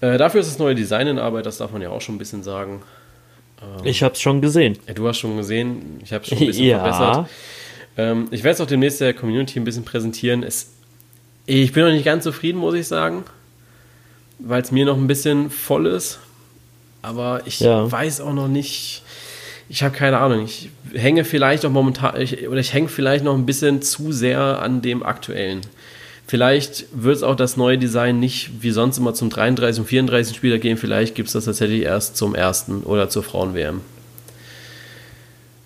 [0.00, 2.18] Äh, dafür ist das neue Design in Arbeit, das darf man ja auch schon ein
[2.18, 2.82] bisschen sagen.
[3.60, 4.78] Ähm, ich habe es schon gesehen.
[4.86, 6.78] Ja, du hast schon gesehen, ich habe es schon ein bisschen ja.
[6.78, 7.28] verbessert.
[7.98, 10.42] Ähm, ich werde es auch demnächst der Community ein bisschen präsentieren.
[10.42, 10.70] Es,
[11.44, 13.24] ich bin noch nicht ganz zufrieden, muss ich sagen,
[14.38, 16.20] weil es mir noch ein bisschen voll ist.
[17.02, 17.90] Aber ich ja.
[17.90, 19.02] weiß auch noch nicht,
[19.68, 20.44] ich habe keine Ahnung.
[20.46, 24.62] Ich hänge vielleicht auch momentan, ich, oder ich hänge vielleicht noch ein bisschen zu sehr
[24.62, 25.60] an dem aktuellen.
[26.26, 30.36] Vielleicht wird es auch das neue Design nicht wie sonst immer zum 33 und 34
[30.36, 30.76] Spieler gehen.
[30.76, 33.80] Vielleicht gibt es das tatsächlich erst zum ersten oder zur Frauen-WM.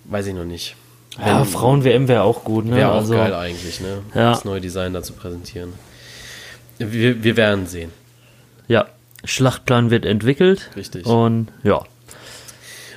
[0.04, 0.76] Weiß ich noch nicht.
[1.18, 2.76] Ja, Frauen-WM wäre auch gut, ne?
[2.76, 3.98] Wäre auch also, geil eigentlich, ne?
[4.14, 4.30] Ja.
[4.30, 5.74] Das neue Design da zu präsentieren.
[6.78, 7.92] Wir, wir werden sehen.
[8.66, 8.86] Ja,
[9.24, 10.70] Schlachtplan wird entwickelt.
[10.74, 11.06] Richtig.
[11.06, 11.82] Und ja.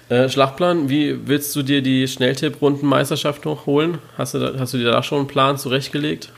[0.09, 3.97] Äh, Schlachtplan, wie willst du dir die Schnelltipp-Rundenmeisterschaft noch holen?
[4.17, 6.31] Hast du, da, hast du dir da schon einen Plan zurechtgelegt?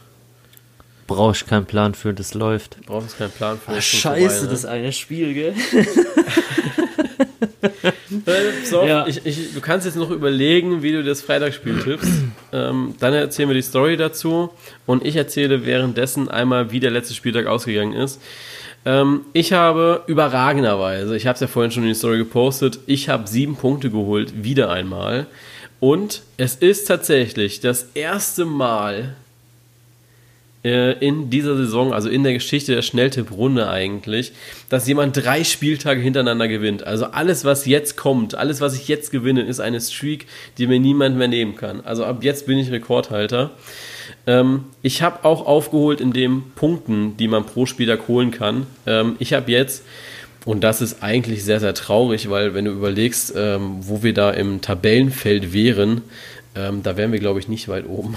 [1.05, 2.77] Brauche ich keinen Plan für, das läuft.
[2.85, 4.49] Brauchst keinen Plan für Ach, Scheiße, vorbei, ne?
[4.49, 5.53] das eine Spiel, gell?
[8.63, 9.07] So, ja.
[9.07, 12.11] ich, ich, du kannst jetzt noch überlegen, wie du das Freitagsspiel tippst.
[12.53, 14.51] Ähm, dann erzählen wir die Story dazu
[14.85, 18.21] und ich erzähle währenddessen einmal, wie der letzte Spieltag ausgegangen ist.
[18.85, 23.09] Ähm, ich habe überragenderweise, ich habe es ja vorhin schon in die Story gepostet, ich
[23.09, 25.27] habe sieben Punkte geholt, wieder einmal.
[25.79, 29.15] Und es ist tatsächlich das erste Mal
[30.69, 34.31] in dieser Saison, also in der Geschichte der Schnelltipp-Runde eigentlich,
[34.69, 36.85] dass jemand drei Spieltage hintereinander gewinnt.
[36.85, 40.25] Also alles, was jetzt kommt, alles, was ich jetzt gewinne, ist eine Streak,
[40.57, 41.81] die mir niemand mehr nehmen kann.
[41.81, 43.51] Also ab jetzt bin ich Rekordhalter.
[44.25, 48.67] Ähm, ich habe auch aufgeholt in den Punkten, die man pro Spieltag holen kann.
[48.85, 49.83] Ähm, ich habe jetzt
[50.45, 54.31] und das ist eigentlich sehr, sehr traurig, weil wenn du überlegst, ähm, wo wir da
[54.31, 56.03] im Tabellenfeld wären,
[56.53, 58.15] da wären wir, glaube ich, nicht weit oben.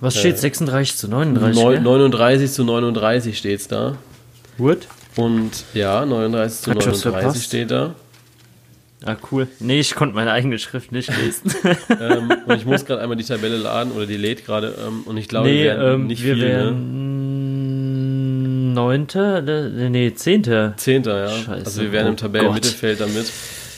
[0.00, 0.34] Was steht?
[0.34, 1.62] Äh, 36 zu 39?
[1.62, 3.96] 9, 39 zu 39 steht es da.
[4.58, 4.86] What?
[5.16, 7.94] Und ja, 39 zu Hat 39 steht da.
[9.06, 9.48] Ah, cool.
[9.60, 11.52] Nee, ich konnte meine eigene Schrift nicht lesen.
[12.00, 14.74] ähm, und ich muss gerade einmal die Tabelle laden oder die lädt gerade.
[14.86, 16.44] Ähm, und ich glaube, nee, wir werden ähm, nicht wir viel.
[16.44, 16.98] Werden
[18.70, 18.74] ne?
[18.74, 19.42] Neunte?
[19.42, 20.72] Ne, nee, zehnte.
[20.78, 21.28] Zehnter, ja.
[21.28, 21.66] Scheiße.
[21.66, 23.30] Also wir wären im oh Tabellenmittelfeld damit.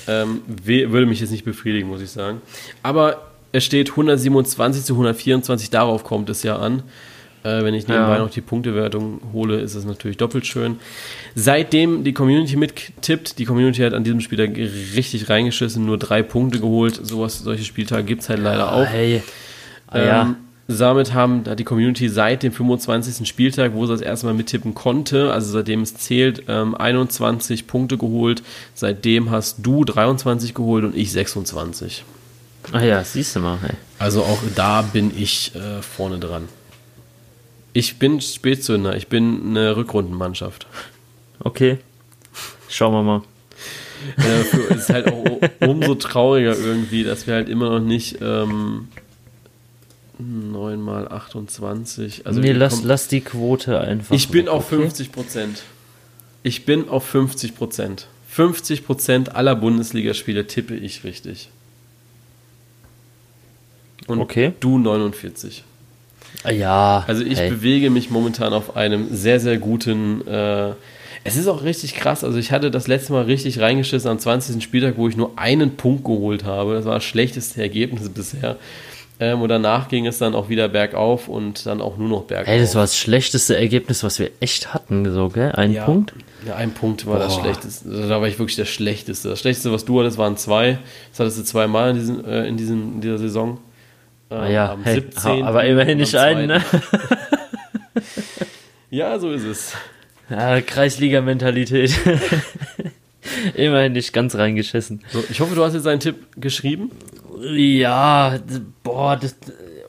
[0.06, 2.40] Ähm, würde mich jetzt nicht befriedigen, muss ich sagen.
[2.84, 6.82] Aber es steht 127 zu 124, darauf kommt es ja an.
[7.46, 8.18] Äh, wenn ich nebenbei ja.
[8.18, 10.78] noch die Punktewertung hole, ist es natürlich doppelt schön.
[11.36, 16.58] Seitdem die Community mittippt, die Community hat an diesem Spieltag richtig reingeschissen, nur drei Punkte
[16.58, 16.98] geholt.
[17.00, 18.86] Sowas, solche Spieltage gibt es halt leider auch.
[18.86, 19.22] Hey.
[19.86, 20.34] Ah, ähm, ja.
[20.68, 23.28] Damit haben, hat die Community seit dem 25.
[23.28, 27.96] Spieltag, wo sie das erste Mal mittippen konnte, also seitdem es zählt, ähm, 21 Punkte
[27.96, 28.42] geholt.
[28.74, 32.04] Seitdem hast du 23 geholt und ich 26.
[32.72, 33.58] Ah ja, siehst du mal.
[33.60, 33.76] Hey.
[33.98, 36.48] Also auch da bin ich äh, vorne dran.
[37.72, 40.66] Ich bin Spätzünder, ich bin eine Rückrundenmannschaft.
[41.40, 41.78] Okay.
[42.68, 43.22] Schauen wir mal.
[44.18, 44.40] Äh,
[44.70, 48.88] es ist halt auch umso trauriger irgendwie, dass wir halt immer noch nicht ähm,
[50.18, 52.26] 9 mal 28.
[52.26, 54.14] Also nee, lass, lass die Quote einfach.
[54.14, 54.82] Ich bin auf okay?
[54.82, 55.62] 50 Prozent.
[56.42, 58.06] Ich bin auf 50 Prozent.
[58.30, 61.50] 50 Prozent aller Bundesligaspiele tippe ich richtig.
[64.06, 64.52] Und okay.
[64.60, 65.64] du 49.
[66.44, 67.04] Ah, ja.
[67.06, 67.50] Also ich hey.
[67.50, 70.26] bewege mich momentan auf einem sehr, sehr guten.
[70.26, 70.72] Äh,
[71.24, 72.22] es ist auch richtig krass.
[72.22, 74.62] Also ich hatte das letzte Mal richtig reingeschissen am 20.
[74.62, 76.74] Spieltag, wo ich nur einen Punkt geholt habe.
[76.74, 78.56] Das war das schlechteste Ergebnis bisher.
[79.18, 82.48] Ähm, und danach ging es dann auch wieder bergauf und dann auch nur noch bergauf.
[82.48, 85.52] Ey, das war das schlechteste Ergebnis, was wir echt hatten, so, gell?
[85.52, 86.12] Ein ja, Punkt?
[86.46, 87.24] Ja, ein Punkt war Boah.
[87.24, 87.88] das schlechteste.
[87.88, 89.30] Da war ich wirklich der schlechteste.
[89.30, 90.78] Das schlechteste, was du hattest, waren zwei.
[91.10, 93.58] Das hattest du zweimal in, diesen, äh, in, diesen, in dieser Saison.
[94.28, 95.44] Ah, ja, am hey, 17.
[95.44, 96.62] aber immerhin nicht einen, ne?
[98.90, 99.72] ja, so ist es.
[100.28, 101.94] Ja, Kreisliga-Mentalität.
[103.54, 105.02] immerhin nicht ganz reingeschissen.
[105.10, 106.90] So, ich hoffe, du hast jetzt einen Tipp geschrieben.
[107.40, 108.38] Ja,
[108.82, 109.36] boah, das,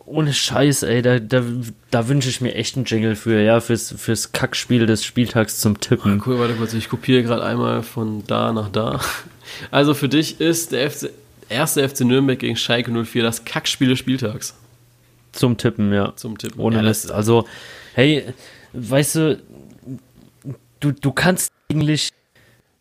[0.05, 1.43] ohne Scheiß, ey, da, da,
[1.91, 5.79] da wünsche ich mir echt einen Jingle für, ja, fürs, fürs Kackspiel des Spieltags zum
[5.79, 6.19] Tippen.
[6.21, 8.99] Ach, cool, warte kurz, ich kopiere gerade einmal von da nach da.
[9.71, 11.09] Also für dich ist der FC
[11.49, 14.55] erste FC Nürnberg gegen Schalke 04 das Kackspiel des Spieltags.
[15.31, 16.15] Zum Tippen, ja.
[16.15, 16.59] Zum Tippen.
[16.59, 17.11] Ohne ja, Mist.
[17.11, 17.47] Also,
[17.93, 18.25] hey,
[18.73, 19.41] weißt du,
[20.79, 22.09] du, du kannst eigentlich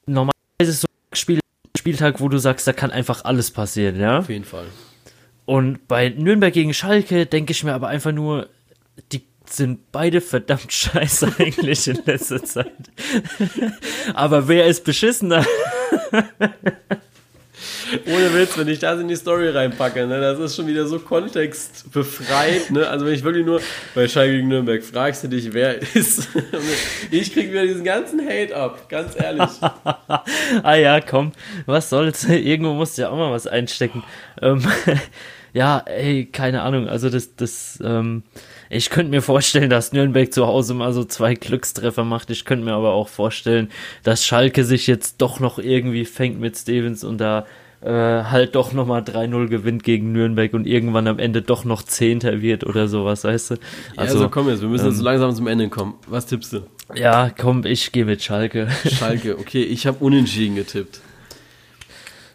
[0.06, 1.40] normalerweise so ein Spiel,
[1.76, 4.18] Spieltag, wo du sagst, da kann einfach alles passieren, ja?
[4.18, 4.66] Auf jeden Fall.
[5.44, 8.48] Und bei Nürnberg gegen Schalke denke ich mir aber einfach nur,
[9.12, 12.90] die sind beide verdammt scheiße eigentlich in letzter Zeit.
[14.14, 15.44] aber wer ist beschissener?
[18.06, 20.98] Ohne Witz, wenn ich das in die Story reinpacke, ne, das ist schon wieder so
[20.98, 22.70] kontextbefreit.
[22.70, 22.88] Ne?
[22.88, 23.60] Also wenn ich wirklich nur
[23.94, 26.28] bei Schalke gegen Nürnberg fragst du dich, wer ist.
[27.10, 29.50] ich krieg wieder diesen ganzen Hate ab, ganz ehrlich.
[30.62, 31.32] ah ja, komm,
[31.66, 32.24] was soll's?
[32.28, 34.02] Irgendwo musst du ja auch mal was einstecken.
[34.40, 34.66] Ähm,
[35.52, 36.88] ja, ey, keine Ahnung.
[36.88, 38.24] Also das, das, ähm,
[38.68, 42.30] ich könnte mir vorstellen, dass Nürnberg zu Hause mal so zwei Glückstreffer macht.
[42.30, 43.70] Ich könnte mir aber auch vorstellen,
[44.02, 47.46] dass Schalke sich jetzt doch noch irgendwie fängt mit Stevens und da
[47.86, 52.42] äh, halt doch nochmal 3-0 gewinnt gegen Nürnberg und irgendwann am Ende doch noch Zehnter
[52.42, 53.54] wird oder sowas, weißt du?
[53.96, 55.94] Also, ja, also komm jetzt, wir müssen ähm, jetzt so langsam zum Ende kommen.
[56.08, 56.66] Was tippst du?
[56.94, 58.68] Ja, komm, ich gehe mit Schalke.
[58.90, 61.00] Schalke, okay, ich habe unentschieden getippt.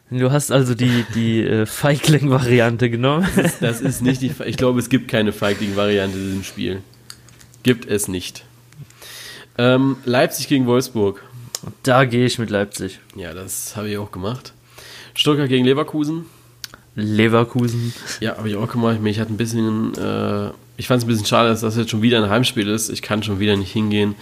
[0.09, 3.27] Du hast also die, die äh, Feigling-Variante genommen.
[3.35, 4.31] Das ist, das ist nicht die.
[4.45, 6.81] Ich glaube, es gibt keine Feigling-Variante in diesem Spiel.
[7.63, 8.45] Gibt es nicht.
[9.57, 11.23] Ähm, Leipzig gegen Wolfsburg.
[11.83, 12.99] Da gehe ich mit Leipzig.
[13.15, 14.53] Ja, das habe ich auch gemacht.
[15.13, 16.25] Stuttgart gegen Leverkusen.
[16.95, 17.93] Leverkusen.
[18.19, 18.97] Ja, habe ich auch gemacht.
[19.03, 19.93] Ich hatte ein bisschen.
[19.95, 22.89] Äh, ich fand es ein bisschen schade, dass das jetzt schon wieder ein Heimspiel ist.
[22.89, 24.15] Ich kann schon wieder nicht hingehen.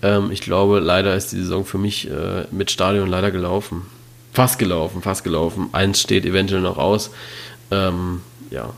[0.00, 3.82] Ähm, ich glaube, leider ist die Saison für mich äh, mit Stadion leider gelaufen.
[4.32, 5.68] Fast gelaufen, fast gelaufen.
[5.72, 7.10] Eins steht eventuell noch aus.
[7.70, 8.20] Ähm,
[8.50, 8.72] ja.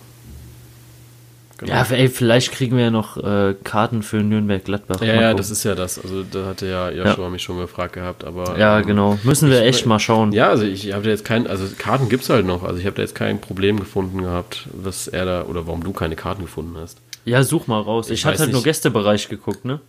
[1.58, 1.72] Genau.
[1.72, 5.00] Ja, ey, vielleicht kriegen wir ja noch äh, Karten für Nürnberg-Gladbach.
[5.00, 5.98] Ja, ja, das ist ja das.
[5.98, 7.30] Also da hatte ja Joshua ja.
[7.30, 8.58] mich schon gefragt gehabt, aber.
[8.58, 9.18] Ja, ähm, genau.
[9.22, 10.32] Müssen wir echt mal schauen.
[10.32, 12.62] Ja, also ich habe da jetzt kein, also Karten gibt es halt noch.
[12.62, 15.92] Also ich habe da jetzt kein Problem gefunden gehabt, was er da, oder warum du
[15.92, 16.98] keine Karten gefunden hast.
[17.24, 18.10] Ja, such mal raus.
[18.10, 18.54] Ich, ich hatte halt nicht.
[18.54, 19.80] nur Gästebereich geguckt, ne?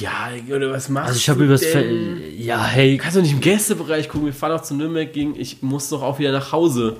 [0.00, 1.84] Ja, oder was machst also ich habe übers Fe
[2.36, 2.98] Ja, hey.
[2.98, 4.26] Kannst du nicht im Gästebereich gucken?
[4.26, 5.38] Wir fahren auch zu Nürnberg gegen.
[5.38, 6.96] Ich muss doch auch wieder nach Hause.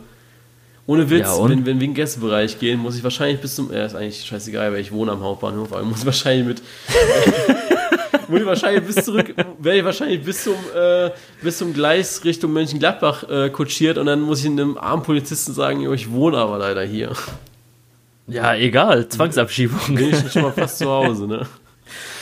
[0.87, 3.73] Ohne Witz, ja, wenn, wenn wir in den Gästebereich gehen, muss ich wahrscheinlich bis zum.
[3.73, 6.63] Äh, ist eigentlich scheißegal, weil ich wohne am Hauptbahnhof, aber ich muss wahrscheinlich mit.
[8.29, 11.11] muss ich wahrscheinlich bis zurück, werde ich wahrscheinlich bis zum, äh,
[11.43, 15.93] bis zum Gleis Richtung Mönchengladbach äh, kutschiert und dann muss ich einem armen Polizisten sagen,
[15.93, 17.13] ich wohne aber leider hier.
[18.27, 19.95] Ja, egal, Zwangsabschiebung.
[19.95, 21.47] Bin ich schon mal fast zu Hause, ne?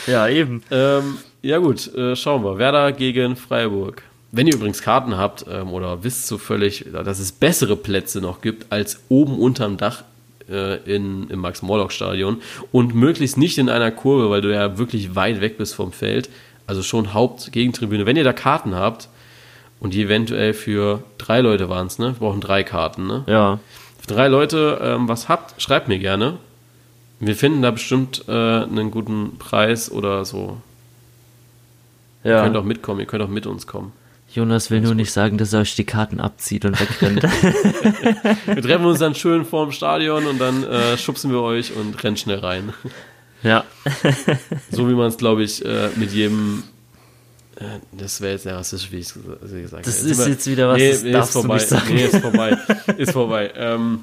[0.07, 0.63] Ja, eben.
[0.71, 2.57] Ähm, ja gut, äh, schauen wir.
[2.57, 4.01] Werder gegen Freiburg.
[4.31, 8.71] Wenn ihr übrigens Karten habt ähm, oder wisst zufällig, dass es bessere Plätze noch gibt
[8.71, 10.03] als oben unterm Dach
[10.49, 15.41] äh, in, im Max-Morlock-Stadion und möglichst nicht in einer Kurve, weil du ja wirklich weit
[15.41, 16.29] weg bist vom Feld,
[16.65, 18.05] also schon Hauptgegentribüne.
[18.05, 19.09] Wenn ihr da Karten habt
[19.81, 22.15] und die eventuell für drei Leute waren es, ne?
[22.17, 23.23] Wir brauchen drei Karten, ne?
[23.27, 23.59] Ja.
[23.99, 26.37] Für drei Leute ähm, was habt, schreibt mir gerne.
[27.19, 30.57] Wir finden da bestimmt äh, einen guten Preis oder so.
[32.23, 32.37] Ja.
[32.37, 33.91] Ihr könnt auch mitkommen, ihr könnt auch mit uns kommen.
[34.33, 34.97] Jonas will nur gut.
[34.97, 37.23] nicht sagen, dass er euch die Karten abzieht und wegrennt.
[38.45, 42.01] wir treffen uns dann schön vor dem Stadion und dann äh, schubsen wir euch und
[42.03, 42.73] rennen schnell rein.
[43.43, 43.65] Ja.
[44.71, 46.63] so wie man es, glaube ich, äh, mit jedem.
[47.55, 49.81] Äh, das wäre jetzt ja rassistisch, wie ich es gesagt habe.
[49.83, 51.67] Das ist jetzt wieder was, nee, das nee, ist vorbei.
[51.89, 52.57] Nee, ist vorbei.
[52.97, 53.51] ist vorbei.
[53.55, 53.99] Ähm,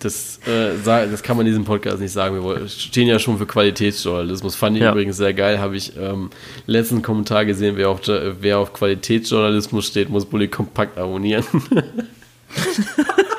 [0.00, 2.42] das, äh, das kann man in diesem Podcast nicht sagen.
[2.42, 4.56] Wir stehen ja schon für Qualitätsjournalismus.
[4.56, 4.90] Fand ich ja.
[4.90, 5.60] übrigens sehr geil.
[5.60, 6.30] Habe ich ähm,
[6.66, 11.44] letzten Kommentar gesehen, wer auf, wer auf Qualitätsjournalismus steht, muss Bully kompakt abonnieren.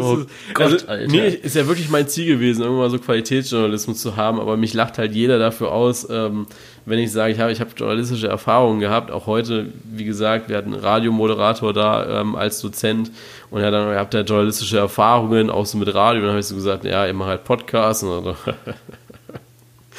[0.00, 1.06] oh ist, Gott, also, Alter.
[1.10, 4.98] Nee, ist ja wirklich mein Ziel gewesen, irgendwann so Qualitätsjournalismus zu haben, aber mich lacht
[4.98, 6.46] halt jeder dafür aus, ähm,
[6.86, 10.56] wenn ich sage, ich habe ich hab journalistische Erfahrungen gehabt, auch heute, wie gesagt, wir
[10.56, 13.10] hatten einen Radiomoderator da ähm, als Dozent
[13.50, 16.40] und er dann, ihr habt ja journalistische Erfahrungen, auch so mit Radio, und dann habe
[16.40, 18.36] ich so gesagt, ja, ihr macht halt Podcasts und so.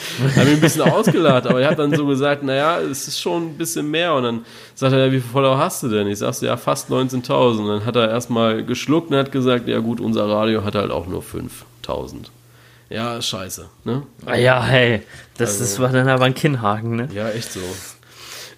[0.36, 3.50] habe mich ein bisschen ausgelacht, aber ich habe dann so gesagt, naja, es ist schon
[3.50, 4.14] ein bisschen mehr.
[4.14, 6.08] Und dann sagt er, ja, wie viele Follower hast du denn?
[6.08, 7.60] Ich sag so, ja, fast 19.000.
[7.60, 10.92] Und dann hat er erstmal geschluckt und hat gesagt, ja gut, unser Radio hat halt
[10.92, 12.26] auch nur 5.000.
[12.90, 13.70] Ja, scheiße.
[13.84, 14.04] Ne?
[14.26, 15.02] Ah ja, hey,
[15.38, 17.10] das, also, das war dann aber ein Kinnhaken, ne?
[17.14, 17.62] Ja, echt so.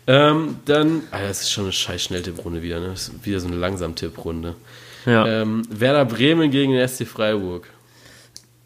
[0.06, 2.90] Ähm, dann, ah, das ist schon eine scheiß Schnelltipprunde wieder, ne?
[2.90, 4.56] Das ist wieder so eine Langsam-Tipprunde.
[5.06, 5.26] Ja.
[5.26, 7.70] Ähm, Werder Bremen gegen den SC Freiburg.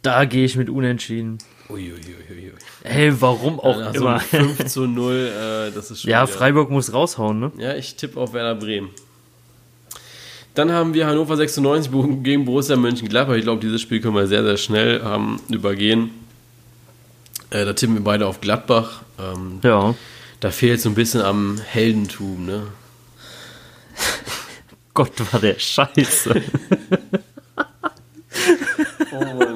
[0.02, 1.38] Da gehe ich mit Unentschieden.
[1.72, 2.54] Uiuiuiui.
[2.84, 4.20] Hey, warum auch also immer.
[4.20, 6.12] 5 zu 0, äh, das ist schon.
[6.12, 6.38] Ja, wieder.
[6.38, 7.52] Freiburg muss raushauen, ne?
[7.58, 8.90] Ja, ich tippe auf Werder Bremen.
[10.54, 11.92] Dann haben wir Hannover 96
[12.24, 13.36] gegen Borussia Mönchengladbach.
[13.36, 16.12] Ich glaube, dieses Spiel können wir sehr, sehr schnell ähm, übergehen.
[17.52, 19.02] Äh, da tippen wir beide auf Gladbach.
[19.20, 19.96] Ähm, ja.
[20.40, 22.64] Da fehlt so ein bisschen am Heldentum, ne?
[24.94, 26.36] Gott, war der scheiße.
[29.14, 29.51] oh mein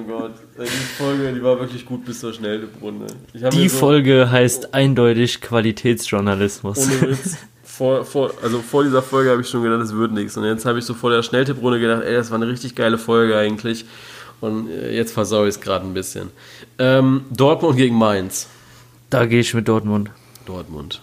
[0.97, 3.07] Folge, die war wirklich gut bis zur Schnellrunde.
[3.33, 6.77] Die so Folge heißt eindeutig Qualitätsjournalismus.
[6.79, 7.37] Ohne Witz.
[7.63, 10.37] vor, vor, also vor dieser Folge habe ich schon gedacht, es wird nichts.
[10.37, 12.97] Und jetzt habe ich so vor der Schnelltipprunde gedacht, ey, das war eine richtig geile
[12.97, 13.85] Folge eigentlich.
[14.41, 16.29] Und äh, jetzt versaue ich es gerade ein bisschen.
[16.77, 18.47] Ähm, Dortmund gegen Mainz.
[19.09, 20.11] Da gehe ich mit Dortmund.
[20.45, 21.01] Dortmund.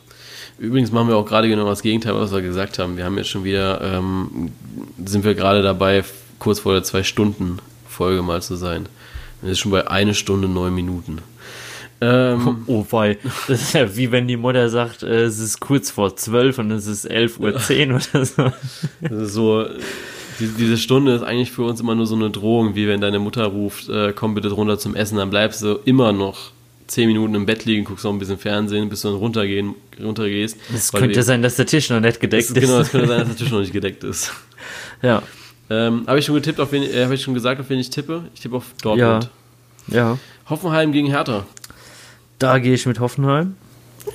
[0.58, 2.96] Übrigens machen wir auch gerade genau das Gegenteil, was wir gesagt haben.
[2.96, 4.52] Wir haben jetzt schon wieder, ähm,
[5.04, 6.04] sind wir gerade dabei,
[6.38, 8.86] kurz vor der Zwei-Stunden-Folge mal zu sein.
[9.42, 11.18] Das ist schon bei eine Stunde neun Minuten.
[12.00, 13.18] Ähm, oh, wei.
[13.46, 16.70] Das ist ja wie wenn die Mutter sagt, äh, es ist kurz vor zwölf und
[16.70, 18.52] es ist elf Uhr zehn oder so.
[19.00, 19.66] Ist so,
[20.40, 23.18] die, diese Stunde ist eigentlich für uns immer nur so eine Drohung, wie wenn deine
[23.18, 26.52] Mutter ruft, äh, komm bitte runter zum Essen, dann bleibst du immer noch
[26.88, 30.56] zehn Minuten im Bett liegen, guckst noch ein bisschen Fernsehen, bis du dann runtergehen, runtergehst.
[30.74, 32.54] Es könnte sein, dass der Tisch noch nicht gedeckt ist.
[32.54, 34.32] Genau, es könnte sein, dass der Tisch noch nicht gedeckt ist.
[35.02, 35.22] Ja.
[35.70, 37.90] Ähm, habe ich schon getippt, auf wen, äh, habe ich schon gesagt, auf wen ich
[37.90, 38.24] tippe?
[38.34, 39.30] Ich tippe auf Dortmund.
[39.88, 39.96] Ja.
[39.96, 40.18] ja.
[40.48, 41.46] Hoffenheim gegen Hertha.
[42.38, 43.56] Da gehe ich mit Hoffenheim.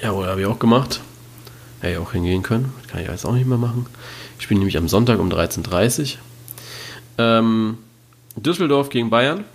[0.02, 1.02] Jawohl, habe ich auch gemacht.
[1.80, 2.74] Hätte ich auch hingehen können.
[2.88, 3.86] Kann ich jetzt auch nicht mehr machen.
[4.38, 6.20] Ich spiele nämlich am Sonntag um 13.30 Uhr.
[7.18, 7.78] Ähm,
[8.36, 9.46] Düsseldorf gegen Bayern.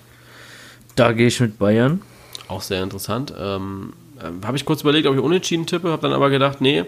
[0.97, 2.03] Da gehe ich mit Bayern.
[2.49, 3.33] Auch sehr interessant.
[3.39, 6.85] Ähm, äh, habe ich kurz überlegt, ob ich unentschieden tippe, habe dann aber gedacht, nee,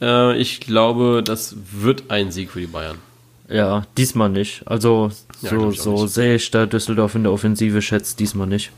[0.00, 2.98] äh, ich glaube, das wird ein Sieg für die Bayern.
[3.48, 4.62] Ja, diesmal nicht.
[4.66, 5.10] Also
[5.42, 8.72] ja, so, so sehe ich da Düsseldorf in der Offensive schätzt diesmal nicht.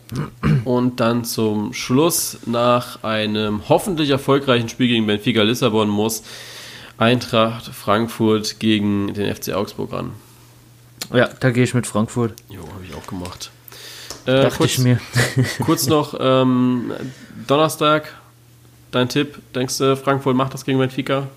[0.65, 6.23] Und dann zum Schluss nach einem hoffentlich erfolgreichen Spiel gegen Benfica Lissabon muss
[6.99, 10.13] Eintracht Frankfurt gegen den FC Augsburg ran.
[11.15, 12.35] Ja, da gehe ich mit Frankfurt.
[12.51, 13.51] Jo, habe ich auch gemacht.
[14.27, 15.01] Äh, Dachte kurz, ich mir.
[15.65, 16.93] kurz noch ähm,
[17.47, 18.15] Donnerstag,
[18.91, 19.39] dein Tipp.
[19.55, 21.29] Denkst du, Frankfurt macht das gegen Benfica?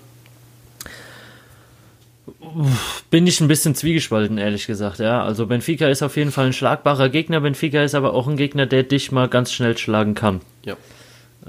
[3.10, 5.22] Bin ich ein bisschen zwiegespalten, ehrlich gesagt, ja.
[5.22, 7.40] Also Benfica ist auf jeden Fall ein schlagbarer Gegner.
[7.40, 10.40] Benfica ist aber auch ein Gegner, der dich mal ganz schnell schlagen kann.
[10.64, 10.76] Ja.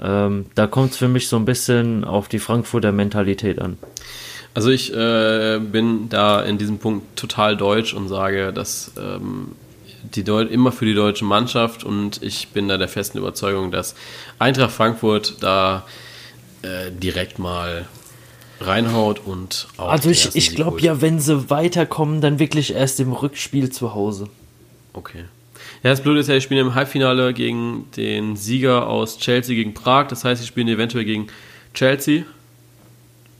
[0.00, 3.78] Ähm, da kommt es für mich so ein bisschen auf die Frankfurter Mentalität an.
[4.54, 9.52] Also ich äh, bin da in diesem Punkt total deutsch und sage, dass ähm,
[10.14, 13.94] die Deu immer für die deutsche Mannschaft und ich bin da der festen Überzeugung, dass
[14.38, 15.84] Eintracht Frankfurt da
[16.62, 17.86] äh, direkt mal
[18.60, 19.88] reinhaut und auch.
[19.88, 24.28] Also ich, ich glaube ja, wenn sie weiterkommen, dann wirklich erst im Rückspiel zu Hause.
[24.92, 25.24] Okay.
[25.82, 29.74] Ja, das Blöde ist ja, ich spiele im Halbfinale gegen den Sieger aus Chelsea gegen
[29.74, 30.08] Prag.
[30.08, 31.26] Das heißt, ich spiele eventuell gegen
[31.74, 32.24] Chelsea.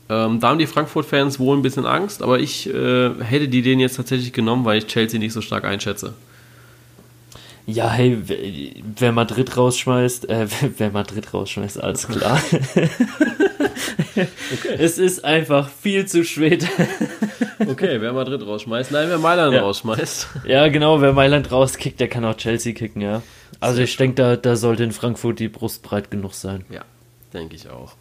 [0.09, 3.79] Ähm, da haben die Frankfurt-Fans wohl ein bisschen Angst, aber ich äh, hätte die den
[3.79, 6.13] jetzt tatsächlich genommen, weil ich Chelsea nicht so stark einschätze.
[7.67, 8.17] Ja, hey,
[8.97, 10.47] wer Madrid rausschmeißt, äh,
[10.77, 12.39] wer Madrid rausschmeißt, alles klar.
[14.15, 14.75] okay.
[14.77, 16.67] Es ist einfach viel zu spät.
[17.67, 19.61] okay, wer Madrid rausschmeißt, nein, wer Mailand ja.
[19.61, 20.27] rausschmeißt.
[20.45, 23.23] Ja, genau, wer Mailand rauskickt, der kann auch Chelsea kicken, ja.
[23.59, 26.65] Also ich denke, da, da sollte in Frankfurt die Brust breit genug sein.
[26.69, 26.83] Ja,
[27.35, 27.93] denke ich auch.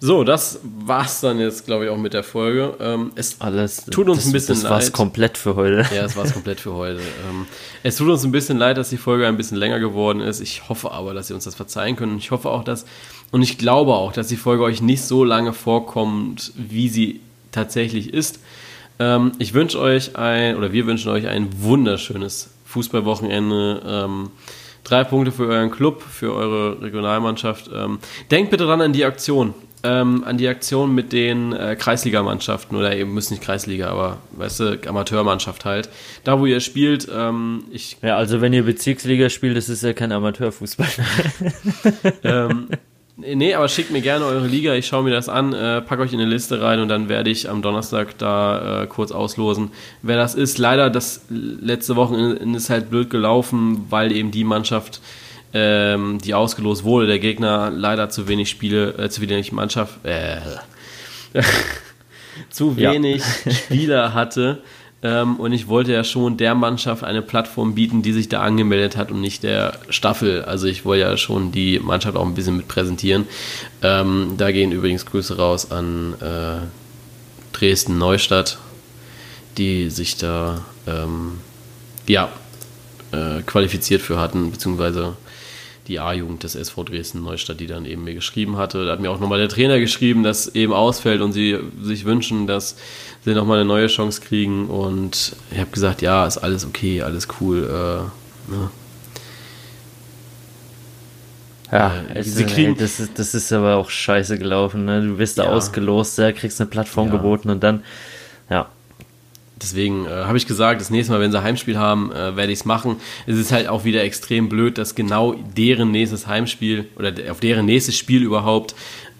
[0.00, 2.74] So, das war's dann jetzt, glaube ich, auch mit der Folge.
[2.80, 4.72] Ähm, es Alles, tut uns das, ein bisschen das leid.
[4.72, 5.86] Das war's komplett für heute.
[5.94, 7.00] Ja, es war's komplett für heute.
[7.00, 7.46] Ähm,
[7.82, 10.40] es tut uns ein bisschen leid, dass die Folge ein bisschen länger geworden ist.
[10.40, 12.12] Ich hoffe aber, dass ihr uns das verzeihen könnt.
[12.12, 12.84] Und ich hoffe auch, dass,
[13.30, 17.20] und ich glaube auch, dass die Folge euch nicht so lange vorkommt, wie sie
[17.52, 18.40] tatsächlich ist.
[18.98, 23.82] Ähm, ich wünsche euch ein, oder wir wünschen euch ein wunderschönes Fußballwochenende.
[23.86, 24.30] Ähm,
[24.86, 27.70] drei Punkte für euren Club, für eure Regionalmannschaft.
[27.74, 27.98] Ähm,
[28.30, 29.54] denkt bitte dran an die Aktion
[29.86, 34.60] ähm, an die Aktion mit den äh, Kreisligamannschaften oder eben müssen nicht Kreisliga, aber weißt
[34.60, 35.88] du, Amateurmannschaft halt.
[36.24, 37.96] Da, wo ihr spielt, ähm, ich.
[38.02, 40.88] Ja, also wenn ihr Bezirksliga spielt, das ist ja kein Amateurfußball.
[42.24, 42.68] ähm,
[43.16, 46.12] nee, aber schickt mir gerne eure Liga, ich schaue mir das an, äh, pack euch
[46.12, 49.70] in eine Liste rein und dann werde ich am Donnerstag da äh, kurz auslosen,
[50.02, 50.58] wer das ist.
[50.58, 55.00] Leider, das letzte Wochenende ist halt blöd gelaufen, weil eben die Mannschaft
[55.54, 60.40] ähm, die ausgelost wurde, der Gegner leider zu wenig Spiele, äh, zu wenig Mannschaft, äh,
[62.50, 63.52] zu wenig ja.
[63.52, 64.62] Spieler hatte.
[65.06, 68.96] Ähm, und ich wollte ja schon der Mannschaft eine Plattform bieten, die sich da angemeldet
[68.96, 70.42] hat und nicht der Staffel.
[70.42, 73.28] Also ich wollte ja schon die Mannschaft auch ein bisschen mit präsentieren.
[73.82, 76.66] Ähm, da gehen übrigens Grüße raus an äh,
[77.52, 78.58] Dresden-Neustadt,
[79.58, 81.38] die sich da ähm,
[82.08, 82.28] ja,
[83.12, 85.16] äh, qualifiziert für hatten, beziehungsweise
[85.88, 88.84] die A-Jugend des SV Dresden Neustadt, die dann eben mir geschrieben hatte.
[88.84, 92.46] Da hat mir auch nochmal der Trainer geschrieben, dass eben ausfällt und sie sich wünschen,
[92.46, 92.76] dass
[93.24, 94.66] sie nochmal eine neue Chance kriegen.
[94.66, 97.64] Und ich habe gesagt, ja, ist alles okay, alles cool.
[97.64, 98.70] Äh, ne?
[101.72, 104.84] Ja, äh, sie kriegen, ey, das, ist, das ist aber auch scheiße gelaufen.
[104.84, 105.02] Ne?
[105.02, 105.50] Du wirst da ja.
[105.50, 107.16] ausgelost, ja, kriegst eine Plattform ja.
[107.16, 107.82] geboten und dann,
[108.48, 108.68] ja,
[109.60, 112.60] Deswegen äh, habe ich gesagt, das nächste Mal, wenn sie Heimspiel haben, äh, werde ich
[112.60, 112.96] es machen.
[113.26, 117.64] Es ist halt auch wieder extrem blöd, dass genau deren nächstes Heimspiel oder auf deren
[117.64, 118.74] nächstes Spiel überhaupt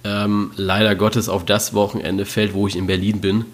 [0.05, 3.45] ähm, leider Gottes auf das Wochenende fällt, wo ich in Berlin bin.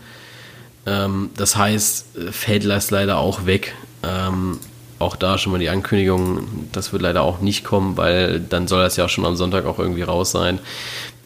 [0.84, 3.74] Ähm, das heißt, äh, fällt das leider auch weg.
[4.02, 4.58] Ähm,
[4.98, 8.82] auch da schon mal die Ankündigung, das wird leider auch nicht kommen, weil dann soll
[8.82, 10.58] das ja schon am Sonntag auch irgendwie raus sein.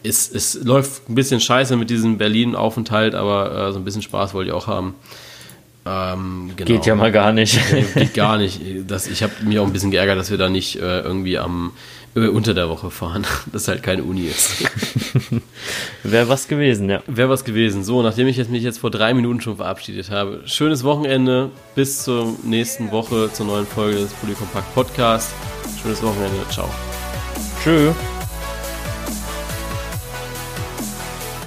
[0.03, 4.33] Es, es läuft ein bisschen scheiße mit diesem Berlin-Aufenthalt, aber äh, so ein bisschen Spaß
[4.33, 4.95] wollte ich auch haben.
[5.87, 6.67] Ähm, genau.
[6.67, 7.59] Geht ja mal gar nicht.
[7.93, 8.61] Geht gar nicht.
[8.87, 11.71] Das, ich habe mich auch ein bisschen geärgert, dass wir da nicht äh, irgendwie am
[12.15, 14.63] äh, unter der Woche fahren, dass halt keine Uni ist.
[16.03, 17.01] Wäre was gewesen, ja.
[17.07, 17.83] Wäre was gewesen.
[17.83, 21.51] So, nachdem ich jetzt mich jetzt vor drei Minuten schon verabschiedet habe, schönes Wochenende.
[21.75, 25.33] Bis zur nächsten Woche zur neuen Folge des Polykompakt Podcast.
[25.81, 26.37] Schönes Wochenende.
[26.49, 26.69] Ciao.
[27.63, 28.16] Tschüss.